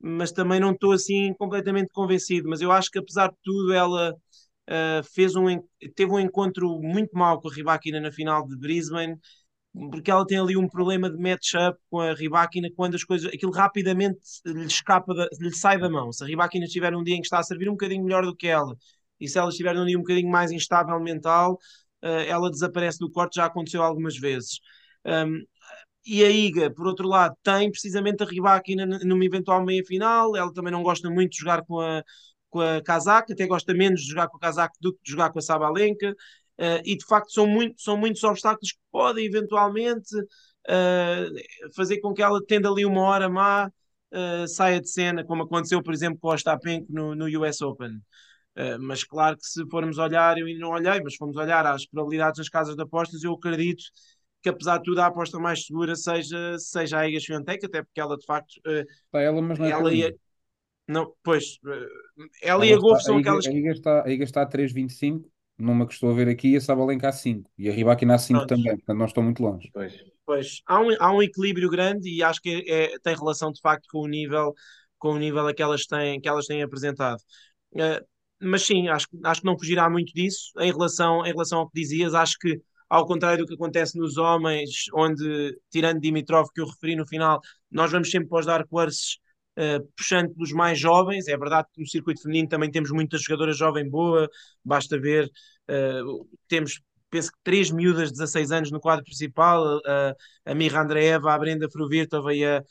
mas 0.00 0.32
também 0.32 0.58
não 0.60 0.72
estou 0.72 0.92
assim 0.92 1.32
completamente 1.34 1.90
convencido. 1.92 2.48
Mas 2.48 2.60
eu 2.60 2.72
acho 2.72 2.90
que 2.90 2.98
apesar 2.98 3.28
de 3.30 3.36
tudo, 3.42 3.72
ela 3.72 4.12
uh, 4.12 5.02
fez 5.14 5.36
um, 5.36 5.46
teve 5.94 6.12
um 6.12 6.18
encontro 6.20 6.80
muito 6.80 7.16
mau 7.16 7.40
com 7.40 7.48
a 7.48 7.52
Rybakina 7.54 8.00
na 8.00 8.12
final 8.12 8.46
de 8.46 8.56
Brisbane 8.58 9.16
porque 9.72 10.10
ela 10.10 10.26
tem 10.26 10.38
ali 10.38 10.56
um 10.56 10.68
problema 10.68 11.10
de 11.10 11.16
match-up 11.16 11.78
com 11.88 12.00
a 12.00 12.12
Ribáquina 12.14 12.68
quando 12.74 12.96
as 12.96 13.04
coisas, 13.04 13.32
aquilo 13.32 13.52
rapidamente 13.52 14.18
lhe 14.44 14.66
escapa, 14.66 15.14
da, 15.14 15.28
lhe 15.38 15.54
sai 15.54 15.78
da 15.78 15.88
mão. 15.88 16.12
Se 16.12 16.24
a 16.24 16.26
Ribáquina 16.26 16.64
estiver 16.64 16.94
um 16.94 17.04
dia 17.04 17.14
em 17.14 17.20
que 17.20 17.26
está 17.26 17.38
a 17.38 17.42
servir 17.42 17.68
um 17.68 17.72
bocadinho 17.72 18.04
melhor 18.04 18.24
do 18.24 18.34
que 18.34 18.48
ela, 18.48 18.76
e 19.20 19.28
se 19.28 19.38
ela 19.38 19.50
estiver 19.50 19.74
num 19.74 19.86
dia 19.86 19.96
um 19.96 20.02
bocadinho 20.02 20.30
mais 20.30 20.50
instável 20.50 20.98
mental, 21.00 21.54
uh, 22.02 22.06
ela 22.26 22.50
desaparece 22.50 22.98
do 22.98 23.10
corte, 23.10 23.36
já 23.36 23.46
aconteceu 23.46 23.82
algumas 23.82 24.16
vezes. 24.16 24.60
Um, 25.06 25.40
e 26.04 26.24
a 26.24 26.30
Iga, 26.30 26.70
por 26.72 26.86
outro 26.86 27.06
lado, 27.06 27.36
tem 27.42 27.70
precisamente 27.70 28.22
a 28.22 28.26
Ribáquina 28.26 28.86
numa 28.86 29.24
eventual 29.24 29.64
meia-final, 29.64 30.34
ela 30.34 30.52
também 30.52 30.72
não 30.72 30.82
gosta 30.82 31.10
muito 31.10 31.32
de 31.32 31.38
jogar 31.38 31.62
com 31.64 31.78
a, 31.78 32.02
com 32.48 32.60
a 32.60 32.82
Kazak, 32.82 33.32
até 33.32 33.46
gosta 33.46 33.74
menos 33.74 34.00
de 34.00 34.08
jogar 34.08 34.28
com 34.28 34.36
a 34.38 34.40
Kazak 34.40 34.74
do 34.80 34.94
que 34.94 35.00
de 35.04 35.10
jogar 35.12 35.30
com 35.30 35.38
a 35.38 35.42
Sabalenka. 35.42 36.14
Uh, 36.60 36.82
e 36.84 36.94
de 36.94 37.06
facto 37.06 37.32
são, 37.32 37.46
muito, 37.46 37.80
são 37.80 37.96
muitos 37.96 38.22
obstáculos 38.22 38.72
que 38.72 38.78
podem 38.92 39.24
eventualmente 39.24 40.14
uh, 40.14 41.72
fazer 41.74 42.00
com 42.00 42.12
que 42.12 42.20
ela 42.20 42.38
tenda 42.44 42.68
ali 42.68 42.84
uma 42.84 43.00
hora 43.00 43.30
má 43.30 43.66
uh, 44.12 44.46
saia 44.46 44.78
de 44.78 44.90
cena, 44.90 45.24
como 45.24 45.44
aconteceu, 45.44 45.82
por 45.82 45.94
exemplo, 45.94 46.18
com 46.20 46.28
o 46.28 46.34
Ostapenko 46.34 46.86
no, 46.92 47.14
no 47.14 47.24
US 47.40 47.62
Open. 47.62 47.98
mas 48.78 49.04
claro 49.04 49.38
que 49.38 49.46
se 49.46 49.66
formos 49.70 49.96
olhar, 49.96 50.36
eu 50.36 50.46
ainda 50.46 50.60
não 50.60 50.68
olhei, 50.68 51.00
mas 51.02 51.14
se 51.14 51.18
formos 51.18 51.38
olhar 51.38 51.64
às 51.64 51.86
probabilidades 51.86 52.36
das 52.36 52.50
casas 52.50 52.76
de 52.76 52.82
apostas, 52.82 53.24
eu 53.24 53.32
acredito 53.32 53.84
que 54.42 54.50
apesar 54.50 54.76
de 54.78 54.84
tudo 54.84 54.98
a 55.00 55.06
aposta 55.06 55.38
mais 55.38 55.64
segura 55.64 55.96
seja, 55.96 56.58
seja 56.58 56.98
a 56.98 57.08
Iga 57.08 57.20
Swiatek, 57.20 57.64
até 57.64 57.82
porque 57.82 58.00
ela 58.00 58.18
de 58.18 58.26
facto 58.26 58.52
ela, 59.14 59.40
mas 59.40 59.58
não 59.58 59.64
é 59.64 59.70
ela 59.70 59.94
ia, 59.94 60.14
não, 60.86 61.14
pois 61.22 61.58
ela, 61.64 61.86
ela 62.42 62.66
e 62.66 62.74
a 62.74 62.78
Golf 62.78 63.00
são 63.00 63.16
aquelas 63.16 63.46
a 63.46 63.50
Iga 63.50 63.70
está, 63.70 64.04
a 64.04 64.10
Iga 64.10 64.24
está 64.24 64.42
a 64.42 64.46
3,25 64.46 65.24
numa 65.60 65.86
que 65.86 65.94
estou 65.94 66.10
a 66.10 66.14
ver 66.14 66.28
aqui, 66.28 66.56
a 66.56 66.60
Sabalenka 66.60 67.08
há 67.08 67.12
5 67.12 67.50
e 67.58 67.68
a 67.68 67.72
Ribakina 67.72 68.14
há 68.14 68.18
5 68.18 68.46
também, 68.46 68.76
portanto 68.76 68.98
não 68.98 69.06
estão 69.06 69.22
muito 69.22 69.42
longe. 69.42 69.70
Pois, 69.72 69.94
pois. 70.24 70.62
Há, 70.66 70.80
um, 70.80 70.96
há 70.98 71.12
um 71.12 71.22
equilíbrio 71.22 71.70
grande 71.70 72.08
e 72.08 72.22
acho 72.22 72.40
que 72.40 72.64
é, 72.68 72.98
tem 72.98 73.14
relação 73.14 73.52
de 73.52 73.60
facto 73.60 73.86
com 73.90 74.00
o 74.00 74.08
nível 74.08 74.54
com 75.00 75.14
o 75.14 75.18
nível 75.18 75.48
a 75.48 75.54
que 75.54 75.62
elas 75.62 75.86
têm, 75.86 76.20
que 76.20 76.28
elas 76.28 76.46
têm 76.46 76.62
apresentado. 76.62 77.18
Uh, 77.72 78.04
mas 78.40 78.62
sim, 78.62 78.88
acho, 78.88 79.06
acho 79.24 79.40
que 79.40 79.46
não 79.46 79.58
fugirá 79.58 79.88
muito 79.90 80.12
disso. 80.12 80.52
Em 80.58 80.70
relação, 80.70 81.26
em 81.26 81.32
relação 81.32 81.60
ao 81.60 81.68
que 81.70 81.80
dizias, 81.80 82.14
acho 82.14 82.38
que, 82.38 82.60
ao 82.88 83.06
contrário 83.06 83.44
do 83.44 83.48
que 83.48 83.54
acontece 83.54 83.98
nos 83.98 84.16
homens, 84.18 84.84
onde, 84.94 85.58
tirando 85.70 86.00
Dimitrov, 86.00 86.48
que 86.54 86.60
eu 86.60 86.66
referi 86.66 86.96
no 86.96 87.06
final, 87.06 87.40
nós 87.70 87.90
vamos 87.90 88.10
sempre 88.10 88.28
para 88.28 88.40
os 88.40 88.46
Dark 88.46 88.66
Horses 88.70 89.18
uh, 89.58 89.86
puxando 89.96 90.32
pelos 90.34 90.52
mais 90.52 90.78
jovens. 90.78 91.28
É 91.28 91.36
verdade 91.36 91.68
que 91.72 91.80
no 91.80 91.86
circuito 91.86 92.22
feminino 92.22 92.48
também 92.48 92.70
temos 92.70 92.90
muita 92.90 93.18
jogadora 93.18 93.52
jovem 93.52 93.88
boa, 93.88 94.28
basta 94.64 94.98
ver, 94.98 95.26
uh, 95.68 96.28
temos 96.48 96.80
penso 97.10 97.32
que 97.32 97.38
três 97.42 97.70
miúdas 97.70 98.12
de 98.12 98.18
16 98.18 98.52
anos 98.52 98.70
no 98.70 98.80
quadro 98.80 99.04
principal, 99.04 99.80
a, 99.84 100.14
a 100.46 100.54
Mirra 100.54 100.82
Andreeva, 100.82 101.32
a 101.32 101.38
Brenda 101.38 101.68
Fruvirtova 101.68 102.32
e 102.32 102.44
a, 102.44 102.62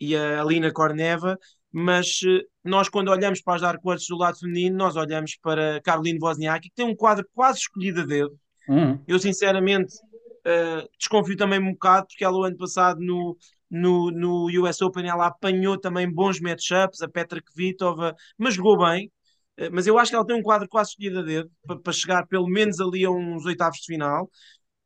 e 0.00 0.16
a 0.16 0.40
Alina 0.40 0.72
Korneva, 0.72 1.38
mas 1.72 2.20
eh, 2.26 2.42
nós 2.64 2.88
quando 2.88 3.08
olhamos 3.08 3.40
para 3.40 3.54
as 3.54 3.60
Dark 3.62 3.84
Horses 3.84 4.08
do 4.08 4.16
lado 4.16 4.38
feminino, 4.38 4.76
nós 4.76 4.96
olhamos 4.96 5.36
para 5.40 5.80
Caroline 5.82 6.18
Wozniacki, 6.20 6.68
que 6.68 6.74
tem 6.74 6.86
um 6.86 6.96
quadro 6.96 7.26
quase 7.34 7.60
escolhido 7.60 8.00
a 8.00 8.06
dedo. 8.06 8.36
Uhum. 8.68 9.00
Eu 9.06 9.18
sinceramente 9.18 9.94
uh, 9.96 10.88
desconfio 10.98 11.36
também 11.36 11.60
um 11.60 11.72
bocado, 11.72 12.06
porque 12.08 12.24
ela 12.24 12.36
o 12.36 12.44
ano 12.44 12.56
passado 12.56 13.00
no, 13.00 13.36
no, 13.70 14.10
no 14.10 14.46
US 14.62 14.82
Open 14.82 15.08
ela 15.08 15.26
apanhou 15.26 15.78
também 15.78 16.10
bons 16.10 16.40
matchups, 16.40 17.02
a 17.02 17.08
Petra 17.08 17.40
Kvitova, 17.42 18.14
mas 18.38 18.54
jogou 18.54 18.78
bem. 18.78 19.10
Eh, 19.56 19.70
mas 19.70 19.86
eu 19.86 19.98
acho 19.98 20.10
que 20.10 20.16
ela 20.16 20.26
tem 20.26 20.36
um 20.36 20.42
quadro 20.42 20.68
quase 20.68 20.90
escolhido 20.90 21.20
a 21.20 21.22
dedo 21.22 21.50
para, 21.66 21.78
para 21.80 21.92
chegar 21.92 22.26
pelo 22.26 22.46
menos 22.48 22.80
ali 22.80 23.04
a 23.04 23.10
uns 23.10 23.44
oitavos 23.44 23.78
de 23.78 23.86
final. 23.86 24.30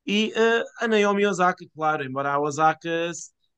E 0.07 0.33
uh, 0.37 0.65
a 0.85 0.89
Naomi 0.89 1.27
Osaka, 1.27 1.65
claro, 1.75 2.05
embora 2.05 2.33
a 2.33 2.41
Osaka 2.41 3.11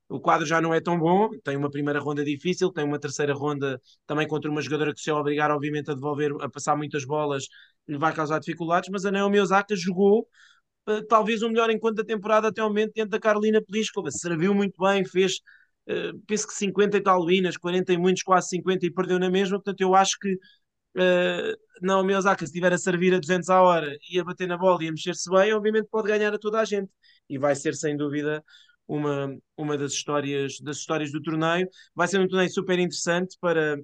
o 0.09 0.21
quadro 0.21 0.47
já 0.47 0.61
não 0.61 0.75
é 0.75 0.81
tão 0.81 0.99
bom, 0.99 1.31
tem 1.43 1.57
uma 1.57 1.71
primeira 1.71 1.99
ronda 1.99 2.23
difícil, 2.25 2.71
tem 2.71 2.85
uma 2.85 2.99
terceira 2.99 3.33
ronda 3.33 3.81
também 4.07 4.29
contra 4.29 4.51
uma 4.51 4.61
jogadora 4.61 4.93
que 4.93 5.01
se 5.01 5.11
obrigar 5.11 5.51
obviamente 5.51 5.91
a 5.91 5.95
devolver, 5.95 6.33
a 6.41 6.51
passar 6.51 6.77
muitas 6.77 7.05
bolas, 7.07 7.45
lhe 7.89 7.97
vai 7.99 8.13
causar 8.15 8.39
dificuldades, 8.39 8.91
mas 8.93 9.07
a 9.07 9.11
Naomi 9.11 9.41
Osaka 9.41 9.75
jogou 9.75 10.29
talvez 11.09 11.43
o 11.43 11.49
melhor 11.49 11.71
enquanto 11.71 11.97
da 11.97 12.05
temporada 12.05 12.49
até 12.49 12.63
o 12.63 12.69
momento 12.69 12.93
dentro 12.95 13.11
da 13.11 13.21
Carolina 13.21 13.63
Pliskova, 13.63 14.11
serviu 14.11 14.55
muito 14.55 14.75
bem, 14.79 15.05
fez 15.05 15.37
uh, 15.89 16.19
penso 16.27 16.47
que 16.47 16.55
50 16.55 16.97
e 16.97 17.01
tal 17.03 17.25
winners, 17.25 17.57
40 17.57 17.93
e 17.93 17.99
muitos, 17.99 18.23
quase 18.23 18.49
50 18.49 18.87
e 18.87 18.91
perdeu 18.91 19.19
na 19.19 19.31
mesma, 19.31 19.59
portanto 19.59 19.81
eu 19.81 19.95
acho 19.95 20.19
que 20.21 20.37
Uh, 20.95 21.57
não, 21.81 22.03
o 22.03 22.17
Osaka, 22.17 22.41
se 22.41 22.53
estiver 22.53 22.73
a 22.73 22.79
servir 22.79 23.15
a 23.15 23.19
200 23.19 23.49
a 23.49 23.63
hora 23.63 23.97
e 24.11 24.21
a 24.21 24.25
bater 24.25 24.47
na 24.47 24.59
bola 24.59 24.85
e 24.85 24.89
a 24.89 24.91
mexer-se 24.91 25.31
bem, 25.31 25.53
obviamente 25.53 25.89
pode 25.91 26.09
ganhar 26.09 26.33
a 26.35 26.39
toda 26.39 26.61
a 26.61 26.65
gente. 26.65 26.91
E 27.29 27.39
vai 27.39 27.55
ser, 27.55 27.75
sem 27.75 27.97
dúvida, 27.97 28.45
uma, 28.87 29.35
uma 29.57 29.77
das, 29.79 29.93
histórias, 29.93 30.59
das 30.61 30.79
histórias 30.79 31.11
do 31.11 31.23
torneio. 31.23 31.67
Vai 31.95 32.09
ser 32.09 32.21
um 32.21 32.29
torneio 32.29 32.51
super 32.51 32.79
interessante 32.79 33.37
para, 33.41 33.79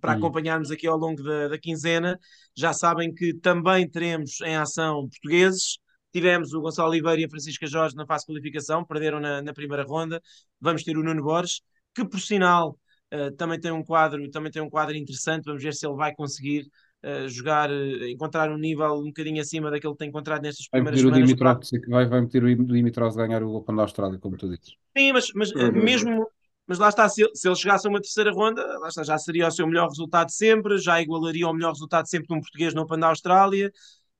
para 0.00 0.14
hum. 0.14 0.16
acompanharmos 0.16 0.70
aqui 0.70 0.86
ao 0.86 0.98
longo 0.98 1.22
da, 1.22 1.48
da 1.48 1.58
quinzena. 1.58 2.18
Já 2.56 2.72
sabem 2.72 3.14
que 3.14 3.34
também 3.34 3.88
teremos 3.88 4.40
em 4.40 4.56
ação 4.56 5.08
portugueses. 5.08 5.78
Tivemos 6.14 6.54
o 6.54 6.60
Gonçalo 6.60 6.90
Oliveira 6.90 7.20
e 7.20 7.24
a 7.24 7.28
Francisca 7.28 7.66
Jorge 7.66 7.96
na 7.96 8.06
fase 8.06 8.22
de 8.22 8.26
qualificação, 8.28 8.84
perderam 8.84 9.18
na, 9.18 9.42
na 9.42 9.52
primeira 9.52 9.82
ronda. 9.82 10.22
Vamos 10.60 10.84
ter 10.84 10.96
o 10.96 11.02
Nuno 11.02 11.20
Borges, 11.20 11.60
que 11.92 12.04
por 12.04 12.20
sinal 12.20 12.78
uh, 13.12 13.32
também 13.32 13.58
tem 13.58 13.72
um 13.72 13.82
quadro, 13.82 14.30
também 14.30 14.52
tem 14.52 14.62
um 14.62 14.70
quadro 14.70 14.94
interessante. 14.94 15.46
Vamos 15.46 15.60
ver 15.60 15.74
se 15.74 15.84
ele 15.84 15.96
vai 15.96 16.14
conseguir 16.14 16.68
uh, 17.04 17.28
jogar, 17.28 17.68
uh, 17.68 18.06
encontrar 18.06 18.48
um 18.48 18.56
nível 18.56 18.94
um 18.94 19.06
bocadinho 19.06 19.40
acima 19.40 19.72
daquele 19.72 19.92
que 19.94 19.98
tem 19.98 20.08
encontrado 20.08 20.42
nestas 20.42 20.68
primeiras 20.68 21.02
vai 21.02 21.10
semanas. 21.10 21.28
Dimitrov, 21.28 21.60
vai, 21.88 22.06
vai 22.06 22.20
meter 22.20 22.44
o 22.44 22.64
Dimitrov 22.64 23.18
a 23.18 23.26
ganhar 23.26 23.42
o 23.42 23.52
Open 23.56 23.74
da 23.74 23.82
Austrália, 23.82 24.16
como 24.20 24.36
tu 24.36 24.48
dizes. 24.48 24.76
Sim, 24.96 25.12
mas, 25.12 25.32
mas 25.34 25.50
uhum. 25.50 25.72
mesmo 25.72 26.28
mas 26.66 26.78
lá 26.78 26.88
está, 26.88 27.06
se 27.08 27.22
ele, 27.22 27.30
se 27.34 27.46
ele, 27.46 27.56
chegasse 27.56 27.86
a 27.86 27.90
uma 27.90 28.00
terceira 28.00 28.32
ronda, 28.32 28.62
lá 28.78 28.88
está, 28.88 29.02
já 29.02 29.18
seria 29.18 29.48
o 29.48 29.50
seu 29.50 29.66
melhor 29.66 29.88
resultado 29.88 30.30
sempre, 30.30 30.78
já 30.78 31.00
igualaria 31.00 31.46
o 31.46 31.52
melhor 31.52 31.72
resultado 31.72 32.08
sempre 32.08 32.28
de 32.28 32.34
um 32.34 32.40
português 32.40 32.72
no 32.72 32.82
Open 32.82 32.98
da 32.98 33.08
Austrália. 33.08 33.70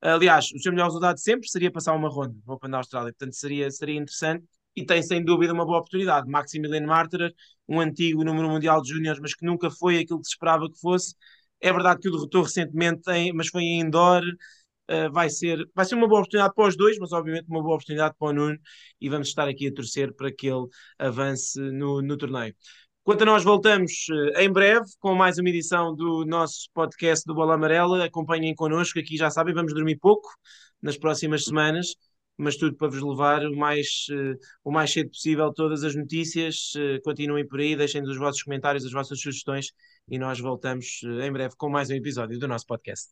Aliás, 0.06 0.50
o 0.52 0.58
seu 0.58 0.70
melhor 0.70 0.86
resultado 0.86 1.18
sempre 1.18 1.48
seria 1.48 1.72
passar 1.72 1.94
uma 1.94 2.08
ronda 2.10 2.34
no 2.46 2.52
Open 2.54 2.70
da 2.70 2.76
Austrália, 2.78 3.10
portanto 3.12 3.34
seria, 3.34 3.70
seria 3.70 3.96
interessante 3.96 4.44
e 4.76 4.84
tem 4.84 5.02
sem 5.02 5.24
dúvida 5.24 5.52
uma 5.52 5.64
boa 5.64 5.78
oportunidade. 5.78 6.28
Maximilian 6.28 6.86
Martyrer, 6.86 7.32
um 7.66 7.80
antigo 7.80 8.22
número 8.22 8.48
mundial 8.50 8.82
de 8.82 8.90
júniores, 8.90 9.18
mas 9.20 9.34
que 9.34 9.46
nunca 9.46 9.70
foi 9.70 9.98
aquilo 10.00 10.20
que 10.20 10.26
se 10.26 10.32
esperava 10.34 10.70
que 10.70 10.78
fosse. 10.78 11.14
É 11.60 11.72
verdade 11.72 12.00
que 12.00 12.08
o 12.08 12.12
derrotou 12.12 12.42
recentemente, 12.42 13.10
em, 13.10 13.32
mas 13.32 13.48
foi 13.48 13.62
em 13.62 13.80
indoor. 13.80 14.22
Uh, 14.90 15.10
vai, 15.10 15.30
ser, 15.30 15.66
vai 15.74 15.86
ser 15.86 15.94
uma 15.94 16.06
boa 16.06 16.20
oportunidade 16.20 16.52
para 16.54 16.68
os 16.68 16.76
dois, 16.76 16.98
mas 16.98 17.10
obviamente 17.10 17.46
uma 17.48 17.62
boa 17.62 17.76
oportunidade 17.76 18.14
para 18.18 18.28
o 18.28 18.32
Nuno 18.34 18.58
e 19.00 19.08
vamos 19.08 19.28
estar 19.28 19.48
aqui 19.48 19.68
a 19.68 19.72
torcer 19.72 20.12
para 20.12 20.30
que 20.30 20.46
ele 20.46 20.66
avance 20.98 21.58
no, 21.58 22.02
no 22.02 22.18
torneio. 22.18 22.54
Quanto 23.04 23.20
a 23.20 23.26
nós, 23.26 23.44
voltamos 23.44 24.06
uh, 24.08 24.40
em 24.40 24.50
breve 24.50 24.86
com 24.98 25.14
mais 25.14 25.36
uma 25.36 25.50
edição 25.50 25.94
do 25.94 26.24
nosso 26.24 26.70
podcast 26.72 27.22
do 27.26 27.34
Bola 27.34 27.52
Amarela. 27.52 28.02
Acompanhem 28.02 28.54
connosco, 28.54 28.98
aqui 28.98 29.18
já 29.18 29.28
sabem, 29.28 29.52
vamos 29.52 29.74
dormir 29.74 29.98
pouco 29.98 30.26
nas 30.80 30.96
próximas 30.96 31.44
semanas 31.44 31.88
mas 32.36 32.56
tudo 32.56 32.76
para 32.76 32.88
vos 32.88 33.00
levar 33.00 33.44
o 33.44 33.54
mais, 33.54 34.06
uh, 34.10 34.36
o 34.64 34.72
mais 34.72 34.92
cedo 34.92 35.10
possível 35.10 35.52
todas 35.52 35.84
as 35.84 35.94
notícias. 35.94 36.72
Uh, 36.74 37.00
continuem 37.04 37.46
por 37.46 37.60
aí, 37.60 37.76
deixem 37.76 38.02
os 38.02 38.16
vossos 38.16 38.42
comentários, 38.42 38.84
as 38.86 38.90
vossas 38.90 39.20
sugestões 39.20 39.70
e 40.08 40.18
nós 40.18 40.40
voltamos 40.40 41.00
em 41.04 41.30
breve 41.30 41.54
com 41.56 41.68
mais 41.68 41.90
um 41.90 41.94
episódio 41.94 42.38
do 42.38 42.48
nosso 42.48 42.66
podcast. 42.66 43.10